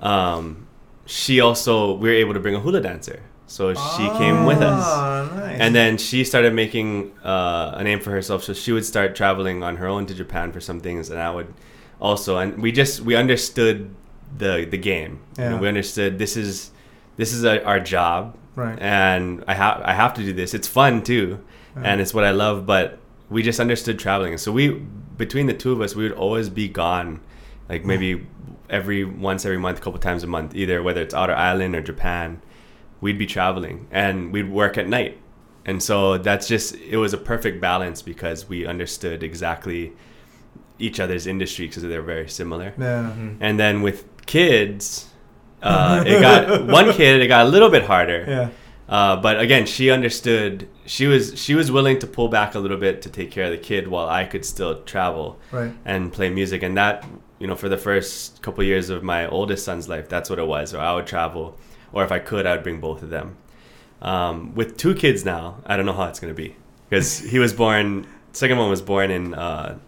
Um, 0.00 0.66
she 1.06 1.40
also 1.40 1.94
we 1.94 2.08
were 2.08 2.14
able 2.14 2.34
to 2.34 2.40
bring 2.40 2.54
a 2.54 2.60
hula 2.60 2.80
dancer, 2.80 3.22
so 3.46 3.74
she 3.74 4.08
came 4.18 4.44
with 4.46 4.58
us. 4.62 4.82
Ah, 4.86 5.30
nice. 5.36 5.60
And 5.60 5.74
then 5.74 5.98
she 5.98 6.24
started 6.24 6.54
making 6.54 7.12
uh, 7.24 7.72
a 7.76 7.84
name 7.84 8.00
for 8.00 8.10
herself. 8.10 8.42
So 8.44 8.52
she 8.54 8.72
would 8.72 8.84
start 8.84 9.14
traveling 9.14 9.62
on 9.62 9.76
her 9.76 9.86
own 9.86 10.06
to 10.06 10.14
Japan 10.14 10.50
for 10.52 10.60
some 10.60 10.80
things, 10.80 11.10
and 11.10 11.18
I 11.20 11.30
would 11.30 11.52
also. 12.00 12.38
And 12.38 12.62
we 12.62 12.72
just 12.72 13.00
we 13.00 13.14
understood 13.16 13.94
the 14.36 14.66
the 14.70 14.78
game. 14.78 15.20
You 15.38 15.44
know, 15.44 15.50
Yeah. 15.56 15.60
we 15.60 15.68
understood 15.68 16.18
this 16.18 16.36
is 16.36 16.70
this 17.16 17.32
is 17.32 17.44
a, 17.44 17.62
our 17.64 17.80
job, 17.80 18.36
right. 18.56 18.78
and 18.80 19.44
I 19.46 19.54
have 19.54 19.82
I 19.84 19.92
have 19.92 20.14
to 20.14 20.22
do 20.22 20.32
this. 20.32 20.54
It's 20.54 20.66
fun 20.68 21.02
too, 21.02 21.38
Yeah. 21.76 21.82
and 21.84 22.00
it's 22.00 22.12
what 22.14 22.24
I 22.24 22.30
love. 22.30 22.66
But 22.66 22.98
we 23.30 23.42
just 23.42 23.60
understood 23.60 23.98
traveling. 23.98 24.38
So 24.38 24.52
we 24.52 24.70
between 25.16 25.46
the 25.46 25.54
two 25.54 25.72
of 25.72 25.80
us, 25.80 25.94
we 25.94 26.02
would 26.04 26.12
always 26.18 26.48
be 26.48 26.68
gone, 26.68 27.20
like 27.68 27.84
maybe 27.84 28.26
every 28.70 29.04
once 29.04 29.44
every 29.44 29.58
month, 29.58 29.78
a 29.78 29.80
couple 29.80 29.98
times 30.00 30.22
a 30.24 30.26
month, 30.26 30.54
either 30.54 30.82
whether 30.82 31.00
it's 31.02 31.14
outer 31.14 31.34
island 31.34 31.74
or 31.76 31.80
Japan. 31.82 32.40
We'd 33.00 33.18
be 33.18 33.26
traveling 33.26 33.86
and 33.90 34.32
we'd 34.32 34.50
work 34.50 34.78
at 34.78 34.88
night. 34.88 35.18
And 35.66 35.82
so 35.82 36.18
that's 36.18 36.46
just 36.48 36.74
it 36.76 36.96
was 36.96 37.12
a 37.12 37.18
perfect 37.18 37.60
balance 37.60 38.02
because 38.02 38.48
we 38.48 38.66
understood 38.66 39.22
exactly 39.22 39.92
each 40.78 40.98
other's 41.00 41.26
industry 41.26 41.66
because 41.68 41.82
they're 41.82 42.02
very 42.02 42.28
similar. 42.28 42.74
Yeah. 42.78 43.12
And 43.40 43.58
then 43.60 43.82
with 43.82 44.04
kids, 44.26 45.08
uh, 45.62 46.02
it 46.06 46.20
got 46.20 46.66
one 46.66 46.92
kid. 46.98 47.22
It 47.22 47.28
got 47.28 47.46
a 47.46 47.48
little 47.48 47.70
bit 47.70 47.84
harder. 47.84 48.24
Yeah. 48.26 48.48
Uh, 48.88 49.16
but 49.16 49.40
again, 49.40 49.64
she 49.66 49.90
understood. 49.90 50.68
She 50.86 51.06
was 51.06 51.40
she 51.40 51.54
was 51.54 51.70
willing 51.72 51.98
to 52.00 52.06
pull 52.06 52.28
back 52.28 52.54
a 52.54 52.58
little 52.58 52.76
bit 52.76 53.00
to 53.02 53.08
take 53.08 53.30
care 53.30 53.44
of 53.46 53.50
the 53.50 53.58
kid 53.58 53.88
while 53.88 54.08
I 54.08 54.24
could 54.24 54.44
still 54.44 54.82
travel 54.82 55.38
Right. 55.50 55.72
and 55.84 56.12
play 56.12 56.28
music. 56.30 56.62
And 56.62 56.76
that 56.76 57.06
you 57.38 57.46
know, 57.46 57.56
for 57.56 57.68
the 57.68 57.78
first 57.78 58.42
couple 58.42 58.62
years 58.64 58.90
of 58.90 59.02
my 59.02 59.26
oldest 59.26 59.64
son's 59.64 59.88
life, 59.88 60.08
that's 60.08 60.28
what 60.30 60.38
it 60.38 60.46
was. 60.46 60.74
Or 60.74 60.80
I 60.80 60.94
would 60.94 61.06
travel, 61.06 61.58
or 61.92 62.04
if 62.04 62.12
I 62.12 62.18
could, 62.18 62.46
I 62.46 62.52
would 62.54 62.62
bring 62.62 62.80
both 62.80 63.02
of 63.02 63.10
them. 63.10 63.36
Um, 64.02 64.54
with 64.54 64.76
two 64.76 64.94
kids 64.94 65.24
now, 65.24 65.62
I 65.64 65.76
don't 65.76 65.86
know 65.86 65.94
how 65.94 66.04
it's 66.04 66.20
gonna 66.20 66.34
be 66.34 66.54
because 66.90 67.18
he 67.18 67.38
was 67.38 67.52
born. 67.54 68.06
Second 68.32 68.58
one 68.58 68.68
was 68.68 68.82
born 68.82 69.10
in 69.10 69.32
uh, 69.34 69.78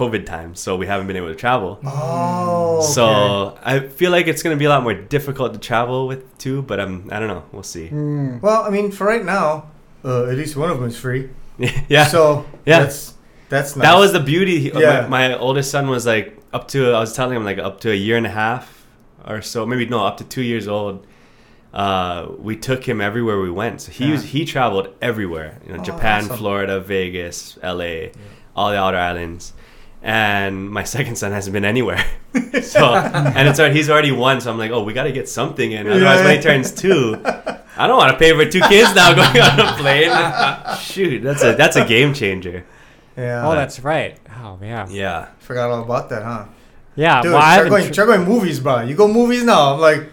COVID 0.00 0.26
time, 0.26 0.54
so 0.54 0.76
we 0.76 0.86
haven't 0.86 1.06
been 1.06 1.16
able 1.16 1.28
to 1.36 1.40
travel. 1.46 1.80
Oh. 1.84 2.78
okay. 2.78 2.86
So 2.96 3.58
I 3.64 3.80
feel 3.98 4.10
like 4.16 4.26
it's 4.30 4.42
gonna 4.42 4.60
be 4.64 4.66
a 4.66 4.68
lot 4.68 4.82
more 4.82 4.94
difficult 5.16 5.54
to 5.54 5.58
travel 5.58 6.06
with 6.06 6.20
two, 6.38 6.60
but 6.62 6.76
I'm 6.78 6.94
I 7.10 7.18
don't 7.18 7.28
know. 7.34 7.44
We'll 7.52 7.62
see. 7.76 7.88
Mm. 7.88 8.42
Well, 8.42 8.60
I 8.68 8.70
mean, 8.76 8.90
for 8.92 9.06
right 9.06 9.24
now, 9.24 9.70
uh, 10.04 10.26
at 10.30 10.36
least 10.36 10.54
one 10.56 10.70
of 10.70 10.76
them 10.78 10.86
is 10.88 10.98
free. 10.98 11.30
yeah. 11.88 12.06
So 12.06 12.44
Yeah. 12.66 12.80
that's 12.80 13.14
that's 13.48 13.74
nice. 13.76 13.86
That 13.88 13.96
was 14.02 14.12
the 14.12 14.20
beauty. 14.34 14.70
of 14.70 14.80
Yeah. 14.82 15.06
My, 15.08 15.28
my 15.28 15.38
oldest 15.38 15.70
son 15.70 15.88
was 15.88 16.04
like 16.04 16.36
up 16.52 16.68
to 16.68 16.92
I 16.92 17.00
was 17.00 17.12
telling 17.14 17.34
him 17.36 17.44
like 17.44 17.58
up 17.58 17.80
to 17.80 17.88
a 17.90 18.00
year 18.06 18.16
and 18.18 18.26
a 18.26 18.34
half 18.44 18.64
or 19.26 19.40
so, 19.42 19.64
maybe 19.66 19.86
no, 19.86 20.04
up 20.06 20.16
to 20.18 20.24
two 20.24 20.42
years 20.52 20.68
old. 20.68 21.06
Uh, 21.72 22.28
we 22.38 22.54
took 22.56 22.84
him 22.88 23.00
everywhere 23.00 23.38
we 23.40 23.50
went. 23.50 23.80
So 23.82 23.92
he 23.92 24.10
was, 24.12 24.22
he 24.34 24.44
traveled 24.46 24.86
everywhere. 25.02 25.58
You 25.66 25.72
know, 25.74 25.80
Oh, 25.80 25.84
Japan, 25.84 26.24
awesome. 26.24 26.36
Florida, 26.38 26.80
Vegas, 26.80 27.58
L.A., 27.62 28.12
all 28.54 28.70
the 28.70 28.78
outer 28.78 28.96
islands. 28.96 29.52
And 30.06 30.70
my 30.70 30.84
second 30.96 31.16
son 31.16 31.32
hasn't 31.32 31.52
been 31.52 31.64
anywhere. 31.64 31.98
so 32.62 32.94
and 32.94 33.48
it's 33.48 33.58
already, 33.58 33.74
he's 33.74 33.90
already 33.90 34.12
one, 34.12 34.40
so 34.40 34.52
I'm 34.52 34.56
like, 34.58 34.70
oh, 34.70 34.84
we 34.84 34.92
got 34.92 35.02
to 35.04 35.12
get 35.12 35.28
something 35.28 35.72
in. 35.72 35.88
Otherwise, 35.88 36.24
when 36.24 36.36
he 36.36 36.40
turns 36.42 36.70
two, 36.70 37.20
I 37.24 37.88
don't 37.88 37.96
want 37.98 38.12
to 38.12 38.18
pay 38.18 38.32
for 38.32 38.48
two 38.48 38.60
kids 38.68 38.94
now 38.94 39.12
going 39.14 39.42
on 39.42 39.58
a 39.60 39.72
plane. 39.76 40.78
Shoot, 40.80 41.22
that's 41.24 41.42
a 41.42 41.56
that's 41.56 41.74
a 41.74 41.84
game 41.84 42.14
changer. 42.14 42.64
Yeah. 43.16 43.48
Oh, 43.48 43.52
that's 43.56 43.80
right. 43.80 44.16
Oh, 44.42 44.58
yeah. 44.62 44.86
Yeah. 44.88 45.28
Forgot 45.40 45.70
all 45.70 45.82
about 45.82 46.08
that, 46.10 46.22
huh? 46.22 46.44
Yeah. 46.94 47.22
Dude, 47.22 47.32
well, 47.32 47.42
I 47.42 47.58
try 47.60 47.68
going, 47.68 47.86
tr- 47.86 47.92
try 47.94 48.04
going 48.06 48.24
movies, 48.24 48.60
bro. 48.60 48.82
You 48.82 48.94
go 48.94 49.08
movies 49.08 49.42
now. 49.42 49.74
I'm 49.74 49.80
like, 49.80 50.04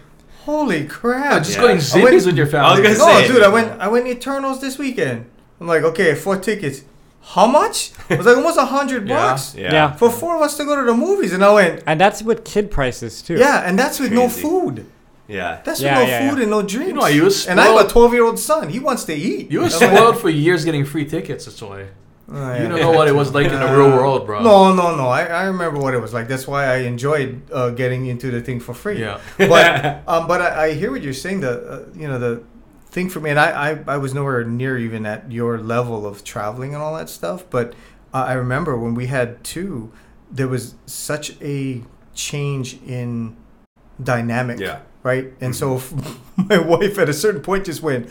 holy 0.44 0.86
crap. 0.86 1.34
Oh, 1.34 1.38
just 1.38 1.52
Yeah. 1.56 1.60
going 1.62 1.76
I 1.76 1.80
Zippy's 1.80 2.04
went- 2.24 2.26
with 2.26 2.36
your 2.36 2.46
family. 2.46 2.66
I 2.66 2.70
was 2.88 2.98
gonna 2.98 3.12
no, 3.12 3.20
say- 3.20 3.28
dude, 3.28 3.42
I 3.44 3.48
went 3.48 3.80
I 3.80 3.88
went 3.88 4.06
Eternals 4.08 4.60
this 4.60 4.76
weekend. 4.76 5.30
I'm 5.60 5.68
like, 5.68 5.82
okay, 5.84 6.14
four 6.16 6.36
tickets. 6.38 6.82
How 7.26 7.46
much? 7.46 7.90
It 8.10 8.18
was 8.18 8.26
like 8.26 8.36
almost 8.36 8.58
a 8.58 8.66
hundred 8.66 9.08
bucks 9.08 9.54
Yeah. 9.54 9.72
Yeah. 9.72 9.92
for 9.96 10.10
four 10.10 10.36
of 10.36 10.42
us 10.42 10.56
to 10.58 10.64
go 10.64 10.76
to 10.76 10.84
the 10.84 10.94
movies, 10.96 11.32
and 11.32 11.42
I 11.42 11.52
went, 11.52 11.82
and 11.86 11.98
that's 12.00 12.22
with 12.22 12.44
kid 12.44 12.70
prices, 12.70 13.22
too. 13.22 13.36
yeah, 13.36 13.62
and 13.66 13.78
that's 13.78 13.98
with 13.98 14.12
no 14.12 14.26
Crazy. 14.28 14.42
food. 14.42 14.86
Yeah. 15.26 15.60
That's 15.64 15.80
Yeah, 15.80 15.98
with 16.00 16.08
no 16.08 16.10
yeah, 16.14 16.28
food 16.30 16.36
yeah. 16.38 16.42
and 16.42 16.50
no 16.50 16.62
drinks. 16.62 16.88
You 16.88 16.92
know, 16.94 17.06
you 17.06 17.22
was 17.24 17.46
and 17.46 17.58
I 17.58 17.64
have 17.64 17.76
a 17.76 17.78
spoiled. 17.88 18.10
12 18.10 18.12
year 18.12 18.24
old 18.24 18.38
son. 18.38 18.68
He 18.68 18.78
wants 18.78 19.04
to 19.04 19.14
eat. 19.14 19.50
You 19.50 19.60
were 19.60 19.64
I'm 19.66 19.70
like, 19.72 19.90
spoiled 19.96 20.18
for 20.20 20.28
years 20.28 20.64
getting 20.66 20.84
free 20.84 21.06
tickets. 21.06 21.46
That's 21.46 21.62
why. 21.62 21.86
"Oh, 22.30 22.54
You 22.60 22.68
don't 22.68 22.78
know 22.80 22.92
what 22.92 23.08
it 23.08 23.14
was 23.14 23.32
like 23.34 23.46
in 23.46 23.58
the 23.58 23.66
real 23.78 23.90
world, 23.98 24.26
bro. 24.26 24.42
No, 24.42 24.74
no, 24.74 24.94
no. 24.96 25.08
I, 25.08 25.22
I 25.24 25.44
remember 25.44 25.78
what 25.80 25.94
it 25.94 26.00
was 26.00 26.12
like. 26.12 26.28
That's 26.28 26.46
why 26.46 26.66
I 26.66 26.76
enjoyed 26.92 27.40
uh, 27.52 27.70
getting 27.70 28.04
into 28.06 28.30
the 28.30 28.40
thing 28.42 28.60
for 28.60 28.74
free. 28.74 29.00
Yeah. 29.00 29.18
But 29.38 30.02
um, 30.12 30.26
but 30.28 30.40
I, 30.42 30.48
I 30.66 30.72
hear 30.74 30.90
what 30.90 31.02
you're 31.02 31.12
saying. 31.24 31.40
The 31.40 31.52
uh, 31.52 31.84
you 31.96 32.06
know 32.08 32.18
the 32.18 32.42
thing 32.94 33.10
for 33.10 33.20
me, 33.20 33.28
and 33.30 33.38
I, 33.38 33.72
I 33.72 33.78
I 33.88 33.96
was 33.98 34.14
nowhere 34.14 34.44
near 34.44 34.78
even 34.78 35.04
at 35.04 35.30
your 35.30 35.58
level 35.58 36.06
of 36.06 36.22
traveling 36.24 36.72
and 36.74 36.82
all 36.82 36.94
that 36.96 37.10
stuff. 37.10 37.44
But 37.50 37.74
uh, 38.14 38.24
I 38.28 38.32
remember 38.34 38.78
when 38.78 38.94
we 38.94 39.06
had 39.06 39.42
two, 39.42 39.92
there 40.30 40.48
was 40.48 40.76
such 40.86 41.36
a 41.42 41.82
change 42.14 42.80
in 42.86 43.36
dynamic. 44.02 44.60
Yeah. 44.60 44.80
Right. 45.02 45.32
And 45.40 45.54
so 45.54 45.82
my 46.36 46.58
wife 46.58 46.98
at 46.98 47.08
a 47.08 47.12
certain 47.12 47.42
point 47.42 47.66
just 47.66 47.82
went. 47.82 48.08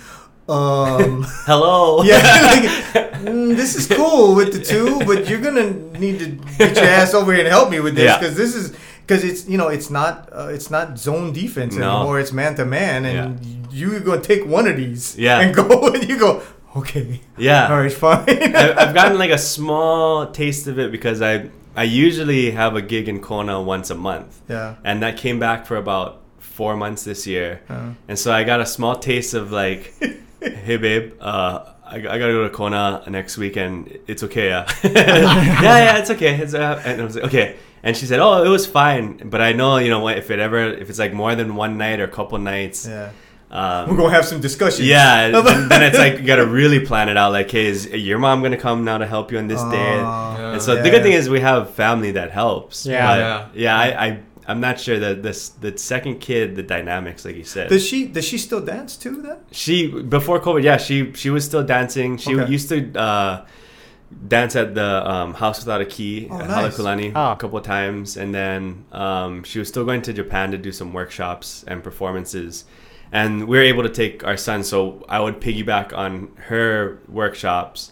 Um, 0.50 1.24
Hello. 1.48 2.04
yeah, 2.12 2.18
like, 2.52 3.14
mm, 3.24 3.56
this 3.56 3.76
is 3.76 3.88
cool 3.88 4.36
with 4.36 4.52
the 4.52 4.60
two, 4.62 5.00
but 5.06 5.30
you're 5.30 5.40
gonna 5.40 5.72
need 5.98 6.20
to 6.20 6.28
get 6.58 6.76
your 6.76 6.84
ass 6.86 7.14
over 7.14 7.32
here 7.32 7.46
and 7.46 7.50
help 7.50 7.70
me 7.70 7.80
with 7.80 7.96
this 7.96 8.04
Yeah. 8.04 8.20
because 8.20 8.36
this 8.36 8.54
is 8.54 8.76
because 9.06 9.24
it's 9.24 9.48
you 9.48 9.58
know 9.58 9.68
it's 9.70 9.90
not 9.90 10.30
uh, 10.34 10.48
it's 10.52 10.70
not 10.72 10.98
zone 10.98 11.34
defense 11.34 11.76
No. 11.76 11.98
anymore. 11.98 12.20
It's 12.20 12.32
man 12.32 12.56
to 12.56 12.66
man, 12.66 13.06
and 13.06 13.40
you're 13.72 14.00
gonna 14.00 14.22
take 14.22 14.46
one 14.46 14.68
of 14.68 14.78
these 14.78 15.18
Yeah. 15.18 15.40
and 15.42 15.54
go 15.62 15.88
and 15.94 16.08
you 16.08 16.18
go 16.18 16.42
okay, 16.76 17.22
Yeah. 17.38 17.70
all 17.70 17.78
right, 17.82 17.92
fine. 17.94 18.26
I- 18.28 18.74
I've 18.78 18.94
gotten 18.96 19.18
like 19.20 19.30
a 19.32 19.38
small 19.38 20.32
taste 20.32 20.68
of 20.68 20.80
it 20.80 20.92
because 20.92 21.22
I 21.22 21.50
I 21.76 21.84
usually 21.84 22.52
have 22.52 22.76
a 22.76 22.82
gig 22.82 23.08
in 23.10 23.20
Kona 23.20 23.62
once 23.62 23.90
a 23.90 23.96
month, 23.96 24.42
yeah, 24.50 24.76
and 24.84 25.02
that 25.04 25.18
came 25.18 25.40
back 25.40 25.66
for 25.66 25.76
about 25.78 26.22
four 26.40 26.76
months 26.78 27.04
this 27.04 27.26
year, 27.26 27.62
uh, 27.70 27.90
and 28.08 28.18
so 28.20 28.32
I 28.32 28.44
got 28.44 28.60
a 28.62 28.66
small 28.66 28.96
taste 28.96 29.34
of 29.34 29.52
like, 29.52 29.94
hey 30.42 30.78
babe, 30.78 31.14
uh, 31.20 31.66
I, 31.86 31.96
I 31.96 32.00
gotta 32.20 32.34
go 32.34 32.44
to 32.44 32.50
Kona 32.52 33.02
next 33.10 33.38
weekend. 33.40 33.98
It's 34.08 34.22
okay, 34.24 34.50
yeah, 34.50 34.66
yeah, 34.84 35.62
yeah, 35.62 35.98
it's 35.98 36.12
okay. 36.12 36.36
It's 36.36 36.54
uh, 36.54 36.82
and 36.86 37.02
I 37.02 37.06
was 37.06 37.16
like, 37.16 37.26
okay. 37.26 37.56
And 37.86 37.98
she 37.98 38.06
said, 38.06 38.20
"Oh, 38.20 38.44
it 38.44 38.48
was 38.50 38.66
fine, 38.66 39.18
but 39.30 39.42
I 39.42 39.52
know, 39.52 39.78
you 39.78 39.90
know, 39.90 40.00
what 40.00 40.18
if 40.18 40.32
it 40.32 40.40
ever, 40.40 40.60
if 40.82 40.90
it's 40.90 41.00
like 41.00 41.14
more 41.14 41.36
than 41.36 41.56
one 41.56 41.78
night 41.78 42.00
or 42.00 42.06
a 42.06 42.08
couple 42.20 42.38
nights, 42.38 42.88
yeah. 42.88 43.10
um, 43.52 43.90
We're 43.90 43.98
gonna 43.98 44.14
have 44.16 44.26
some 44.26 44.40
discussions. 44.40 44.88
yeah, 44.88 45.30
then, 45.48 45.68
then 45.68 45.84
it's 45.84 45.98
like 45.98 46.20
you 46.20 46.26
gotta 46.26 46.46
really 46.46 46.80
plan 46.80 47.10
it 47.10 47.18
out. 47.18 47.34
Like, 47.34 47.52
hey, 47.52 47.66
is 47.68 47.88
your 47.88 48.20
mom 48.20 48.42
gonna 48.42 48.58
come 48.58 48.86
now 48.86 48.98
to 49.00 49.06
help 49.06 49.32
you 49.34 49.38
on 49.38 49.48
this 49.48 49.62
day? 49.64 50.00
Uh, 50.00 50.54
And 50.54 50.62
so 50.62 50.76
yeah, 50.76 50.82
the 50.84 50.90
good 50.92 51.04
thing 51.04 51.14
is 51.14 51.30
we 51.30 51.42
have 51.42 51.72
family 51.74 52.12
that 52.12 52.32
helps. 52.32 52.86
Yeah. 52.86 53.06
But, 53.08 53.18
Yeah. 53.20 53.48
yeah. 53.64 53.78
I, 53.78 54.06
I 54.06 54.20
I'm 54.46 54.60
not 54.60 54.80
sure 54.80 55.00
that 55.00 55.24
this 55.24 55.50
the 55.50 55.78
second 55.78 56.16
kid, 56.20 56.56
the 56.56 56.64
dynamics, 56.64 57.24
like 57.26 57.36
you 57.36 57.44
said. 57.46 57.70
Does 57.70 57.86
she 57.86 58.08
does 58.08 58.26
she 58.26 58.38
still 58.38 58.60
dance 58.62 58.98
too? 58.98 59.22
Then 59.22 59.38
she 59.52 59.88
before 59.88 60.40
COVID, 60.40 60.64
yeah, 60.64 60.78
she 60.78 61.12
she 61.14 61.30
was 61.30 61.44
still 61.46 61.64
dancing. 61.64 62.18
She 62.18 62.34
Okay. 62.40 62.52
used 62.52 62.68
to 62.70 62.78
uh, 63.00 63.46
dance 64.28 64.56
at 64.56 64.76
the 64.76 65.10
um, 65.10 65.34
House 65.34 65.60
Without 65.60 65.82
a 65.82 65.86
Key 65.86 66.28
Oh, 66.30 66.40
at 66.40 66.48
nice. 66.48 66.78
Halekulani 66.78 67.12
Oh. 67.16 67.32
a 67.32 67.36
couple 67.36 67.58
of 67.58 67.66
times, 67.66 68.18
and 68.18 68.34
then 68.34 68.86
um, 68.92 69.44
she 69.44 69.60
was 69.60 69.68
still 69.68 69.86
going 69.86 70.02
to 70.04 70.14
Japan 70.14 70.52
to 70.52 70.58
do 70.58 70.72
some 70.72 70.94
workshops 70.94 71.64
and 71.68 71.84
performances. 71.84 72.66
And 73.12 73.48
we 73.48 73.58
were 73.58 73.64
able 73.64 73.84
to 73.84 73.90
take 73.90 74.24
our 74.26 74.38
son, 74.38 74.64
so 74.64 75.06
I 75.08 75.20
would 75.20 75.40
piggyback 75.40 75.96
on 75.96 76.30
her 76.48 77.00
workshops, 77.08 77.92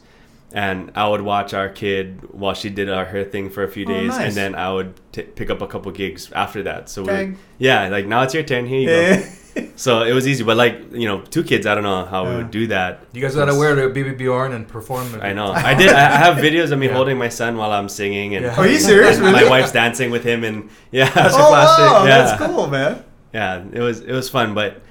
and 0.54 0.92
I 0.96 1.08
would 1.08 1.22
watch 1.22 1.54
our 1.54 1.70
kid 1.70 2.20
while 2.34 2.54
she 2.56 2.70
did 2.70 2.90
uh, 2.90 3.06
her 3.06 3.24
thing 3.24 3.50
for 3.50 3.64
a 3.64 3.68
few 3.70 3.86
Oh, 3.86 3.90
days, 3.90 4.10
nice. 4.10 4.28
and 4.28 4.34
then 4.36 4.56
I 4.56 4.74
would 4.74 4.94
t- 5.12 5.22
pick 5.22 5.50
up 5.50 5.62
a 5.62 5.68
couple 5.68 5.92
gigs 5.92 6.32
after 6.34 6.64
that. 6.64 6.90
So 6.90 7.04
we, 7.04 7.36
yeah, 7.60 7.88
like 7.90 8.06
now 8.08 8.24
it's 8.24 8.34
your 8.34 8.44
turn. 8.44 8.66
Here 8.66 8.80
you 8.80 8.88
go. 8.88 9.24
yeah. 9.56 9.66
So 9.76 10.04
it 10.04 10.14
was 10.14 10.28
easy, 10.28 10.44
but 10.44 10.58
like 10.58 10.94
you 10.94 11.08
know, 11.08 11.22
two 11.22 11.44
kids, 11.44 11.66
I 11.66 11.74
don't 11.76 11.84
know 11.84 12.06
how 12.06 12.30
we 12.30 12.36
would 12.38 12.52
do 12.52 12.68
that. 12.68 13.00
You 13.14 13.22
guys 13.22 13.34
gotta 13.36 13.56
wear 13.56 13.74
the 13.76 13.90
baby 13.90 14.12
Bjorn 14.12 14.54
and 14.54 14.68
perform. 14.68 15.20
I 15.22 15.34
know. 15.34 15.52
I 15.72 15.74
did. 15.74 15.90
I 15.90 16.14
I 16.14 16.18
have 16.18 16.38
videos 16.38 16.72
of 16.72 16.78
me 16.80 16.88
Yeah. 16.88 16.94
holding 16.94 17.18
my 17.18 17.30
son 17.30 17.58
while 17.58 17.72
I'm 17.72 17.90
singing, 17.90 18.36
and 18.36 18.46
Yeah. 18.46 18.56
Are 18.60 18.68
you 18.68 18.78
serious? 18.80 19.18
my 19.20 19.44
wife's 19.50 19.72
dancing 19.72 20.12
with 20.12 20.24
him, 20.24 20.44
and 20.44 20.70
yeah, 20.92 21.10
That's 21.10 21.36
a 21.36 21.38
oh 21.40 21.48
classic. 21.50 21.86
wow, 21.86 22.06
Yeah. 22.06 22.18
that's 22.24 22.42
cool, 22.44 22.68
man. 22.68 23.04
yeah. 23.34 23.64
It 23.74 23.80
was 23.82 24.02
it 24.02 24.12
was 24.14 24.30
fun, 24.30 24.54
but 24.54 24.82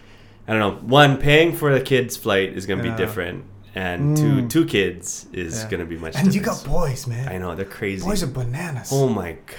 I 0.49 0.53
don't 0.53 0.61
know. 0.61 0.75
One, 0.89 1.17
paying 1.19 1.55
for 1.55 1.73
the 1.73 1.81
kid's 1.81 2.17
flight 2.17 2.49
is 2.59 2.67
gonna 2.67 2.83
Yeah. 2.85 2.91
be 2.91 2.97
different, 2.97 3.45
and 3.77 4.17
two, 4.17 4.35
Mm. 4.43 4.51
two 4.51 4.65
kids 4.67 5.27
is 5.33 5.53
Yeah. 5.63 5.71
gonna 5.71 5.85
be 5.95 5.97
much. 5.99 6.17
And 6.17 6.35
you 6.35 6.41
got 6.41 6.65
boys, 6.65 7.07
man. 7.07 7.29
I 7.29 7.39
know 7.39 7.55
they're 7.55 7.65
crazy. 7.81 8.05
Boys 8.05 8.23
are 8.25 8.33
bananas. 8.41 8.91
oh 8.93 9.09
my 9.09 9.37
god. 9.47 9.57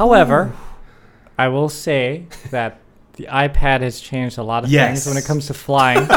However, 0.00 0.52
I 1.38 1.46
will 1.48 1.68
say 1.68 2.26
that 2.50 2.80
the 3.16 3.24
iPad 3.30 3.80
has 3.80 4.00
changed 4.00 4.38
a 4.38 4.42
lot 4.42 4.64
of 4.64 4.70
Yes. 4.70 5.04
things 5.04 5.06
when 5.14 5.22
it 5.22 5.26
comes 5.26 5.46
to 5.48 5.54
flying. 5.54 6.06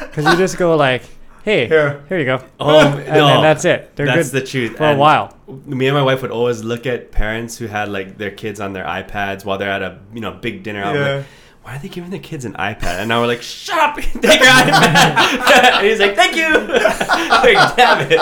Because 0.00 0.26
you 0.32 0.36
just 0.36 0.58
go 0.58 0.76
like, 0.76 1.02
"Hey, 1.44 1.66
Here. 1.66 2.04
here 2.08 2.18
you 2.18 2.24
go," 2.24 2.40
Oh 2.60 2.78
and 2.80 3.06
no, 3.08 3.26
then 3.26 3.42
that's 3.42 3.64
it. 3.64 3.96
They're 3.96 4.06
that's 4.06 4.30
good 4.30 4.42
the 4.42 4.46
truth. 4.46 4.76
for 4.76 4.88
a 4.90 4.94
while. 4.96 5.36
Me 5.66 5.86
and 5.88 5.96
my 5.96 6.02
wife 6.02 6.22
would 6.22 6.30
always 6.30 6.62
look 6.62 6.86
at 6.86 7.10
parents 7.10 7.58
who 7.58 7.66
had 7.66 7.88
like 7.88 8.16
their 8.18 8.30
kids 8.30 8.60
on 8.60 8.72
their 8.74 8.84
iPads 8.84 9.44
while 9.44 9.58
they're 9.58 9.70
at 9.70 9.82
a 9.82 9.98
you 10.12 10.20
know 10.20 10.30
big 10.32 10.62
dinner. 10.62 10.82
out. 10.84 10.94
Yeah. 10.94 11.14
Like, 11.16 11.24
why 11.62 11.76
are 11.76 11.78
they 11.78 11.88
giving 11.88 12.10
their 12.10 12.20
kids 12.20 12.44
an 12.44 12.52
iPad? 12.54 12.98
And 13.00 13.08
now 13.08 13.20
we're 13.22 13.26
like, 13.26 13.42
shut 13.42 13.78
up, 13.78 13.96
take 13.96 14.12
your 14.22 14.50
iPad. 14.50 15.72
and 15.78 15.86
he's 15.86 15.98
like, 15.98 16.14
thank 16.14 16.36
you. 16.36 16.52
like, 16.52 17.76
damn 17.76 18.12
it. 18.12 18.20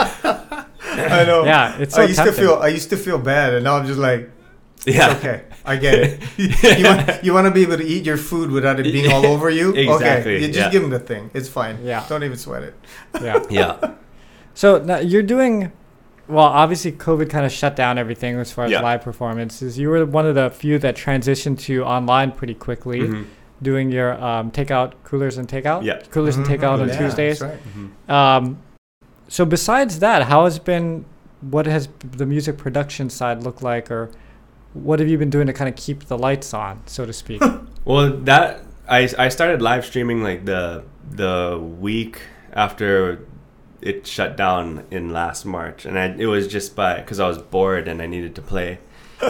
I 0.84 1.24
know. 1.26 1.44
Yeah, 1.44 1.76
it's 1.78 1.94
so 1.94 2.02
I 2.02 2.04
used 2.06 2.16
tempting. 2.18 2.36
to 2.36 2.40
feel 2.40 2.54
I 2.62 2.68
used 2.68 2.88
to 2.90 2.96
feel 2.96 3.18
bad, 3.18 3.54
and 3.54 3.64
now 3.64 3.76
I'm 3.76 3.86
just 3.86 3.98
like, 3.98 4.30
Yeah. 4.86 5.16
okay. 5.18 5.42
I 5.64 5.76
get 5.76 5.94
it. 5.94 6.20
you, 6.78 6.84
want, 6.84 7.24
you 7.24 7.34
want 7.34 7.46
to 7.46 7.50
be 7.52 7.62
able 7.62 7.76
to 7.78 7.84
eat 7.84 8.04
your 8.04 8.16
food 8.16 8.50
without 8.50 8.80
it 8.80 8.84
being 8.84 9.12
all 9.12 9.24
over 9.26 9.48
you. 9.50 9.72
Exactly, 9.76 10.36
Okay, 10.36 10.40
you 10.40 10.46
just 10.48 10.58
yeah. 10.58 10.70
give 10.70 10.82
them 10.82 10.90
the 10.90 10.98
thing. 10.98 11.30
It's 11.34 11.48
fine. 11.48 11.78
Yeah. 11.84 12.04
Don't 12.08 12.24
even 12.24 12.36
sweat 12.36 12.62
it. 12.62 12.74
Yeah. 13.20 13.44
Yeah. 13.50 13.94
So 14.54 14.78
now 14.82 14.98
you're 14.98 15.22
doing 15.22 15.72
well. 16.28 16.44
Obviously, 16.46 16.92
COVID 16.92 17.30
kind 17.30 17.46
of 17.46 17.52
shut 17.52 17.74
down 17.76 17.96
everything 17.98 18.36
as 18.38 18.52
far 18.52 18.64
as 18.66 18.70
Yeah. 18.70 18.82
live 18.82 19.02
performances. 19.02 19.78
You 19.78 19.88
were 19.90 20.04
one 20.04 20.26
of 20.26 20.34
the 20.34 20.50
few 20.50 20.78
that 20.80 20.96
transitioned 20.96 21.58
to 21.60 21.84
online 21.84 22.32
pretty 22.32 22.54
quickly, 22.54 23.00
mm-hmm. 23.00 23.22
doing 23.62 23.90
your 23.90 24.12
um, 24.22 24.50
takeout 24.50 24.92
coolers 25.04 25.38
and 25.38 25.48
takeout. 25.48 25.84
Yeah. 25.84 26.02
coolers 26.10 26.36
and 26.36 26.44
Mhm. 26.46 26.58
takeout 26.58 26.80
on 26.82 26.88
Yeah, 26.88 26.98
Tuesdays. 26.98 27.38
That's 27.38 27.52
right. 27.52 27.60
Mhm. 28.08 28.12
Um, 28.12 28.58
so 29.28 29.44
besides 29.44 30.00
that, 30.00 30.24
how 30.24 30.44
has 30.44 30.58
been? 30.58 31.04
What 31.40 31.66
has 31.66 31.88
the 32.16 32.26
music 32.26 32.56
production 32.58 33.10
side 33.10 33.42
look 33.42 33.62
like, 33.62 33.90
or 33.90 34.10
what 34.74 35.00
have 35.00 35.08
you 35.08 35.18
been 35.18 35.30
doing 35.30 35.46
to 35.46 35.52
kind 35.52 35.68
of 35.68 35.76
keep 35.76 36.04
the 36.06 36.16
lights 36.18 36.54
on, 36.54 36.82
so 36.86 37.04
to 37.06 37.12
speak? 37.12 37.42
Well, 37.84 38.12
that 38.18 38.62
I 38.88 39.08
I 39.18 39.28
started 39.28 39.60
live 39.60 39.84
streaming 39.84 40.22
like 40.22 40.44
the 40.44 40.84
the 41.10 41.58
week 41.80 42.22
after 42.52 43.26
it 43.80 44.06
shut 44.06 44.36
down 44.36 44.84
in 44.92 45.10
last 45.10 45.44
March, 45.44 45.84
and 45.84 45.98
I, 45.98 46.06
it 46.16 46.26
was 46.26 46.46
just 46.46 46.76
by 46.76 47.00
because 47.00 47.18
I 47.18 47.26
was 47.26 47.38
bored 47.38 47.88
and 47.88 48.00
I 48.00 48.06
needed 48.06 48.36
to 48.36 48.42
play. 48.42 48.78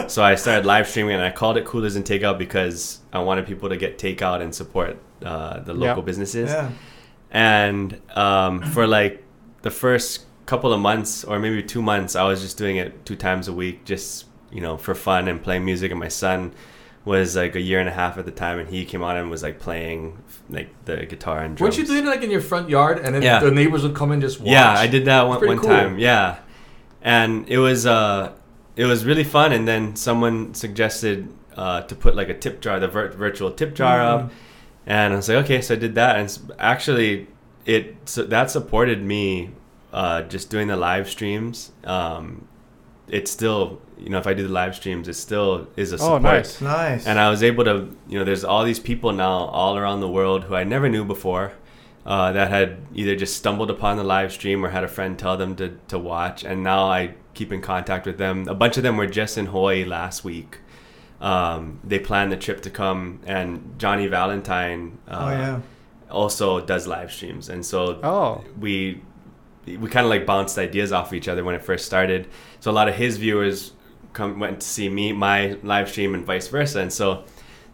so 0.07 0.23
I 0.23 0.35
started 0.35 0.67
live 0.67 0.87
streaming, 0.87 1.15
and 1.15 1.23
I 1.23 1.31
called 1.31 1.57
it 1.57 1.65
Coolers 1.65 1.95
and 1.95 2.05
Takeout 2.05 2.37
because 2.37 2.99
I 3.11 3.19
wanted 3.23 3.47
people 3.47 3.69
to 3.69 3.75
get 3.77 3.97
takeout 3.97 4.41
and 4.41 4.53
support 4.53 4.97
uh, 5.25 5.59
the 5.61 5.73
Yeah. 5.73 5.87
local 5.89 6.03
businesses. 6.03 6.51
Yeah. 6.51 6.69
And 7.31 7.99
um, 8.15 8.61
for 8.61 8.85
like 8.85 9.23
the 9.63 9.71
first 9.71 10.25
couple 10.45 10.71
of 10.73 10.79
months 10.79 11.23
or 11.23 11.39
maybe 11.39 11.63
two 11.63 11.81
months, 11.81 12.15
I 12.15 12.23
was 12.23 12.41
just 12.41 12.57
doing 12.57 12.77
it 12.77 13.03
two 13.05 13.15
times 13.15 13.47
a 13.47 13.53
week, 13.53 13.85
just 13.85 14.25
you 14.53 14.61
know 14.61 14.77
for 14.77 14.93
fun 14.95 15.27
and 15.27 15.41
playing 15.43 15.65
music. 15.65 15.91
And 15.91 15.99
my 15.99 16.07
son 16.09 16.51
was 17.05 17.35
like 17.35 17.53
a 17.55 17.59
year 17.61 17.79
and 17.81 17.89
a 17.89 17.91
half 17.91 18.17
at 18.17 18.25
the 18.25 18.31
time, 18.31 18.59
and 18.59 18.69
he 18.69 18.85
came 18.85 19.03
on 19.03 19.17
and 19.17 19.29
was 19.29 19.43
like 19.43 19.59
playing 19.59 20.17
like 20.49 20.69
the 20.85 21.05
guitar 21.05 21.39
and 21.39 21.57
drums. 21.57 21.77
Weren't 21.77 21.77
you 21.89 21.93
doing 21.93 22.05
it 22.07 22.09
like 22.09 22.23
in 22.23 22.31
your 22.31 22.41
front 22.41 22.69
yard, 22.69 22.99
and 22.99 23.13
then 23.13 23.21
Yeah. 23.21 23.39
the 23.39 23.51
neighbors 23.51 23.83
would 23.83 23.95
come 23.95 24.11
and 24.11 24.21
just 24.21 24.39
watch? 24.39 24.49
Yeah, 24.49 24.71
I 24.71 24.87
did 24.87 25.03
that 25.05 25.27
one, 25.27 25.45
one 25.45 25.57
cool. 25.59 25.69
time. 25.69 25.99
Yeah, 25.99 26.37
and 27.01 27.47
it 27.49 27.57
was 27.57 27.85
uh, 27.85 28.31
it 28.75 28.85
was 28.85 29.03
really 29.05 29.23
fun. 29.25 29.51
And 29.51 29.67
then 29.67 29.95
someone 29.95 30.53
suggested 30.53 31.27
uh, 31.57 31.81
to 31.81 31.95
put 31.95 32.15
like 32.15 32.29
a 32.29 32.33
tip 32.33 32.61
jar, 32.61 32.79
the 32.79 32.87
vir- 32.87 33.11
virtual 33.11 33.51
tip 33.51 33.75
jar 33.75 33.97
Mm. 33.99 34.07
up, 34.25 34.31
and 34.87 35.13
I 35.13 35.15
was 35.17 35.27
like, 35.29 35.43
okay, 35.45 35.61
so 35.61 35.73
I 35.75 35.77
did 35.77 35.95
that, 35.95 36.15
and 36.17 36.51
actually, 36.57 37.27
it 37.65 37.95
so 38.05 38.23
that 38.23 38.49
supported 38.49 39.03
me 39.03 39.51
uh, 39.91 40.21
just 40.23 40.49
doing 40.49 40.67
the 40.69 40.75
live 40.77 41.09
streams. 41.09 41.71
Um, 41.83 42.47
it's 43.07 43.29
still 43.31 43.81
you 43.97 44.09
know 44.09 44.17
if 44.19 44.27
I 44.27 44.33
do 44.33 44.43
the 44.43 44.53
live 44.53 44.75
streams, 44.75 45.07
it 45.07 45.13
still 45.15 45.67
is 45.75 45.91
a 45.91 45.97
support. 45.97 46.23
Oh, 46.25 46.41
support. 46.43 46.61
nice. 46.61 46.61
Nice. 46.61 47.05
And 47.07 47.19
I 47.19 47.29
was 47.29 47.43
able 47.43 47.63
to, 47.65 47.95
you 48.07 48.19
know, 48.19 48.25
there's 48.25 48.43
all 48.43 48.63
these 48.63 48.79
people 48.79 49.11
now 49.13 49.31
all 49.31 49.77
around 49.77 49.99
the 50.01 50.09
world 50.09 50.45
who 50.45 50.55
I 50.55 50.63
never 50.63 50.89
knew 50.89 51.05
before 51.05 51.53
uh, 52.05 52.31
that 52.33 52.49
had 52.49 52.77
either 52.93 53.15
just 53.15 53.37
stumbled 53.37 53.69
upon 53.69 53.97
the 53.97 54.03
live 54.03 54.31
stream 54.33 54.65
or 54.65 54.69
had 54.69 54.83
a 54.83 54.87
friend 54.89 55.17
tell 55.17 55.37
them 55.37 55.55
to, 55.55 55.77
to 55.87 55.97
watch. 55.97 56.43
And 56.43 56.63
now 56.63 56.85
I 56.85 57.13
keep 57.33 57.51
in 57.53 57.61
contact 57.61 58.05
with 58.05 58.17
them. 58.17 58.47
A 58.49 58.53
bunch 58.55 58.75
of 58.77 58.83
them 58.83 58.97
were 58.97 59.07
just 59.07 59.37
in 59.37 59.45
Hawaii 59.47 59.85
last 59.85 60.23
week. 60.25 60.59
Um, 61.21 61.79
they 61.83 61.99
planned 61.99 62.31
the 62.33 62.37
trip 62.37 62.61
to 62.63 62.69
come, 62.69 63.21
and 63.25 63.75
Johnny 63.77 64.07
Valentine 64.07 64.97
uh, 65.07 65.17
oh 65.21 65.29
yeah. 65.29 65.59
also 66.11 66.59
does 66.59 66.85
live 66.87 67.13
streams. 67.13 67.47
And 67.47 67.65
so 67.65 68.01
Oh. 68.03 68.43
we 68.59 69.01
we 69.65 69.89
kind 69.89 70.05
of 70.05 70.09
like 70.09 70.25
bounced 70.25 70.57
ideas 70.57 70.91
off 70.91 71.13
each 71.13 71.27
other 71.27 71.43
when 71.43 71.55
it 71.55 71.63
first 71.63 71.85
started. 71.85 72.27
So 72.59 72.71
a 72.71 72.73
lot 72.73 72.87
of 72.89 72.95
his 72.95 73.17
viewers 73.17 73.71
come 74.13 74.39
went 74.39 74.61
to 74.61 74.67
see 74.67 74.89
me 74.89 75.11
my 75.13 75.57
live 75.63 75.89
stream 75.89 76.13
and 76.13 76.25
vice 76.25 76.47
versa, 76.47 76.79
and 76.81 76.91
so 76.93 77.23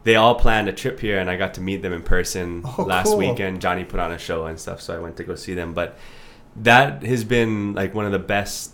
they 0.04 0.16
all 0.16 0.36
planned 0.36 0.70
a 0.70 0.74
trip 0.74 1.00
here, 1.00 1.20
and 1.20 1.30
I 1.30 1.36
got 1.36 1.54
to 1.56 1.62
meet 1.62 1.82
them 1.82 1.92
in 1.94 2.02
person 2.04 2.62
Oh, 2.66 2.84
last 2.84 3.08
cool. 3.08 3.18
weekend. 3.18 3.62
Johnny 3.62 3.84
put 3.84 4.00
on 4.00 4.12
a 4.12 4.18
show 4.18 4.46
and 4.46 4.58
stuff, 4.60 4.82
so 4.82 4.96
I 4.96 5.00
went 5.00 5.18
to 5.18 5.24
go 5.24 5.36
see 5.36 5.54
them. 5.54 5.74
But 5.74 5.98
that 6.58 7.04
has 7.04 7.24
been 7.24 7.74
like 7.74 7.94
one 7.94 8.06
of 8.06 8.12
the 8.12 8.20
best 8.20 8.74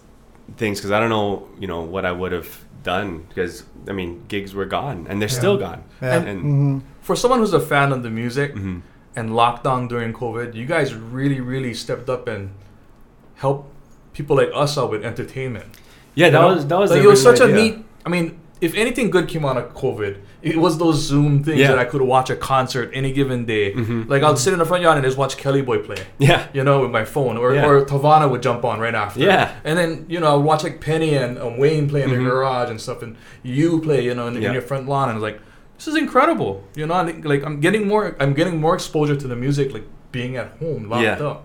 things 0.58 0.80
because 0.80 0.92
I 0.92 1.00
don't 1.00 1.10
know, 1.10 1.48
you 1.60 1.68
know, 1.68 1.82
what 1.82 2.06
I 2.06 2.12
would 2.12 2.32
have 2.32 2.64
done 2.84 3.26
because 3.30 3.64
I 3.90 3.94
mean 3.94 4.24
gigs 4.28 4.54
were 4.54 4.66
gone 4.66 5.08
and 5.10 5.20
they're 5.20 5.28
Yeah. 5.30 5.36
still 5.40 5.58
gone. 5.58 5.84
Yeah. 6.02 6.16
And, 6.22 6.42
hmm 6.42 6.80
For 7.02 7.16
someone 7.16 7.40
who's 7.40 7.54
a 7.54 7.60
fan 7.60 7.92
of 7.92 8.04
the 8.04 8.12
music 8.12 8.54
mhm. 8.54 8.82
and 9.16 9.32
lockdown 9.32 9.90
during 9.90 10.14
COVID, 10.14 10.54
you 10.54 10.66
guys 10.68 10.94
really, 10.94 11.40
really 11.42 11.74
stepped 11.74 12.10
up 12.10 12.28
and 12.28 12.52
helped 13.36 13.72
people 14.14 14.36
like 14.38 14.50
us 14.54 14.78
out 14.78 14.92
with 14.92 15.04
entertainment. 15.04 15.66
yeah, 16.16 16.30
that 16.30 16.42
You 16.42 16.48
know? 16.48 16.56
was 16.56 16.68
that 16.68 16.80
was 16.80 16.92
like 16.92 17.04
it 17.04 17.08
was 17.08 17.22
such 17.22 17.40
original 17.42 17.60
a 17.60 17.62
neat. 17.70 17.86
I 18.06 18.10
mean, 18.10 18.40
if 18.62 18.74
anything 18.76 19.10
good 19.10 19.28
came 19.28 19.44
out 19.46 19.58
of 19.58 19.74
COVID, 19.74 20.18
it 20.42 20.56
was 20.58 20.78
those 20.78 20.96
Zoom 21.02 21.44
things 21.44 21.60
Yeah. 21.60 21.68
that 21.70 21.80
I 21.80 21.86
could 21.86 22.02
watch 22.02 22.30
a 22.30 22.36
concert 22.38 22.90
any 22.94 23.12
given 23.12 23.46
day. 23.46 23.74
Mhm. 23.74 24.08
Like 24.08 24.24
I'd 24.24 24.38
sit 24.38 24.54
in 24.54 24.60
the 24.60 24.66
front 24.66 24.84
yard 24.84 24.96
and 24.98 25.06
just 25.06 25.18
watch 25.18 25.36
Kelly 25.38 25.62
Boy 25.62 25.80
play. 25.80 25.98
Yeah, 26.20 26.46
You 26.54 26.64
know, 26.64 26.82
with 26.84 26.92
my 26.92 27.04
phone, 27.04 27.36
or, 27.38 27.54
Yeah. 27.54 27.68
or 27.68 27.84
Tavana 27.86 28.30
would 28.30 28.42
jump 28.42 28.64
on 28.64 28.80
right 28.80 28.96
after. 28.96 29.20
Yeah. 29.20 29.52
and 29.66 29.78
then 29.78 30.06
you 30.08 30.20
know 30.22 30.38
I'd 30.40 30.44
watch 30.46 30.64
like 30.64 30.80
Penny 30.80 31.16
and 31.16 31.38
um, 31.38 31.58
Wayne 31.58 31.90
play 31.90 32.04
in 32.04 32.10
Mhm. 32.10 32.18
the 32.24 32.30
garage 32.30 32.70
and 32.70 32.80
stuff, 32.80 33.02
and 33.04 33.18
you 33.44 33.82
play, 33.82 34.02
you 34.08 34.14
know, 34.16 34.28
in, 34.28 34.36
Yeah. 34.42 34.48
in 34.48 34.54
your 34.54 34.62
front 34.62 34.88
lawn, 34.88 35.10
and 35.10 35.22
like, 35.22 35.40
this 35.78 35.88
is 35.90 35.96
incredible. 35.98 36.64
You 36.76 36.86
know, 36.88 36.96
like 37.24 37.44
I'm 37.44 37.60
getting 37.60 37.88
more, 37.88 38.16
I'm 38.22 38.34
getting 38.34 38.62
more 38.62 38.76
exposure 38.76 39.18
to 39.18 39.28
the 39.28 39.36
music, 39.36 39.74
like 39.74 39.84
being 40.14 40.38
at 40.38 40.50
home 40.62 40.90
locked 40.90 41.04
Yeah. 41.04 41.28
up. 41.32 41.40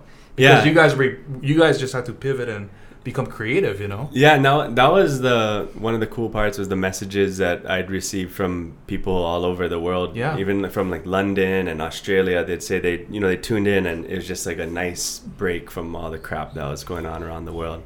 Because 0.49 0.65
yeah. 0.65 0.69
you 0.69 0.75
guys, 0.75 0.95
re- 0.95 1.19
you 1.41 1.57
guys 1.57 1.79
just 1.79 1.93
had 1.93 2.05
to 2.05 2.13
pivot 2.13 2.49
and 2.49 2.69
become 3.03 3.25
creative. 3.25 3.81
You 3.81 3.87
know. 3.87 4.09
Yeah, 4.11 4.37
Now 4.37 4.69
that 4.69 4.91
was 4.91 5.21
the 5.21 5.69
one 5.73 5.93
of 5.93 5.99
the 5.99 6.07
cool 6.07 6.29
parts 6.29 6.57
was 6.57 6.69
the 6.69 6.75
messages 6.75 7.37
that 7.37 7.69
I'd 7.69 7.89
received 7.89 8.31
from 8.33 8.77
people 8.87 9.13
all 9.13 9.45
over 9.45 9.67
the 9.67 9.79
world. 9.79 10.15
Yeah. 10.15 10.37
even 10.37 10.69
from 10.69 10.89
like 10.89 11.05
London 11.05 11.67
and 11.67 11.81
Australia, 11.81 12.43
they'd 12.43 12.63
say 12.63 12.79
they, 12.79 13.05
you 13.09 13.19
know, 13.19 13.27
they 13.27 13.37
tuned 13.37 13.67
in 13.67 13.85
and 13.85 14.05
it 14.05 14.15
was 14.15 14.27
just 14.27 14.45
like 14.45 14.59
a 14.59 14.67
nice 14.67 15.19
break 15.19 15.71
from 15.71 15.95
all 15.95 16.11
the 16.11 16.19
crap 16.19 16.53
that 16.53 16.67
was 16.67 16.83
going 16.83 17.05
on 17.05 17.23
around 17.23 17.45
the 17.45 17.53
world. 17.53 17.83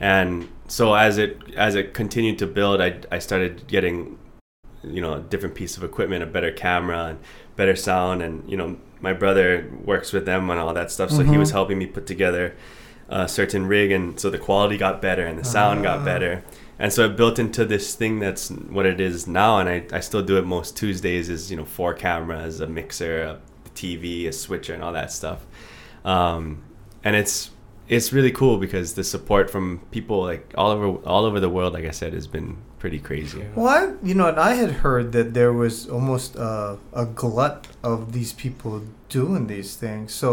And 0.00 0.48
so 0.68 0.94
as 0.94 1.18
it 1.18 1.38
as 1.56 1.74
it 1.74 1.94
continued 1.94 2.38
to 2.38 2.46
build, 2.46 2.80
I 2.80 3.00
I 3.10 3.18
started 3.18 3.66
getting, 3.66 4.18
you 4.82 5.00
know, 5.00 5.14
a 5.14 5.20
different 5.20 5.54
piece 5.54 5.76
of 5.76 5.84
equipment, 5.84 6.22
a 6.22 6.26
better 6.26 6.50
camera 6.50 7.04
and 7.06 7.18
better 7.56 7.76
sound, 7.76 8.22
and 8.22 8.48
you 8.50 8.56
know, 8.56 8.76
my 9.08 9.12
brother 9.22 9.46
works 9.84 10.12
with 10.14 10.24
them 10.26 10.50
and 10.50 10.58
all 10.60 10.74
that 10.74 10.90
stuff, 10.90 11.10
so 11.10 11.22
he 11.22 11.34
Mhm. 11.36 11.38
was 11.44 11.50
helping 11.58 11.78
me 11.78 11.86
put 11.86 12.06
together 12.14 12.44
a 13.08 13.28
certain 13.28 13.66
rig 13.74 13.90
and 13.96 14.18
so 14.18 14.26
the 14.30 14.38
quality 14.48 14.76
got 14.86 14.94
better 15.08 15.24
and 15.30 15.38
the 15.38 15.44
sound 15.56 15.80
Ah. 15.80 15.82
got 15.90 15.98
better 16.12 16.42
and 16.82 16.90
so 16.94 17.00
it 17.04 17.12
built 17.20 17.38
into 17.38 17.62
this 17.74 17.86
thing 18.00 18.18
that's 18.18 18.44
what 18.76 18.86
it 18.92 18.98
is 19.08 19.26
now 19.26 19.52
and 19.60 19.68
I, 19.74 19.78
I 19.98 20.00
still 20.00 20.22
do 20.22 20.38
it 20.40 20.46
most 20.46 20.70
tuesdays 20.80 21.28
is 21.28 21.50
you 21.50 21.56
know 21.58 21.66
four 21.78 21.92
cameras 22.06 22.60
a 22.60 22.66
mixer 22.66 23.14
a 23.30 23.32
tv 23.78 24.26
a 24.26 24.32
switcher 24.32 24.72
and 24.76 24.82
all 24.82 24.94
that 25.00 25.12
stuff 25.12 25.40
um, 26.04 26.62
and 27.04 27.14
it's 27.14 27.50
it's 27.88 28.08
really 28.16 28.32
cool 28.32 28.56
because 28.56 28.94
the 28.94 29.04
support 29.04 29.50
from 29.50 29.80
people 29.90 30.22
like 30.22 30.44
all 30.56 30.70
over 30.70 30.86
all 31.12 31.24
over 31.26 31.38
the 31.46 31.50
world 31.56 31.74
like 31.74 31.84
i 31.84 31.90
said 32.00 32.14
has 32.14 32.26
been 32.26 32.56
pretty 32.84 32.98
crazy 32.98 33.42
Well, 33.56 33.68
I, 33.78 33.80
you 34.08 34.14
know, 34.18 34.28
and 34.28 34.38
I 34.38 34.52
had 34.62 34.70
heard 34.84 35.06
that 35.16 35.32
there 35.32 35.54
was 35.54 35.88
almost 35.88 36.36
uh, 36.36 36.76
a 36.92 37.06
glut 37.20 37.66
of 37.82 38.12
these 38.16 38.32
people 38.44 38.74
doing 39.08 39.46
these 39.54 39.70
things. 39.84 40.12
So 40.12 40.28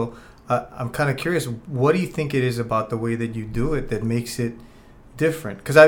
uh, 0.50 0.66
I'm 0.80 0.90
kind 0.90 1.10
of 1.10 1.16
curious. 1.16 1.46
What 1.80 1.92
do 1.96 2.00
you 2.06 2.08
think 2.18 2.34
it 2.40 2.44
is 2.52 2.58
about 2.60 2.90
the 2.90 2.98
way 3.06 3.14
that 3.16 3.32
you 3.40 3.46
do 3.62 3.74
it 3.74 3.84
that 3.92 4.04
makes 4.04 4.34
it 4.38 4.54
different? 5.16 5.60
Because 5.60 5.78
I, 5.86 5.88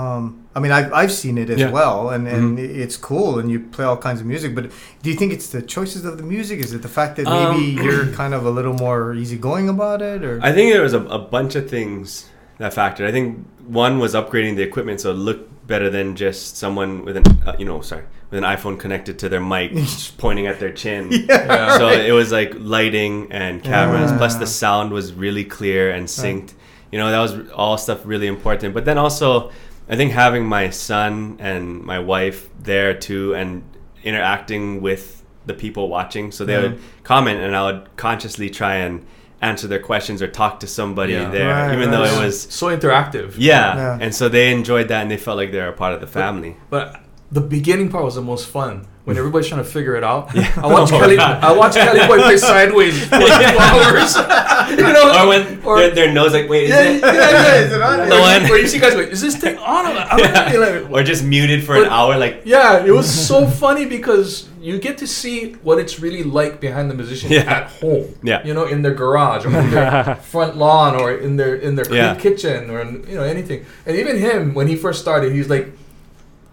um, 0.00 0.22
I 0.54 0.58
mean, 0.60 0.72
I've, 0.78 0.92
I've 0.92 1.12
seen 1.22 1.38
it 1.38 1.48
as 1.48 1.60
Yeah. 1.60 1.70
well, 1.78 2.10
and, 2.14 2.28
and 2.28 2.58
Mhm. 2.58 2.76
it's 2.84 2.98
cool, 3.10 3.38
and 3.40 3.50
you 3.52 3.58
play 3.76 3.86
all 3.90 3.96
kinds 4.08 4.20
of 4.20 4.26
music. 4.26 4.50
But 4.58 4.64
do 5.02 5.06
you 5.10 5.16
think 5.20 5.32
it's 5.32 5.48
the 5.56 5.62
choices 5.62 6.04
of 6.04 6.14
the 6.20 6.26
music? 6.36 6.56
Is 6.66 6.74
it 6.76 6.82
the 6.88 6.94
fact 7.00 7.16
that 7.16 7.26
maybe 7.38 7.60
Um, 7.80 7.84
you're 7.84 8.06
kind 8.22 8.34
of 8.34 8.42
a 8.44 8.50
little 8.58 8.74
more 8.86 9.14
easygoing 9.22 9.66
about 9.76 10.02
it, 10.12 10.20
or 10.28 10.34
I 10.42 10.52
think 10.52 10.66
there 10.74 10.82
was 10.88 10.92
a, 10.92 11.04
a 11.20 11.22
bunch 11.36 11.52
of 11.60 11.64
things 11.76 12.28
that 12.58 12.74
factored. 12.74 13.06
I 13.10 13.12
think 13.16 13.28
one 13.66 13.98
was 13.98 14.14
upgrading 14.14 14.56
the 14.56 14.62
equipment 14.62 15.00
so 15.00 15.10
it 15.10 15.14
looked 15.14 15.66
better 15.66 15.90
than 15.90 16.14
just 16.14 16.56
someone 16.56 17.04
with 17.04 17.16
an 17.16 17.24
uh, 17.46 17.56
you 17.58 17.64
know 17.64 17.80
sorry 17.80 18.04
with 18.30 18.38
an 18.38 18.44
iPhone 18.44 18.78
connected 18.78 19.18
to 19.18 19.28
their 19.28 19.40
mic 19.40 19.72
just 19.74 20.16
pointing 20.18 20.46
at 20.46 20.58
their 20.60 20.72
chin. 20.72 21.10
Yeah. 21.28 21.78
So 21.78 21.88
it 21.88 22.12
was 22.12 22.30
like 22.32 22.52
lighting 22.56 23.30
and 23.32 23.62
cameras. 23.62 24.12
Plus 24.12 24.36
the 24.36 24.46
sound 24.46 24.90
was 24.92 25.12
really 25.12 25.44
clear 25.44 25.90
and 25.90 26.06
synced. 26.06 26.54
You 26.92 26.98
know 26.98 27.10
that 27.10 27.18
was 27.20 27.50
all 27.50 27.76
stuff 27.78 28.00
really 28.04 28.26
important. 28.26 28.74
But 28.74 28.84
then 28.84 28.98
also, 28.98 29.50
I 29.88 29.96
think 29.96 30.12
having 30.12 30.44
my 30.46 30.70
son 30.70 31.36
and 31.40 31.82
my 31.84 31.98
wife 31.98 32.48
there 32.62 32.94
too 32.94 33.34
and 33.34 33.62
interacting 34.04 34.80
with 34.82 35.24
the 35.46 35.54
people 35.54 35.88
watching, 35.88 36.32
so 36.32 36.44
they 36.44 36.54
Yeah. 36.54 36.62
would 36.62 36.80
comment 37.04 37.40
and 37.40 37.54
I 37.54 37.62
would 37.72 37.96
consciously 37.96 38.50
try 38.50 38.76
and 38.76 39.04
answer 39.42 39.66
their 39.68 39.78
questions 39.80 40.22
or 40.22 40.28
talk 40.28 40.60
to 40.60 40.66
somebody 40.66 41.12
Yeah. 41.12 41.30
there, 41.30 41.48
Right, 41.48 41.74
even 41.74 41.90
right. 41.90 41.96
though 41.96 42.04
it 42.04 42.24
was 42.24 42.40
so 42.40 42.66
interactive. 42.68 43.34
yeah. 43.36 43.76
Yeah. 43.76 43.98
And 44.00 44.14
so 44.14 44.28
they 44.28 44.50
enjoyed 44.52 44.88
that 44.88 45.02
and 45.02 45.10
they 45.10 45.16
felt 45.18 45.36
like 45.36 45.52
they're 45.52 45.68
a 45.68 45.72
part 45.74 45.92
of 45.94 46.00
the 46.00 46.06
family. 46.06 46.56
But 46.70 47.00
the 47.30 47.40
beginning 47.42 47.88
part 47.90 48.04
was 48.04 48.14
the 48.14 48.22
most 48.22 48.48
fun 48.48 48.86
when 49.06 49.16
everybody's 49.16 49.46
trying 49.48 49.62
to 49.62 49.70
figure 49.70 49.94
it 49.94 50.02
out. 50.02 50.34
Yeah. 50.34 50.50
I 50.56 50.66
watch 50.66 50.90
Oh, 50.92 50.98
Kelly. 50.98 51.14
God. 51.16 51.42
I 51.42 51.52
watch 51.52 51.74
Kelly 51.74 52.06
Boy 52.08 52.18
play 52.18 52.36
sideways 52.52 53.00
for 53.04 53.18
two 53.18 53.22
hours. 53.22 54.16
you 54.70 54.76
know, 54.82 55.22
or 55.22 55.28
when 55.28 55.62
or- 55.64 55.78
their, 55.78 55.90
their 55.94 56.12
nose 56.12 56.32
like, 56.32 56.48
wait, 56.48 56.64
is 56.64 56.70
yeah, 56.70 56.82
it? 56.82 57.00
yeah, 57.02 57.12
yeah. 57.14 57.54
Is 57.64 57.72
it 57.72 57.80
on? 57.82 58.00
Or 58.00 58.06
The 58.08 58.14
you- 58.16 58.20
one- 58.20 58.50
Or 58.50 58.58
you 58.58 58.66
see 58.66 58.80
guys 58.80 58.94
go, 58.94 59.00
is 59.00 59.20
this 59.20 59.36
thing 59.36 59.56
on? 59.58 59.86
I'm 59.86 60.18
Yeah. 60.18 60.52
like, 60.58 60.90
or 60.90 61.02
just 61.04 61.22
muted 61.24 61.62
for 61.64 61.76
an 61.76 61.84
hour, 61.88 62.18
like 62.18 62.42
yeah, 62.44 62.84
it 62.84 62.90
was 62.90 63.06
so 63.08 63.46
funny 63.46 63.86
because 63.86 64.48
you 64.60 64.80
get 64.80 64.98
to 64.98 65.06
see 65.06 65.52
what 65.62 65.78
it's 65.78 66.00
really 66.00 66.24
like 66.24 66.58
behind 66.60 66.90
the 66.90 66.94
musician 66.94 67.30
Yeah. 67.30 67.42
at 67.58 67.64
home. 67.80 68.12
Yeah. 68.24 68.44
You 68.44 68.54
know, 68.54 68.64
in 68.66 68.82
their 68.82 68.94
garage 68.94 69.44
or 69.46 69.56
in 69.56 69.70
their 69.70 70.16
front 70.16 70.56
lawn 70.56 70.96
or 70.96 71.12
in 71.14 71.36
their 71.36 71.54
in 71.54 71.76
their 71.76 71.88
Yeah. 71.94 72.16
kitchen 72.16 72.70
or 72.70 72.80
in, 72.80 73.06
you 73.08 73.14
know 73.14 73.22
anything. 73.22 73.64
And 73.86 73.96
even 73.96 74.18
him 74.18 74.52
when 74.54 74.66
he 74.66 74.74
first 74.74 75.00
started, 75.00 75.32
he's 75.32 75.48
like, 75.48 75.70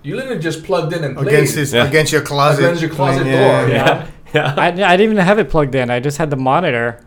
you 0.04 0.16
literally 0.16 0.40
just 0.40 0.64
plugged 0.64 0.94
in 0.94 1.04
and 1.04 1.16
played. 1.16 1.28
against 1.28 1.56
his 1.56 1.74
Yeah. 1.74 1.88
against 1.88 2.12
your 2.12 2.22
closet, 2.22 2.64
Against 2.66 2.82
your 2.82 2.92
closet 2.92 3.26
Yeah, 3.26 3.62
door, 3.62 3.70
yeah, 3.70 3.76
yeah. 3.76 4.08
yeah. 4.34 4.56
I, 4.58 4.68
I 4.68 4.98
didn't 4.98 5.14
even 5.14 5.18
have 5.18 5.40
it 5.40 5.50
plugged 5.50 5.76
in. 5.76 5.90
I 5.90 6.00
just 6.00 6.18
had 6.18 6.30
the 6.30 6.36
monitor, 6.36 7.00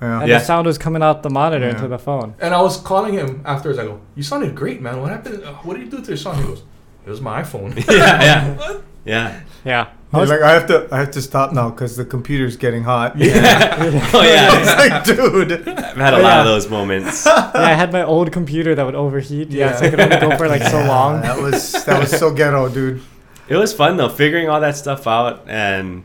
yeah. 0.00 0.20
and 0.20 0.28
Yeah. 0.28 0.38
the 0.38 0.44
sound 0.44 0.66
was 0.66 0.78
coming 0.78 1.02
out 1.02 1.22
the 1.22 1.30
monitor 1.30 1.66
Yeah. 1.66 1.74
into 1.76 1.88
the 1.88 1.98
phone. 1.98 2.34
And 2.40 2.54
I 2.54 2.60
was 2.62 2.76
calling 2.78 3.14
him 3.14 3.42
afterwards. 3.44 3.78
I 3.78 3.84
go, 3.84 4.00
"You 4.16 4.22
sounded 4.22 4.54
great, 4.54 4.80
man. 4.82 5.00
What 5.00 5.10
happened? 5.10 5.42
Uh, 5.44 5.52
What 5.64 5.76
did 5.76 5.84
you 5.84 5.90
do 5.90 6.00
to 6.02 6.08
your 6.08 6.16
song?" 6.16 6.36
He 6.38 6.44
goes, 6.44 6.62
"It 7.06 7.10
was 7.10 7.20
my 7.20 7.42
iPhone." 7.42 7.70
yeah, 7.90 8.22
yeah, 8.22 8.76
yeah. 9.04 9.40
Yeah. 9.64 9.86
I 10.12 10.20
He's 10.20 10.28
like, 10.28 10.42
I 10.42 10.52
have 10.52 10.66
to, 10.66 10.88
I 10.92 10.98
have 10.98 11.10
to 11.12 11.22
stop 11.22 11.52
now 11.52 11.70
because 11.70 11.96
the 11.96 12.04
computer's 12.04 12.56
getting 12.56 12.82
hot. 12.82 13.16
Yeah. 13.16 13.30
oh 14.14 14.20
I 14.20 14.26
yeah, 14.26 14.58
was 14.58 14.68
like, 14.90 15.04
dude. 15.04 15.68
I've 15.68 15.96
had 15.96 16.14
a 16.14 16.18
lot 16.18 16.22
yeah. 16.22 16.40
of 16.40 16.46
those 16.46 16.68
moments. 16.68 17.24
yeah, 17.26 17.50
I 17.54 17.72
had 17.72 17.92
my 17.92 18.02
old 18.02 18.30
computer 18.32 18.74
that 18.74 18.84
would 18.84 18.94
overheat. 18.94 19.48
Yeah, 19.50 19.70
Yeah. 19.70 19.76
so 19.76 19.86
I 19.86 19.90
could 19.90 20.00
only 20.00 20.16
go 20.20 20.36
for 20.36 20.48
like 20.48 20.62
so 20.62 20.84
long. 20.84 21.22
That 21.22 21.38
was 21.38 21.72
that 21.84 21.98
was 21.98 22.10
so 22.10 22.32
ghetto, 22.32 22.68
dude. 22.68 23.00
It 23.48 23.56
was 23.56 23.72
fun 23.72 23.96
though, 23.96 24.08
figuring 24.08 24.48
all 24.48 24.60
that 24.60 24.76
stuff 24.76 25.06
out, 25.06 25.48
and 25.48 26.04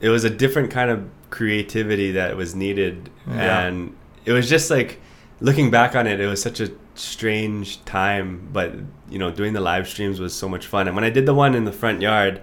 it 0.00 0.08
was 0.10 0.24
a 0.24 0.30
different 0.30 0.70
kind 0.70 0.90
of 0.90 1.08
creativity 1.30 2.12
that 2.12 2.36
was 2.36 2.54
needed, 2.54 3.10
Yeah. 3.28 3.62
and 3.66 3.94
it 4.24 4.32
was 4.32 4.48
just 4.48 4.70
like 4.70 5.00
looking 5.40 5.70
back 5.70 5.94
on 5.96 6.06
it, 6.06 6.20
it 6.20 6.26
was 6.26 6.40
such 6.40 6.60
a 6.60 6.70
strange 6.94 7.84
time, 7.84 8.48
but 8.52 8.72
you 9.10 9.18
know, 9.18 9.30
doing 9.30 9.52
the 9.52 9.60
live 9.60 9.88
streams 9.88 10.20
was 10.20 10.32
so 10.32 10.48
much 10.48 10.66
fun. 10.66 10.86
And 10.86 10.94
when 10.94 11.04
I 11.04 11.10
did 11.10 11.26
the 11.26 11.34
one 11.34 11.54
in 11.54 11.64
the 11.64 11.72
front 11.72 12.00
yard, 12.00 12.40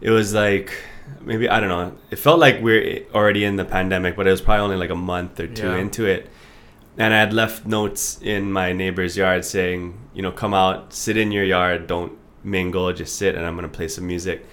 it 0.00 0.10
was 0.10 0.34
like 0.34 0.72
maybe 1.20 1.48
I 1.48 1.60
don't 1.60 1.68
know. 1.68 1.92
It 2.10 2.16
felt 2.18 2.38
like 2.40 2.60
we're 2.60 3.04
already 3.14 3.44
in 3.44 3.56
the 3.56 3.64
pandemic, 3.64 4.16
but 4.16 4.26
it 4.26 4.30
was 4.30 4.40
probably 4.40 4.64
only 4.64 4.76
like 4.76 4.90
a 4.90 4.94
month 4.96 5.38
or 5.40 5.46
two 5.46 5.68
Yeah. 5.68 5.76
into 5.76 6.04
it. 6.06 6.28
And 6.98 7.12
I 7.12 7.18
had 7.18 7.32
left 7.32 7.66
notes 7.66 8.18
in 8.22 8.50
my 8.52 8.72
neighbor's 8.72 9.16
yard 9.16 9.44
saying, 9.44 9.94
you 10.14 10.22
know, 10.22 10.32
come 10.32 10.54
out, 10.54 10.92
sit 10.94 11.16
in 11.16 11.30
your 11.30 11.44
yard, 11.44 11.86
don't 11.86 12.12
mingle, 12.42 12.92
just 12.92 13.16
sit, 13.16 13.34
and 13.34 13.44
I'm 13.44 13.54
gonna 13.54 13.68
play 13.68 13.88
some 13.88 14.06
music. 14.06 14.46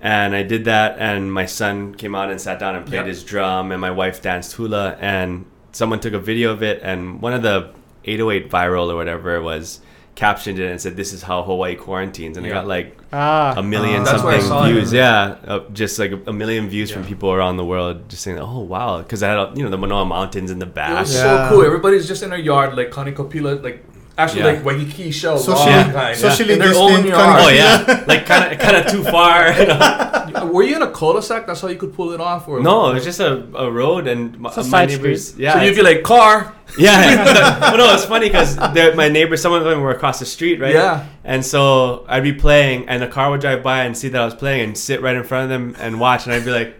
And 0.00 0.34
I 0.34 0.42
did 0.42 0.64
that, 0.64 0.96
and 0.98 1.32
my 1.32 1.46
son 1.46 1.94
came 1.94 2.14
out 2.14 2.30
and 2.30 2.40
sat 2.40 2.58
down 2.58 2.74
and 2.76 2.86
played 2.86 2.98
Yeah. 2.98 3.04
his 3.06 3.22
drum, 3.24 3.70
and 3.72 3.80
my 3.80 3.90
wife 3.90 4.22
danced 4.22 4.54
hula, 4.54 4.96
and 5.00 5.44
someone 5.72 6.00
took 6.00 6.12
a 6.12 6.18
video 6.18 6.50
of 6.52 6.62
it, 6.62 6.80
and 6.82 7.20
one 7.20 7.32
of 7.32 7.42
the 7.42 7.70
808 8.04 8.50
viral 8.50 8.88
or 8.90 8.96
whatever 8.96 9.34
it 9.36 9.42
was 9.42 9.80
captioned 10.14 10.58
it 10.58 10.70
and 10.70 10.80
said, 10.80 10.96
"This 10.96 11.12
is 11.12 11.22
how 11.22 11.42
Hawaii 11.42 11.74
quarantines," 11.74 12.36
and 12.36 12.44
I 12.46 12.50
Yeah. 12.50 12.54
got 12.54 12.66
like 12.66 12.96
Ah. 13.12 13.54
a 13.56 13.62
million 13.62 14.02
Uh, 14.02 14.04
That's 14.04 14.22
where 14.22 14.34
I 14.34 14.38
something 14.40 14.48
saw 14.48 14.66
it. 14.66 14.72
views. 14.72 14.92
Yeah, 14.92 15.36
uh, 15.46 15.60
just 15.72 15.98
like 15.98 16.12
a, 16.12 16.20
a 16.26 16.32
million 16.32 16.68
views 16.68 16.90
from 16.90 17.04
people 17.04 17.30
around 17.32 17.56
the 17.56 17.64
world, 17.64 18.08
just 18.08 18.22
saying, 18.22 18.38
"Oh 18.38 18.60
wow," 18.60 18.98
because 18.98 19.22
I 19.22 19.28
had 19.30 19.38
uh, 19.38 19.50
you 19.54 19.62
know 19.64 19.70
the 19.70 19.78
Manoa 19.78 20.04
Mountains 20.04 20.50
in 20.50 20.58
the 20.58 20.66
It 20.66 20.74
back. 20.74 21.00
was 21.00 21.14
Yeah. 21.14 21.48
so 21.48 21.54
cool. 21.54 21.64
Everybody's 21.64 22.06
just 22.06 22.22
in 22.22 22.30
their 22.30 22.38
yard, 22.38 22.76
like 22.76 22.90
Kanikapila, 22.90 23.62
like 23.62 23.84
actually 24.18 24.40
Yeah. 24.42 24.46
like 24.52 24.64
Waikiki 24.64 25.10
shell, 25.10 25.38
Socially- 25.38 25.72
long 25.72 25.92
kind, 25.92 26.16
socially 26.16 26.52
in 26.54 26.58
their 26.58 26.74
own 26.74 27.02
distant. 27.02 27.14
Oh 27.16 27.48
yeah, 27.48 28.04
like 28.06 28.26
kind 28.26 28.52
of 28.52 28.58
kind 28.58 28.76
of 28.76 28.86
too 28.92 29.02
far. 29.14 29.52
You 29.52 29.66
know? 29.66 30.46
Were 30.52 30.62
you 30.62 30.76
in 30.76 30.82
a 30.82 30.90
cul-de-sac? 30.90 31.46
That's 31.46 31.60
how 31.60 31.68
you 31.68 31.76
could 31.76 31.92
pull 31.94 32.12
it 32.12 32.20
off, 32.20 32.48
or 32.48 32.60
No, 32.60 32.90
it 32.90 32.94
was 32.94 33.04
just 33.04 33.20
a, 33.20 33.44
a 33.56 33.70
road 33.70 34.06
and 34.06 34.38
my, 34.38 34.52
a 34.56 34.64
my 34.64 34.86
neighbors. 34.86 35.28
street. 35.28 35.42
Yeah, 35.44 35.54
So 35.54 35.62
you'd 35.62 35.76
be 35.76 35.82
like 35.82 36.02
car, 36.02 36.54
yeah. 36.78 37.60
well, 37.60 37.76
no, 37.78 37.94
it's 37.94 38.04
funny 38.04 38.28
because 38.28 38.56
my 38.96 39.08
neighbors, 39.08 39.40
some 39.42 39.52
of 39.52 39.64
them 39.64 39.80
were 39.80 39.90
across 39.90 40.18
the 40.18 40.26
street, 40.26 40.60
right? 40.60 40.74
Yeah. 40.74 41.06
And 41.24 41.44
so 41.44 42.04
I'd 42.08 42.22
be 42.22 42.32
playing, 42.32 42.88
and 42.88 43.02
the 43.02 43.08
car 43.08 43.30
would 43.30 43.40
drive 43.40 43.62
by 43.62 43.84
and 43.84 43.96
see 43.96 44.08
that 44.08 44.20
I 44.20 44.24
was 44.24 44.34
playing, 44.34 44.60
and 44.68 44.76
sit 44.78 45.02
right 45.02 45.16
in 45.16 45.24
front 45.24 45.44
of 45.44 45.50
them 45.50 45.76
and 45.78 46.00
watch, 46.00 46.24
and 46.26 46.34
I'd 46.34 46.44
be 46.44 46.50
like, 46.50 46.76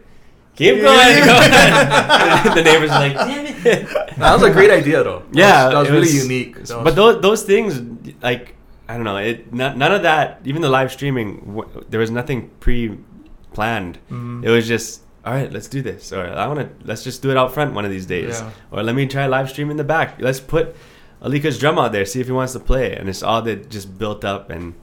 "Keep 0.56 0.76
going, 0.76 0.84
go 0.84 1.36
ahead." 1.38 2.56
the 2.56 2.62
neighbors 2.62 2.90
are 2.90 3.00
like, 3.00 3.14
"Damn 3.14 3.46
it!" 3.46 3.88
that 4.18 4.32
was 4.34 4.42
a 4.42 4.50
great 4.50 4.70
idea 4.70 5.02
though. 5.04 5.22
That 5.30 5.36
Yeah, 5.38 5.64
was, 5.64 5.72
that 5.74 5.80
was 5.80 5.88
really 5.90 6.00
was- 6.02 6.22
unique. 6.24 6.58
Was- 6.58 6.72
But 6.72 6.94
those 6.94 7.20
those 7.22 7.42
things, 7.42 7.80
like 8.22 8.54
I 8.88 8.94
don't 8.96 9.04
know, 9.04 9.16
it 9.16 9.52
not, 9.52 9.76
none 9.78 9.92
of 9.92 10.02
that. 10.02 10.40
Even 10.44 10.60
the 10.62 10.68
live 10.68 10.92
streaming, 10.92 11.40
w- 11.56 11.84
there 11.88 12.00
was 12.00 12.10
nothing 12.10 12.50
pre-planned. 12.60 13.98
Mm. 14.10 14.44
It 14.44 14.50
was 14.50 14.66
just, 14.68 15.02
all 15.24 15.32
right, 15.32 15.50
let's 15.52 15.68
do 15.68 15.80
this, 15.82 16.12
or 16.12 16.26
I 16.28 16.46
want 16.46 16.60
to, 16.60 16.86
let's 16.86 17.02
just 17.04 17.22
do 17.22 17.30
it 17.30 17.36
out 17.36 17.54
front 17.54 17.72
one 17.74 17.84
of 17.84 17.90
these 17.90 18.06
days, 18.06 18.40
Yeah. 18.40 18.50
or 18.70 18.82
let 18.82 18.94
me 18.94 19.06
try 19.06 19.26
live 19.26 19.48
stream 19.50 19.70
in 19.70 19.76
the 19.76 19.84
back. 19.84 20.20
Let's 20.20 20.40
put 20.40 20.74
Alika's 21.22 21.58
drum 21.58 21.78
out 21.78 21.92
there, 21.92 22.04
see 22.04 22.20
if 22.20 22.26
he 22.26 22.32
wants 22.32 22.52
to 22.54 22.60
play, 22.60 22.94
and 22.94 23.08
it's 23.08 23.22
all 23.22 23.40
that 23.42 23.70
just 23.70 23.96
built 23.98 24.24
up 24.24 24.50
and 24.50 24.74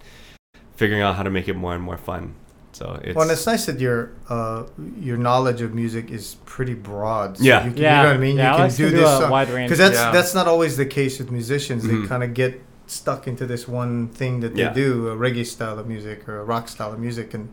figuring 0.76 1.02
out 1.04 1.16
how 1.16 1.24
to 1.24 1.30
make 1.30 1.48
it 1.48 1.56
more 1.56 1.76
and 1.76 1.84
more 1.84 1.98
fun. 1.98 2.34
So 2.80 2.86
it's, 3.04 3.14
Well, 3.16 3.24
and 3.24 3.32
it's 3.36 3.46
nice 3.46 3.66
that 3.66 3.80
your 3.88 4.00
uh, 4.30 4.64
your 5.10 5.18
knowledge 5.18 5.60
of 5.66 5.74
music 5.84 6.06
is 6.12 6.26
pretty 6.46 6.76
broad. 6.92 7.38
So 7.38 7.44
Yeah. 7.44 7.66
you, 7.66 7.72
can, 7.74 7.82
yeah. 7.82 7.98
you 7.98 8.04
know 8.04 8.10
what 8.12 8.16
I 8.16 8.26
mean. 8.28 8.38
Yeah, 8.38 8.52
you 8.52 8.56
can 8.58 8.66
like 8.68 8.72
to 8.72 8.84
do 8.84 8.90
do 8.92 8.98
this 9.04 9.20
a 9.20 9.30
wide 9.36 9.50
range. 9.50 9.68
because 9.70 9.80
that's 9.86 10.00
Yeah. 10.02 10.12
that's 10.16 10.34
not 10.40 10.48
always 10.54 10.74
the 10.84 10.86
case 11.00 11.14
with 11.20 11.30
musicians. 11.40 11.82
They 11.90 12.00
kind 12.14 12.24
of 12.24 12.34
get 12.34 12.52
stuck 12.88 13.22
into 13.32 13.46
this 13.54 13.64
one 13.68 14.08
thing 14.20 14.34
that 14.44 14.52
they 14.56 14.64
Yeah. 14.68 14.74
do, 14.84 15.10
a 15.14 15.16
reggae 15.26 15.46
style 15.56 15.78
of 15.82 15.88
music 15.94 16.18
or 16.30 16.36
a 16.40 16.46
rock 16.54 16.66
style 16.76 16.92
of 16.96 17.00
music, 17.08 17.28
and 17.36 17.50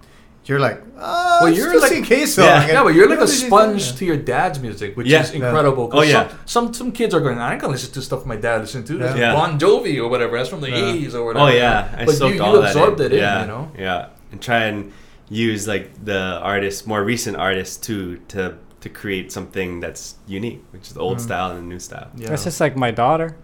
you're 0.49 0.61
like, 0.69 0.79
oh, 0.97 1.39
Well, 1.43 1.53
you're 1.53 1.81
like- 1.81 1.91
a 1.91 2.03
case. 2.15 2.39
Yeah. 2.39 2.63
And 2.63 2.73
yeah, 2.73 2.85
but 2.87 2.95
you're 2.97 3.11
like 3.15 3.19
a 3.19 3.27
did 3.27 3.35
you 3.35 3.41
do? 3.41 3.47
sponge 3.51 3.83
Yeah. 3.91 3.97
to 3.99 4.03
your 4.11 4.17
dad's 4.33 4.59
music, 4.67 4.97
which 4.97 5.09
Yeah. 5.09 5.23
is 5.25 5.31
incredible. 5.33 5.91
Oh, 5.93 6.03
yeah. 6.03 6.13
Some, 6.23 6.39
some 6.55 6.67
some 6.81 6.91
kids 6.99 7.13
are 7.17 7.23
going. 7.27 7.39
I 7.47 7.51
ain't 7.53 7.61
gonna 7.63 7.73
listen 7.77 7.93
to 7.99 8.03
stuff 8.11 8.21
my 8.35 8.37
dad 8.47 8.61
listened 8.65 8.87
to. 8.91 8.95
That's 9.03 9.19
Yeah. 9.19 9.35
Bon 9.39 9.59
Jovi 9.59 9.95
or 10.03 10.07
whatever. 10.13 10.33
That's 10.39 10.51
from 10.55 10.61
the 10.67 10.71
Yeah. 10.71 10.87
'80s 10.93 11.13
or 11.19 11.23
whatever. 11.27 11.47
Oh 11.47 11.53
yeah, 11.65 11.89
I 12.01 12.05
but 12.07 12.13
you, 12.15 12.19
soaked 12.23 12.37
you 12.37 12.43
all 12.45 12.61
that 12.61 12.69
absorbed 12.71 13.01
in. 13.01 13.07
it 13.07 13.13
in. 13.15 13.19
yeah, 13.27 13.41
You 13.43 13.47
know. 13.55 13.65
yeah, 13.87 14.07
and 14.31 14.41
try 14.41 14.61
and 14.71 14.93
use 15.29 15.67
like 15.67 16.05
the 16.05 16.39
artists, 16.43 16.87
more 16.87 17.03
recent 17.05 17.37
artists 17.37 17.77
too, 17.77 18.19
to 18.29 18.57
to 18.81 18.89
create 18.89 19.33
something 19.33 19.81
that's 19.81 20.15
unique, 20.29 20.63
which 20.71 20.83
is 20.89 20.93
the 20.95 21.01
old 21.01 21.19
Mm. 21.19 21.23
style 21.23 21.51
and 21.51 21.59
the 21.59 21.63
new 21.75 21.79
style. 21.81 22.09
Yeah. 22.15 22.29
That's 22.29 22.45
just 22.45 22.61
like 22.61 22.77
my 22.77 22.91
daughter. 22.93 23.37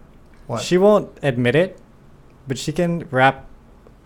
What? 0.47 0.61
She 0.61 0.77
won't 0.77 1.09
admit 1.21 1.55
it, 1.55 1.77
but 2.47 2.57
she 2.57 2.71
can 2.71 3.07
rap 3.11 3.45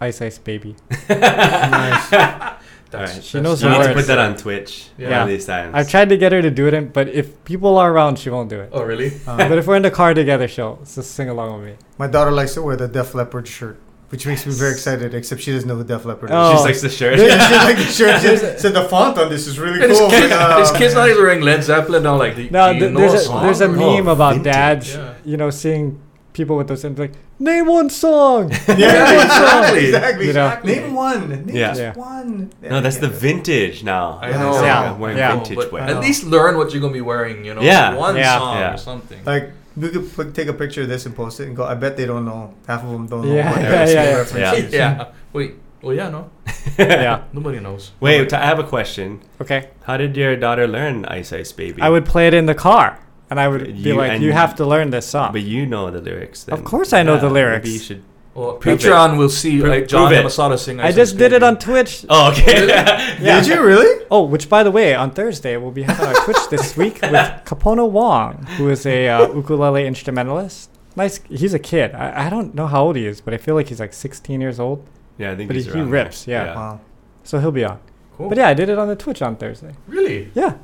Ice 0.02 0.22
Ice 0.22 0.38
Baby. 0.40 0.76
Nice. 1.10 2.10
That's- 2.10 3.10
Alright. 3.12 3.24
She 3.24 3.42
knows 3.42 3.62
You 3.62 3.70
need 3.70 3.84
to 3.84 3.94
put 3.94 4.08
that 4.08 4.18
on 4.18 4.38
Twitch 4.38 4.90
Yeah. 4.98 5.10
one 5.12 5.22
of 5.24 5.28
these 5.28 5.46
times. 5.46 5.76
I've 5.76 5.90
tried 5.90 6.08
to 6.10 6.18
get 6.18 6.32
her 6.32 6.42
to 6.42 6.50
do 6.50 6.68
it, 6.68 6.94
but 6.94 7.10
if 7.10 7.44
people 7.44 7.78
are 7.78 7.92
around, 7.92 8.18
she 8.18 8.30
won't 8.30 8.50
do 8.50 8.62
it. 8.62 8.70
Oh 8.72 8.82
really? 8.84 9.12
Uh, 9.28 9.36
but 9.50 9.58
if 9.58 9.68
we're 9.68 9.76
in 9.76 9.82
the 9.84 9.92
car 9.92 10.14
together, 10.14 10.48
she'll 10.48 10.78
just 10.78 11.12
sing 11.12 11.28
along 11.28 11.60
with 11.60 11.66
me. 11.72 11.76
my 11.98 12.08
daughter 12.08 12.32
likes 12.32 12.54
to 12.54 12.62
wear 12.62 12.78
the 12.78 12.88
Def 12.88 13.14
Leppard 13.14 13.46
shirt, 13.48 13.78
which 14.10 14.26
makes 14.26 14.46
me 14.46 14.54
very 14.54 14.72
excited. 14.72 15.14
Except 15.14 15.42
she 15.42 15.52
doesn't 15.52 15.68
know 15.68 15.76
who 15.76 15.84
Def 15.84 16.06
Leppard 16.06 16.30
is. 16.30 16.36
Oh. 16.36 16.58
She 16.58 16.64
likes 16.64 16.82
the 16.82 16.90
shirt. 16.90 17.20
Yeah, 17.20 17.38
she 17.48 17.56
like 17.56 17.78
the 17.78 17.84
shirt. 17.84 18.22
She 18.22 18.60
said 18.60 18.74
the 18.74 18.88
font 18.88 19.18
on 19.18 19.30
this 19.30 19.48
is 19.48 19.60
really 19.60 19.82
And 19.82 19.92
this, 19.92 20.00
cool. 20.00 20.10
kid, 20.10 20.30
Like, 20.32 20.40
oh, 20.40 20.60
this 20.60 20.72
kid's 20.78 20.94
not 20.94 21.10
even 21.10 21.22
wearing 21.24 21.42
Led 21.42 21.64
Zeppelin. 21.64 22.06
I'm 22.08 22.18
like, 22.18 22.36
do, 22.36 22.50
No, 22.50 22.72
th- 22.74 22.94
there's 22.96 23.14
a 23.14 23.16
a, 23.16 23.20
song? 23.20 23.44
there's 23.44 23.62
a 23.62 23.66
oh, 23.66 23.72
meme 23.72 24.08
Oh, 24.08 24.14
about 24.14 24.34
vintage. 24.36 24.54
dads, 24.54 24.96
Yeah. 24.96 25.14
you 25.26 25.38
know, 25.38 25.50
seeing 25.50 26.00
people 26.34 26.56
with 26.56 26.68
those 26.68 26.84
and 26.86 26.98
like, 26.98 27.14
name 27.40 27.66
one 27.66 27.90
song. 27.90 28.50
Yeah, 28.68 29.24
exactly. 29.24 29.86
exactly. 29.86 30.28
You 30.28 30.34
know? 30.34 30.60
Name 30.64 30.94
one. 30.94 31.30
Name 31.30 31.50
Yeah. 31.50 31.68
just 31.70 31.82
Yeah. 31.82 31.94
one. 31.96 32.52
No, 32.62 32.80
that's 32.80 32.98
the 32.98 33.10
vintage 33.10 33.84
now. 33.84 34.20
I 34.22 34.32
know. 34.32 34.54
Yeah. 34.64 34.94
Wearing 34.98 35.18
Yeah. 35.18 35.34
vintage 35.36 35.56
But 35.58 35.72
wear. 35.72 35.84
At 35.84 36.00
least 36.00 36.24
learn 36.24 36.58
what 36.58 36.72
you're 36.72 36.82
gonna 36.82 36.94
be 36.94 37.02
wearing. 37.02 37.44
You 37.44 37.56
know. 37.56 37.62
Yeah. 37.62 37.96
One 37.96 38.16
Yeah. 38.16 38.38
song 38.38 38.58
Yeah. 38.58 38.74
or 38.74 38.78
something. 38.78 39.20
Like 39.26 39.52
we 39.78 39.90
could 39.90 40.12
put, 40.14 40.34
take 40.34 40.48
a 40.48 40.54
picture 40.54 40.82
of 40.82 40.90
this 40.90 41.06
and 41.06 41.16
post 41.16 41.40
it 41.40 41.48
and 41.48 41.56
go. 41.56 41.64
I 41.64 41.76
bet 41.76 41.96
they 41.98 42.06
don't 42.06 42.26
know. 42.26 42.54
Half 42.68 42.84
of 42.84 42.90
them 42.92 43.08
don't 43.08 43.26
know. 43.28 43.34
Yeah, 43.34 43.52
what 43.52 43.62
yeah, 43.62 43.86
yeah, 43.86 44.24
single 44.24 44.42
yeah. 44.42 44.54
Yeah. 44.56 44.98
yeah. 44.98 45.12
Wait. 45.34 45.54
Oh 45.84 45.92
yeah. 45.92 46.10
No. 46.10 46.32
yeah. 46.80 47.24
Nobody 47.32 47.60
knows. 47.60 47.92
Wait, 48.00 48.34
I 48.34 48.44
have 48.46 48.58
a 48.60 48.64
question. 48.64 49.22
Okay. 49.40 49.70
How 49.84 49.96
did 49.98 50.18
your 50.18 50.36
daughter 50.36 50.68
learn 50.68 51.06
Ice 51.06 51.32
Ice 51.32 51.52
Baby? 51.52 51.82
I 51.82 51.90
would 51.90 52.06
play 52.06 52.28
it 52.28 52.34
in 52.34 52.48
the 52.48 52.56
car, 52.56 53.00
and 53.30 53.40
I 53.40 53.48
would 53.48 53.64
be 53.66 53.72
You- 53.74 53.96
like, 53.96 54.20
"You 54.20 54.32
have 54.34 54.56
to 54.56 54.66
learn 54.66 54.90
this 54.90 55.06
song." 55.06 55.32
But 55.32 55.44
you 55.44 55.66
know 55.68 55.92
the 55.92 56.02
lyrics. 56.02 56.44
Then. 56.46 56.58
Of 56.58 56.66
course 56.66 56.92
I 56.94 57.04
know 57.04 57.16
uh, 57.16 57.20
the 57.20 57.30
lyrics. 57.30 57.66
Maybe 57.66 57.74
you 57.74 57.80
should. 57.80 58.04
Well, 58.38 58.54
Prove 58.58 58.80
Patreon 58.80 59.18
will 59.18 59.30
see 59.30 59.60
Pro- 59.62 59.70
like 59.70 59.88
John 59.88 60.08
prove 60.10 60.20
it. 60.20 60.24
Masada 60.24 60.58
sing. 60.60 60.80
I 60.80 60.92
just 60.92 61.18
did 61.18 61.34
it 61.34 61.42
on 61.42 61.58
Twitch. 61.58 62.06
Oh, 62.08 62.32
okay. 62.32 62.68
Yeah. 63.20 63.42
Did 63.42 63.48
you 63.48 63.64
really? 63.66 64.06
Oh, 64.12 64.24
which 64.26 64.48
by 64.48 64.62
the 64.64 64.70
way, 64.70 64.94
on 64.94 65.10
Thursday 65.12 65.58
we'll 65.58 65.72
be 65.72 65.82
having 65.84 66.06
our 66.06 66.14
Twitch 66.24 66.38
this 66.52 66.78
week 66.78 67.00
with 67.02 67.12
Kapono 67.46 67.90
Wong, 67.90 68.46
who 68.58 68.70
is 68.70 68.86
a 68.86 69.08
uh, 69.10 69.34
ukulele 69.34 69.88
instrumentalist. 69.88 70.70
Nice, 70.96 71.20
he's 71.30 71.54
a 71.56 71.60
kid. 71.60 71.96
I, 71.96 72.28
I 72.28 72.30
don't 72.30 72.54
know 72.54 72.68
how 72.68 72.84
old 72.86 72.96
he 72.96 73.06
is, 73.08 73.22
but 73.22 73.34
I 73.34 73.38
feel 73.38 73.56
like 73.56 73.70
he's 73.70 73.80
like 73.80 73.94
16 73.94 74.40
years 74.40 74.60
old. 74.60 74.86
yeah, 75.18 75.32
I 75.32 75.36
think 75.36 75.48
But 75.50 75.56
he's 75.56 75.66
he- 75.66 75.72
he 75.72 75.80
around 75.80 75.90
rips, 75.92 76.26
there. 76.26 76.46
yeah. 76.46 76.56
Wow. 76.56 76.80
So 77.24 77.40
he'll 77.40 77.52
be 77.52 77.64
on. 77.66 77.80
Cool. 78.18 78.30
But 78.30 78.38
yeah, 78.38 78.48
I 78.50 78.54
did 78.54 78.70
it 78.70 78.78
on 78.78 78.88
the 78.88 78.96
Twitch 78.96 79.22
on 79.24 79.36
Thursday. 79.36 79.74
Really? 79.88 80.32
Yeah. 80.36 80.58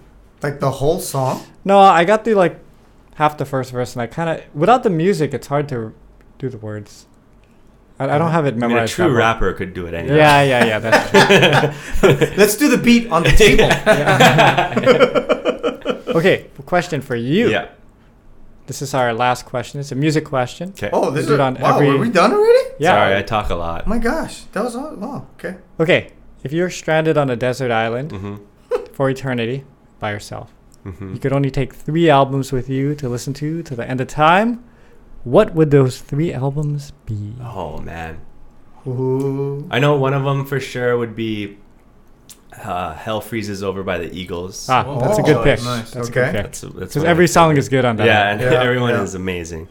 Like 0.43 0.59
the 0.59 0.71
whole 0.71 0.99
song? 0.99 1.43
No, 1.65 1.79
I 1.79 2.03
got 2.03 2.23
through 2.23 2.35
like 2.35 2.59
half 3.15 3.37
the 3.37 3.45
first 3.45 3.71
verse, 3.71 3.93
and 3.93 4.01
I 4.01 4.07
kind 4.07 4.29
of 4.29 4.43
without 4.55 4.83
the 4.83 4.89
music, 4.89 5.33
it's 5.33 5.47
hard 5.47 5.67
to 5.69 5.93
do 6.37 6.49
the 6.49 6.57
words. 6.57 7.07
I, 7.99 8.15
I 8.15 8.17
don't 8.17 8.31
have 8.31 8.45
it 8.45 8.55
I 8.55 8.67
mean, 8.67 8.77
a 8.77 8.87
true 8.87 9.05
that 9.05 9.09
well. 9.09 9.17
rapper 9.19 9.53
could 9.53 9.73
do 9.73 9.85
it 9.85 9.93
anyway. 9.93 10.17
Yeah, 10.17 10.41
yeah, 10.41 10.65
yeah. 10.65 10.79
That's 10.79 11.09
true. 11.99 12.09
Let's 12.37 12.57
do 12.57 12.67
the 12.69 12.77
beat 12.77 13.11
on 13.11 13.23
the 13.23 13.31
table. 13.43 13.69
okay, 16.17 16.49
question 16.65 17.01
for 17.01 17.15
you. 17.15 17.49
Yeah. 17.49 17.69
This 18.65 18.81
is 18.81 18.93
our 18.93 19.13
last 19.13 19.45
question. 19.45 19.79
It's 19.81 19.91
a 19.91 19.95
music 19.95 20.25
question. 20.25 20.69
Okay. 20.69 20.89
Oh, 20.93 21.11
this 21.11 21.25
Do 21.27 21.33
is 21.33 21.39
it 21.39 21.41
on 21.41 21.55
wow. 21.55 21.75
every- 21.75 21.89
Were 21.89 21.97
we 21.97 22.09
done 22.09 22.31
already? 22.33 22.59
Yeah. 22.79 22.91
Sorry, 22.95 23.15
I 23.17 23.21
talk 23.21 23.49
a 23.49 23.55
lot. 23.55 23.83
Oh 23.85 23.89
my 23.89 23.97
gosh, 23.99 24.43
that 24.53 24.63
was 24.63 24.75
all. 24.75 24.97
Oh, 25.01 25.27
okay. 25.37 25.57
Okay, 25.79 26.11
if 26.43 26.51
you're 26.53 26.69
stranded 26.69 27.17
on 27.17 27.29
a 27.29 27.35
desert 27.35 27.71
island 27.71 28.11
Mm-hmm. 28.11 28.85
for 28.93 29.09
eternity 29.09 29.65
by 29.99 30.11
yourself, 30.11 30.51
Mm-hmm. 30.85 31.13
you 31.13 31.19
could 31.19 31.31
only 31.31 31.49
take 31.49 31.73
three 31.73 32.09
albums 32.09 32.51
with 32.51 32.67
you 32.69 32.93
to 32.95 33.07
listen 33.07 33.33
to 33.35 33.63
to 33.63 33.73
the 33.75 33.89
end 33.89 34.01
of 34.01 34.07
time. 34.07 34.63
What 35.23 35.55
would 35.55 35.71
those 35.71 36.01
three 36.01 36.33
albums 36.33 36.91
be? 37.05 37.33
Oh 37.41 37.77
man, 37.79 38.19
Ooh. 38.85 39.67
I 39.71 39.79
know 39.79 39.95
one 39.95 40.13
of 40.13 40.23
them 40.23 40.45
for 40.45 40.59
sure 40.59 40.97
would 40.97 41.15
be 41.15 41.57
uh, 42.61 42.93
"Hell 42.93 43.21
Freezes 43.21 43.63
Over" 43.63 43.83
by 43.83 43.97
the 43.99 44.11
Eagles. 44.13 44.67
Ah, 44.69 44.83
Oh, 44.85 44.99
that's 44.99 45.19
a 45.19 45.23
good 45.23 45.43
pick. 45.43 45.63
nice. 45.63 45.91
That's 45.91 46.09
a 46.09 46.11
good 46.11 46.25
pick. 46.33 46.43
That's 46.43 46.61
that's 46.61 46.73
Because 46.73 47.03
every 47.05 47.27
song 47.27 47.55
is 47.55 47.69
good 47.69 47.85
on 47.85 47.95
that. 47.97 48.05
Yeah, 48.05 48.31
and 48.31 48.41
Yeah, 48.41 48.61
everyone 48.63 48.91
yeah. 48.91 49.01
is 49.03 49.15
amazing. 49.15 49.69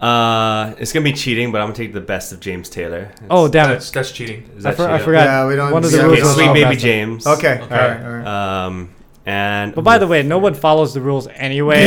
Uh, 0.00 0.74
it's 0.78 0.92
gonna 0.92 1.04
be 1.04 1.12
cheating, 1.12 1.52
but 1.52 1.60
I'm 1.60 1.68
gonna 1.68 1.76
take 1.76 1.92
the 1.94 2.00
best 2.02 2.32
of 2.32 2.40
James 2.40 2.68
Taylor. 2.68 3.10
It's- 3.14 3.26
Oh 3.30 3.48
damn 3.48 3.68
That's 3.70 3.90
it! 3.90 3.94
that's 3.94 4.10
cheating. 4.12 4.48
is 4.56 4.64
I, 4.66 4.70
that 4.70 4.76
for, 4.76 4.90
I 4.90 4.98
forgot. 4.98 5.24
Yeah, 5.24 5.46
we 5.48 5.56
don't. 5.56 5.72
One 5.72 5.84
of 5.84 5.90
the 5.90 5.98
we 5.98 6.04
rules 6.04 6.20
Okay, 6.20 6.32
Sweet 6.34 6.52
Baby 6.54 6.76
James. 6.76 7.26
Okay. 7.26 7.60
Okay. 7.60 7.74
All 7.74 7.88
right. 7.88 8.02
All 8.04 8.12
right. 8.12 8.26
Um, 8.66 8.88
and 9.26 9.74
But 9.74 9.82
by 9.82 9.98
the 9.98 10.06
way, 10.12 10.22
no 10.22 10.38
one 10.38 10.54
follows 10.54 10.94
the 10.94 11.00
rules 11.00 11.26
anyway. 11.28 11.86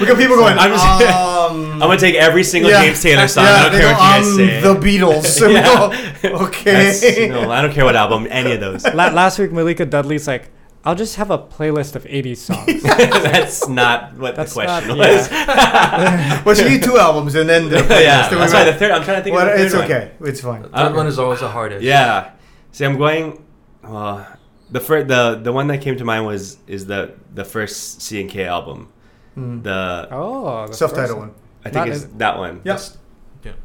we 0.00 0.06
got 0.06 0.16
people 0.18 0.36
going. 0.36 0.56
I'm 0.58 0.70
just- 0.70 0.86
um, 1.12 1.72
I'm 1.74 1.78
gonna 1.80 1.98
take 1.98 2.14
every 2.14 2.42
single 2.44 2.70
Yeah. 2.70 2.82
James 2.84 3.02
Taylor 3.02 3.28
song. 3.28 3.44
yeah, 3.44 3.52
I 3.54 3.62
don't 3.68 3.72
care 3.72 3.80
go, 3.82 3.92
what 3.92 4.00
you 4.02 4.10
guys 4.10 4.26
um, 4.26 4.36
say. 4.36 4.60
The 4.60 4.74
Beatles. 4.74 5.40
And 5.42 5.48
we 5.48 5.54
Yeah. 5.54 6.38
go, 6.38 6.44
okay. 6.46 7.28
No, 7.28 7.50
I 7.50 7.60
don't 7.62 7.72
care 7.72 7.84
what 7.84 7.94
album, 7.96 8.26
any 8.30 8.52
of 8.52 8.60
those. 8.60 8.84
La- 8.94 9.08
last 9.10 9.38
week, 9.38 9.52
Malika 9.52 9.84
Dudley's 9.84 10.26
like, 10.26 10.50
"I'll 10.84 10.94
just 10.94 11.16
have 11.16 11.30
a 11.30 11.38
playlist 11.38 11.94
of 11.96 12.04
'80s 12.04 12.38
songs." 12.38 12.82
That's 12.82 13.68
not 13.68 14.16
what 14.16 14.34
That's 14.36 14.54
the 14.54 14.62
question 14.64 14.96
not- 14.96 14.98
was. 14.98 16.44
well, 16.46 16.54
she 16.54 16.64
need 16.68 16.82
two 16.82 16.96
albums 16.96 17.34
and 17.34 17.48
then 17.48 17.68
the 17.68 17.78
playlist. 17.78 18.00
yeah, 18.00 18.28
Then 18.28 18.38
we 18.38 18.38
that's 18.38 18.52
why 18.54 18.64
went, 18.64 18.72
the 18.72 18.78
third. 18.78 18.90
I'm 18.92 19.02
trying 19.04 19.16
to 19.18 19.22
think 19.24 19.36
well, 19.36 19.46
of 19.46 19.52
the 19.52 19.58
third 19.58 19.66
it's 19.66 19.74
one. 19.74 19.84
okay. 19.84 20.10
It's 20.30 20.40
fine. 20.40 20.62
That 20.72 20.94
one 20.94 21.06
is 21.06 21.18
always 21.18 21.40
the 21.40 21.48
hardest. 21.48 21.82
Yeah. 21.82 22.30
See, 22.70 22.84
I'm 22.84 22.96
going. 22.96 23.44
Uh, 23.84 24.24
the 24.72 24.80
first, 24.80 25.08
the 25.08 25.38
the 25.42 25.52
one 25.52 25.66
that 25.68 25.80
came 25.82 25.96
to 25.96 26.04
mind 26.04 26.26
was 26.26 26.58
is 26.66 26.86
the 26.86 27.14
the 27.32 27.44
first 27.44 28.02
C 28.02 28.20
and 28.20 28.28
K 28.30 28.44
album. 28.46 28.92
Mm. 29.36 29.62
The 29.62 30.08
oh, 30.10 30.66
the 30.66 30.74
Self-titled 30.74 31.08
first 31.08 31.18
one. 31.18 31.34
I 31.64 31.70
think 31.70 31.74
Not 31.74 31.88
it's 31.88 32.04
in- 32.04 32.18
that 32.18 32.38
one. 32.38 32.60
Yes. 32.64 32.98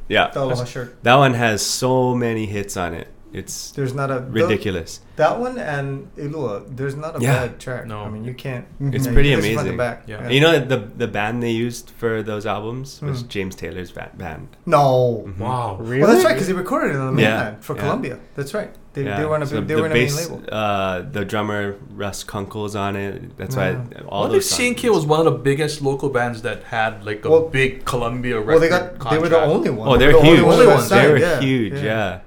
Yeah. 0.08 0.32
The 0.32 0.42
Aloha 0.42 0.66
shirt. 0.66 1.04
That 1.04 1.16
one 1.16 1.34
has 1.34 1.62
so 1.66 2.16
many 2.16 2.46
hits 2.46 2.78
on 2.78 2.94
it. 2.94 3.08
It's 3.34 3.72
There's 3.72 3.94
not 3.94 4.10
a 4.10 4.16
the- 4.20 4.32
ridiculous. 4.42 5.02
that 5.18 5.38
one 5.40 5.58
and 5.58 6.08
Elua. 6.18 6.64
There's 6.78 6.96
not 6.96 7.18
a 7.18 7.20
Yeah. 7.22 7.40
bad 7.48 7.60
track. 7.60 7.86
No. 7.86 8.00
I 8.04 8.10
mean 8.10 8.24
you 8.24 8.34
can't. 8.34 8.66
It's 8.80 9.06
yeah, 9.06 9.14
pretty 9.14 9.30
you 9.30 9.36
listen 9.38 9.58
amazing. 9.60 9.78
back. 9.78 10.04
Yeah. 10.08 10.30
You 10.30 10.40
know 10.42 10.58
the 10.60 10.78
the 11.04 11.08
band 11.08 11.44
they 11.44 11.52
used 11.52 11.92
for 11.98 12.24
those 12.24 12.46
albums 12.46 13.02
was 13.02 13.22
Hmm. 13.22 13.28
James 13.28 13.56
Taylor's 13.56 13.92
va- 13.92 14.12
band. 14.18 14.48
No. 14.66 15.26
Mhm. 15.28 15.40
Wow. 15.40 15.78
Really? 15.80 16.02
Well, 16.04 16.12
that's 16.12 16.24
right 16.26 16.34
because 16.34 16.48
they 16.48 16.54
recorded 16.54 16.96
it 16.96 17.00
on 17.00 17.16
the 17.16 17.22
Yeah. 17.22 17.30
mainland 17.36 17.58
for 17.66 17.76
Yeah. 17.76 17.82
Columbia. 17.82 18.18
That's 18.36 18.54
right. 18.54 18.72
They, 18.94 19.04
Yeah, 19.04 19.18
they 19.20 19.26
were 19.26 19.36
on 19.36 19.44
a 19.44 19.46
so 19.46 19.56
they 19.62 19.74
the 19.76 19.82
were 19.82 19.86
on 19.86 19.92
a 19.92 19.94
bass, 19.94 20.16
main 20.30 20.40
label. 20.42 20.44
Uh, 20.52 21.02
the 21.12 21.24
drummer 21.24 21.76
Russ 21.96 22.24
Kunkel's 22.24 22.76
on 22.76 22.96
it. 22.96 23.38
That's 23.38 23.56
Yeah. 23.56 23.74
why 23.76 24.02
all 24.10 24.24
I 24.24 24.30
think 24.30 24.42
those. 24.42 24.50
C&K 24.50 24.90
was 24.90 25.06
one 25.06 25.20
of 25.20 25.26
the 25.26 25.38
biggest 25.50 25.82
local 25.84 26.10
bands 26.10 26.42
that 26.42 26.64
had 26.64 27.06
like 27.06 27.24
a 27.26 27.30
Well- 27.30 27.50
big 27.50 27.86
Columbia 27.86 28.36
record 28.40 28.48
Well, 28.50 28.60
they 28.60 28.70
got 28.70 29.10
they 29.12 29.18
were 29.20 29.30
the 29.30 29.40
only 29.42 29.70
one. 29.70 29.88
Oh, 29.90 29.92
They 29.98 30.06
they're 30.06 30.16
were 30.16 30.22
the 30.22 30.26
huge. 30.26 30.40
only 30.40 30.54
Only 30.54 30.66
that 30.66 30.76
ones. 30.76 30.88
signed, 30.88 31.06
They 31.08 31.12
were 31.12 31.18
yeah, 31.20 31.40
huge. 31.42 31.74
Yeah. 31.74 31.84
Yeah. 31.84 32.20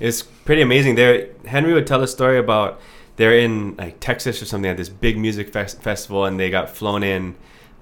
It's 0.00 0.22
pretty 0.22 0.62
amazing. 0.62 0.94
They 0.96 1.30
Henry 1.46 1.72
would 1.72 1.86
tell 1.86 2.02
a 2.02 2.08
story 2.08 2.38
about 2.38 2.80
they're 3.16 3.38
in 3.38 3.76
like 3.76 4.00
Texas 4.00 4.40
or 4.40 4.46
something 4.46 4.70
at 4.70 4.76
this 4.76 4.88
big 4.88 5.18
music 5.18 5.52
fes- 5.52 5.74
festival, 5.74 6.24
and 6.24 6.38
they 6.40 6.50
got 6.50 6.70
flown 6.70 7.02
in 7.02 7.34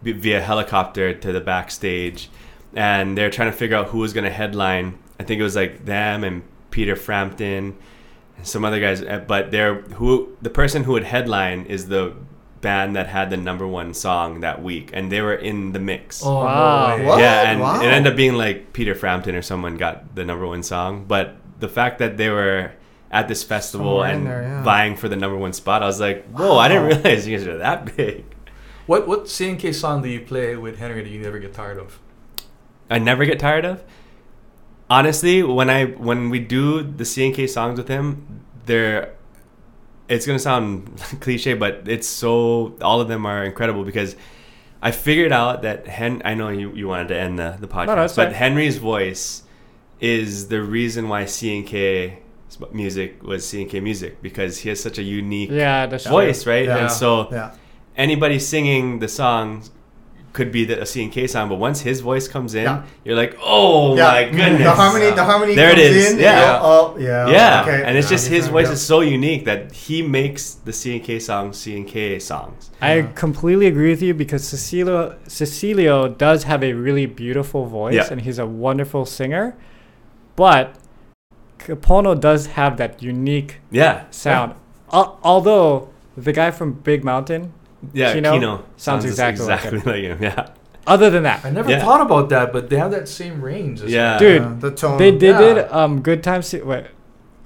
b- 0.02 0.12
via 0.12 0.40
helicopter 0.40 1.14
to 1.14 1.32
the 1.32 1.40
backstage, 1.40 2.28
and 2.74 3.16
they're 3.16 3.30
trying 3.30 3.50
to 3.50 3.56
figure 3.56 3.76
out 3.76 3.88
who 3.88 3.98
was 3.98 4.12
going 4.12 4.24
to 4.24 4.30
headline. 4.30 4.98
I 5.20 5.24
think 5.24 5.40
it 5.40 5.44
was 5.44 5.56
like 5.56 5.84
them 5.84 6.24
and 6.24 6.42
Peter 6.70 6.94
Frampton 6.96 7.76
and 8.36 8.46
some 8.46 8.64
other 8.64 8.80
guys, 8.80 9.02
uh, 9.02 9.24
but 9.26 9.50
they're 9.50 9.80
who 9.98 10.36
the 10.42 10.50
person 10.50 10.84
who 10.84 10.92
would 10.92 11.04
headline 11.04 11.66
is 11.66 11.88
the 11.88 12.14
band 12.60 12.96
that 12.96 13.06
had 13.06 13.30
the 13.30 13.36
number 13.36 13.66
one 13.66 13.94
song 13.94 14.40
that 14.40 14.60
week, 14.62 14.90
and 14.92 15.10
they 15.12 15.20
were 15.20 15.34
in 15.34 15.70
the 15.72 15.78
mix. 15.78 16.22
Oh, 16.24 16.42
Wow. 16.44 16.96
no 16.96 17.18
Yeah, 17.18 17.50
and 17.50 17.60
Wow. 17.60 17.80
it 17.80 17.86
ended 17.86 18.12
up 18.12 18.16
being 18.16 18.34
like 18.34 18.72
Peter 18.72 18.94
Frampton 18.96 19.36
or 19.36 19.42
someone 19.42 19.76
got 19.76 20.16
the 20.16 20.24
number 20.24 20.44
one 20.46 20.62
song. 20.64 21.04
But 21.06 21.36
the 21.58 21.68
fact 21.68 21.98
that 21.98 22.16
they 22.16 22.28
were 22.28 22.72
at 23.10 23.28
this 23.28 23.42
festival 23.42 24.00
Somewhere 24.00 24.10
and 24.10 24.26
there, 24.26 24.42
yeah. 24.42 24.62
vying 24.62 24.96
for 24.96 25.08
the 25.08 25.16
number 25.16 25.36
one 25.36 25.52
spot, 25.52 25.82
I 25.82 25.86
was 25.86 26.00
like, 26.00 26.26
whoa, 26.26 26.58
I 26.58 26.68
didn't 26.68 26.86
realize 26.86 27.26
you 27.26 27.36
guys 27.36 27.46
are 27.46 27.58
that 27.58 27.96
big. 27.96 28.24
What 28.86 29.06
what 29.06 29.28
C&K 29.28 29.72
song 29.72 30.02
do 30.02 30.08
you 30.08 30.20
play 30.20 30.56
with 30.56 30.78
Henry 30.78 31.02
that 31.02 31.10
you 31.10 31.20
never 31.20 31.38
get 31.38 31.52
tired 31.52 31.78
of? 31.78 32.00
I 32.88 32.98
never 32.98 33.24
get 33.26 33.38
tired 33.38 33.64
of. 33.64 33.84
Honestly, 34.88 35.42
when 35.42 35.68
I 35.68 35.86
when 35.86 36.30
we 36.30 36.38
do 36.38 36.82
the 36.82 37.04
CNK 37.04 37.48
songs 37.50 37.78
with 37.78 37.88
him, 37.88 38.44
they're 38.64 39.14
it's 40.08 40.26
gonna 40.26 40.38
sound 40.38 40.98
cliche, 41.20 41.52
but 41.52 41.82
it's 41.86 42.08
so 42.08 42.76
all 42.80 43.00
of 43.02 43.08
them 43.08 43.26
are 43.26 43.44
incredible 43.44 43.84
because 43.84 44.16
I 44.80 44.90
figured 44.90 45.32
out 45.32 45.62
that 45.62 45.86
Hen. 45.86 46.22
I 46.24 46.32
know 46.32 46.48
you, 46.48 46.72
you 46.74 46.88
wanted 46.88 47.08
to 47.08 47.16
end 47.18 47.38
the 47.38 47.58
the 47.60 47.68
podcast, 47.68 47.96
no, 47.96 48.04
it's 48.04 48.16
but 48.16 48.28
fine. 48.28 48.34
Henry's 48.34 48.78
voice 48.78 49.42
is 50.00 50.48
the 50.48 50.62
reason 50.62 51.08
why 51.08 51.24
CNK 51.24 52.18
music 52.72 53.22
was 53.22 53.44
CNK 53.44 53.82
music 53.82 54.22
because 54.22 54.58
he 54.58 54.68
has 54.70 54.80
such 54.80 54.98
a 54.98 55.02
unique 55.02 55.50
Yeah, 55.50 55.86
that's 55.86 56.04
true. 56.04 56.12
voice, 56.12 56.46
right? 56.46 56.64
Yeah. 56.66 56.78
And 56.78 56.90
so 56.90 57.28
Yeah. 57.30 57.50
anybody 57.96 58.38
singing 58.38 58.98
the 59.00 59.08
song 59.08 59.62
could 60.32 60.52
be 60.52 60.64
the, 60.64 60.80
a 60.80 60.84
CNK 60.86 61.26
song, 61.28 61.48
but 61.48 61.56
once 61.56 61.80
his 61.80 62.00
voice 62.00 62.28
comes 62.28 62.54
in, 62.54 62.64
Yeah. 62.64 62.82
you're 63.04 63.16
like, 63.16 63.36
oh 63.42 63.96
yeah. 63.96 64.04
my 64.12 64.24
goodness. 64.24 64.62
The 64.62 64.70
harmony, 64.70 65.10
the 65.10 65.24
harmony 65.24 65.54
There 65.54 65.70
it 65.70 65.76
comes 65.76 65.96
is, 65.96 66.12
in. 66.12 66.18
yeah. 66.20 66.54
and 66.56 66.62
Oh, 66.64 66.96
yeah. 66.98 67.28
yeah, 67.28 67.62
Okay. 67.62 67.82
and 67.84 67.96
it's 67.98 68.06
Yeah, 68.06 68.16
just 68.16 68.28
his 68.28 68.46
yeah, 68.46 68.52
voice 68.52 68.66
yeah. 68.66 68.72
is 68.74 68.82
so 68.82 69.00
unique 69.00 69.44
that 69.46 69.72
he 69.72 70.02
makes 70.02 70.54
the 70.54 70.72
CNK 70.72 71.18
songs 71.20 71.56
CNK 71.58 72.18
songs. 72.20 72.70
I 72.80 72.94
Yeah. 72.96 73.06
completely 73.14 73.66
agree 73.66 73.90
with 73.90 74.02
you 74.02 74.14
because 74.14 74.42
Cecilio 74.44 75.14
Cecilio 75.26 76.08
does 76.16 76.44
have 76.44 76.62
a 76.62 76.72
really 76.72 77.06
beautiful 77.06 77.66
voice 77.66 77.94
Yeah. 77.94 78.08
and 78.10 78.20
he's 78.20 78.38
a 78.38 78.46
wonderful 78.46 79.04
singer, 79.06 79.56
but 80.38 80.64
Kapono 81.58 82.18
does 82.18 82.46
have 82.58 82.76
that 82.78 83.02
unique 83.02 83.60
Yeah, 83.70 84.04
sound. 84.10 84.54
Al- 84.92 85.18
although 85.22 85.90
the 86.16 86.32
guy 86.32 86.50
from 86.50 86.72
Big 86.72 87.04
Mountain, 87.04 87.52
yeah. 87.92 88.14
Quino 88.14 88.32
Quino, 88.38 88.62
sounds 88.76 89.04
just 89.04 89.12
exactly 89.18 89.44
like 89.46 89.64
exactly 89.64 89.92
like 89.92 90.02
him. 90.02 90.18
Yeah, 90.22 90.48
other 90.86 91.10
than 91.10 91.24
that, 91.24 91.44
I 91.44 91.50
never 91.50 91.70
Yeah. 91.70 91.84
thought 91.84 92.00
about 92.00 92.28
that, 92.30 92.52
but 92.52 92.70
they 92.70 92.76
have 92.78 92.90
that 92.92 93.08
same 93.08 93.42
range. 93.42 93.82
as 93.82 93.90
Yeah. 93.92 94.12
well. 94.12 94.18
Dude, 94.20 94.42
Yeah, 94.42 94.54
the 94.60 94.70
tone. 94.70 94.98
they 94.98 95.10
they 95.10 95.28
Yeah. 95.30 95.38
did 95.38 95.56
um 95.72 96.00
good 96.00 96.22
times 96.22 96.52
what 96.70 96.86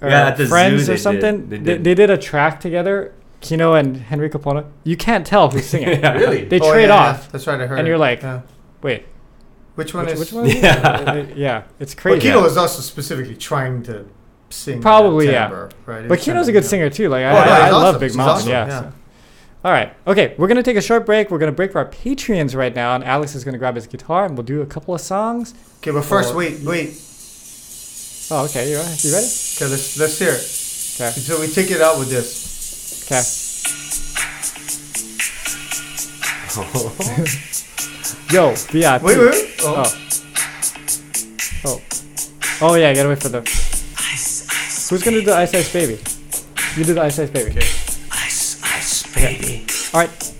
or 0.02 0.08
Yeah, 0.08 0.28
at 0.28 0.36
the 0.36 0.46
friends 0.46 0.86
they 0.86 0.94
or 0.94 0.96
something. 0.98 1.48
They 1.48 1.58
They, 1.58 1.64
did. 1.74 1.84
they 1.84 1.94
did 1.94 2.10
a 2.10 2.18
track 2.18 2.60
together. 2.60 3.12
Quino 3.40 3.68
and 3.78 3.96
Henry 3.96 4.30
Kapono. 4.30 4.64
You 4.84 4.96
can't 4.96 5.26
tell 5.26 5.50
who's 5.50 5.66
singing. 5.66 5.88
Yeah. 6.00 6.12
Really? 6.12 6.44
They 6.44 6.60
Oh, 6.60 6.70
trade 6.72 6.90
yeah, 6.90 6.94
off. 6.96 7.18
yeah. 7.24 7.28
That's 7.32 7.46
right. 7.48 7.60
I 7.60 7.66
heard. 7.66 7.78
And 7.80 7.88
you're 7.88 7.98
like, 7.98 8.22
yeah. 8.22 8.40
Wait, 8.82 9.04
which 9.74 9.94
one 9.94 10.04
which, 10.06 10.14
is? 10.14 10.20
which 10.20 10.32
one? 10.32 10.46
is 10.46 10.54
it? 10.56 10.62
Yeah. 10.62 11.26
Yeah, 11.34 11.62
it's 11.80 11.94
crazy. 11.94 12.18
But. 12.18 12.24
Quino 12.26 12.36
Yeah. 12.36 12.42
was 12.42 12.56
also 12.56 12.80
specifically 12.82 13.36
trying 13.36 13.82
to 13.84 14.06
sing. 14.50 14.76
that 14.76 14.82
Probably, 14.82 15.30
yeah. 15.30 15.50
Right. 15.86 16.08
But 16.08 16.10
was 16.10 16.20
Quino's 16.26 16.48
a 16.48 16.52
good 16.52 16.62
to- 16.62 16.68
singer 16.68 16.90
too. 16.90 17.08
Like 17.08 17.24
Oh, 17.24 17.28
I, 17.28 17.32
no, 17.32 17.38
I, 17.38 17.44
he's 17.44 17.48
I 17.64 17.70
love. 17.70 18.00
Big 18.00 18.10
He's 18.10 18.16
Mountain. 18.16 18.34
awesome, 18.36 18.50
Yeah. 18.50 18.66
yeah. 18.66 18.80
so. 18.80 18.92
All 19.64 19.70
right. 19.72 19.94
Okay, 20.08 20.34
we're 20.38 20.48
gonna 20.48 20.62
take 20.62 20.76
a 20.76 20.82
short 20.82 21.06
break. 21.06 21.30
We're 21.30 21.38
gonna 21.38 21.52
break 21.52 21.70
for 21.72 21.78
our 21.78 21.88
Patreons 21.88 22.54
right 22.56 22.74
now, 22.74 22.94
and 22.96 23.04
Alex 23.04 23.34
is 23.34 23.44
gonna 23.44 23.58
grab 23.58 23.76
his 23.76 23.86
guitar, 23.86 24.24
and 24.24 24.36
we'll 24.36 24.44
do 24.44 24.60
a 24.60 24.66
couple 24.66 24.92
of 24.94 25.00
songs. 25.00 25.54
Okay, 25.78 25.92
but 25.92 26.02
first, 26.04 26.32
Or- 26.34 26.36
wait, 26.38 26.60
wait. 26.62 26.94
Oh, 28.30 28.44
okay. 28.46 28.70
You 28.70 28.76
ready? 28.78 28.96
You 29.06 29.12
ready? 29.12 29.26
Okay, 29.26 29.66
let's 29.68 29.98
let's 29.98 30.18
hear 30.18 30.30
it. 30.32 30.42
Okay. 31.00 31.10
So 31.20 31.40
we 31.40 31.46
take 31.48 31.70
it 31.70 31.80
out 31.80 31.98
with 31.98 32.10
this. 32.10 33.04
Okay. 33.06 33.22
Yo, 38.32 38.54
VIP. 38.54 39.02
Wait, 39.02 39.18
wait. 39.18 39.30
wait. 39.30 39.60
Oh. 39.60 39.84
oh. 39.84 39.92
Oh. 41.66 41.80
Oh 42.62 42.74
yeah, 42.76 42.94
gotta 42.94 43.10
wait 43.10 43.20
for 43.22 43.28
the. 43.28 43.40
Who's 43.42 45.02
gonna 45.02 45.18
do 45.20 45.26
the 45.26 45.34
Ice 45.36 45.54
Ice 45.54 45.70
Baby? 45.70 46.00
You 46.76 46.84
do 46.84 46.94
the 46.94 47.02
Ice 47.02 47.18
Ice 47.18 47.28
Baby. 47.28 47.50
Okay. 47.50 47.60
Ice 47.60 48.62
Ice 48.64 49.14
Baby. 49.14 49.64
Okay. 49.66 49.66
All 49.92 50.00
right. 50.00 50.34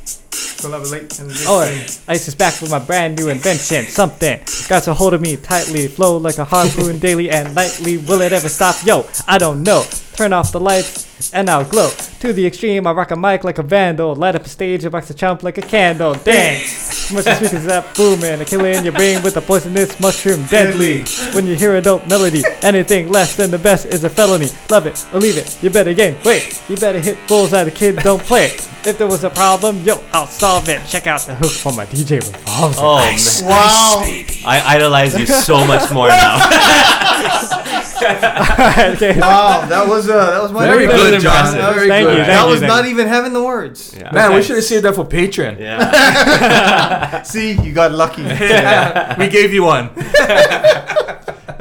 Collaborate 0.58 1.18
and 1.18 1.28
this 1.30 1.44
Oh, 1.46 1.60
thing. 1.66 1.82
Ice 2.08 2.28
is 2.28 2.34
back 2.34 2.60
with 2.62 2.70
my 2.70 2.78
brand 2.78 3.18
new 3.18 3.28
invention. 3.28 3.84
Something 3.84 4.40
got 4.68 4.86
a 4.88 4.94
hold 4.94 5.12
of 5.12 5.20
me 5.20 5.36
tightly, 5.36 5.86
flow 5.88 6.16
like 6.16 6.38
a 6.38 6.44
harpoon 6.46 6.98
daily 7.06 7.28
and 7.30 7.54
nightly. 7.54 7.98
Will 7.98 8.22
it 8.22 8.32
ever 8.32 8.48
stop? 8.48 8.76
Yo, 8.86 9.06
I 9.28 9.36
don't 9.36 9.62
know. 9.62 9.84
Turn 10.14 10.32
off 10.32 10.52
the 10.52 10.60
lights 10.60 11.32
and 11.32 11.48
I'll 11.48 11.64
glow. 11.64 11.90
To 12.20 12.32
the 12.32 12.46
extreme, 12.46 12.86
I 12.86 12.92
rock 12.92 13.10
a 13.10 13.16
mic 13.16 13.44
like 13.44 13.58
a 13.58 13.62
vandal. 13.62 14.14
Light 14.14 14.34
up 14.34 14.44
a 14.44 14.48
stage, 14.48 14.84
I 14.84 14.88
box 14.88 15.08
a 15.10 15.14
chump 15.14 15.42
like 15.42 15.58
a 15.58 15.62
candle. 15.62 16.14
Dance! 16.14 17.10
Much 17.12 17.26
as 17.26 17.38
speakers 17.38 17.64
that 17.64 17.94
booming, 17.94 18.40
a 18.40 18.44
killer 18.44 18.68
in 18.68 18.84
your 18.84 18.92
brain 18.92 19.22
with 19.22 19.36
a 19.36 19.40
poisonous 19.40 19.98
mushroom 20.00 20.44
deadly. 20.46 21.04
When 21.34 21.46
you 21.46 21.54
hear 21.54 21.76
a 21.76 21.80
dope 21.80 22.06
melody, 22.06 22.42
anything 22.62 23.10
less 23.10 23.36
than 23.36 23.50
the 23.50 23.58
best 23.58 23.86
is 23.86 24.04
a 24.04 24.10
felony. 24.10 24.48
Love 24.70 24.86
it 24.86 25.04
or 25.12 25.20
leave 25.20 25.36
it, 25.36 25.62
you 25.62 25.70
better 25.70 25.94
game. 25.94 26.16
Wait, 26.24 26.62
you 26.68 26.76
better 26.76 27.00
hit 27.00 27.18
bullseye, 27.26 27.64
the 27.64 27.70
kid 27.70 27.96
don't 27.96 28.22
play 28.22 28.46
it. 28.46 28.68
If 28.84 28.98
there 28.98 29.06
was 29.06 29.24
a 29.24 29.30
problem, 29.30 29.82
yo, 29.82 30.02
I'll 30.12 30.26
solve 30.26 30.68
it. 30.68 30.84
Check 30.86 31.06
out 31.06 31.20
the 31.22 31.34
hook 31.34 31.52
from 31.52 31.76
my 31.76 31.86
DJ 31.86 32.20
Revolver. 32.20 32.76
oh 32.78 32.96
man, 32.98 33.18
Wow. 33.48 34.02
I 34.46 34.62
idolize 34.76 35.18
you 35.18 35.26
so 35.26 35.64
much 35.66 35.90
more 35.92 36.08
now. 36.08 37.58
okay. 38.02 39.20
Wow, 39.20 39.64
that 39.68 39.86
was 39.86 40.01
uh, 40.08 40.30
that 40.32 40.42
was 40.42 40.52
my 40.52 40.66
Very 40.66 40.86
favorite. 40.86 41.10
good, 41.10 41.20
John. 41.20 41.52
That 41.54 41.68
was- 41.68 41.76
Very 41.76 41.88
Thank 41.88 42.06
good. 42.06 42.18
you, 42.18 42.24
That 42.24 42.36
thank 42.38 42.50
was 42.50 42.60
you, 42.62 42.66
not 42.68 42.82
thank 42.82 42.92
even 42.94 43.06
having 43.08 43.32
the 43.32 43.42
words. 43.42 43.94
Yeah. 43.98 44.12
Man, 44.12 44.34
we 44.34 44.42
should 44.42 44.56
have 44.56 44.64
saved 44.64 44.84
that 44.84 44.94
for 44.94 45.04
Patreon. 45.04 45.58
yeah. 45.60 47.22
See, 47.32 47.52
you 47.52 47.72
got 47.72 47.92
lucky. 47.92 48.22
we 48.22 49.28
gave 49.28 49.52
you 49.52 49.62
one. 49.64 49.90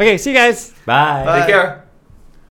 Okay, 0.02 0.18
see 0.18 0.32
you 0.32 0.36
guys. 0.38 0.72
Bye. 0.86 1.24
Bye. 1.26 1.40
Take 1.42 1.50
care. 1.50 1.86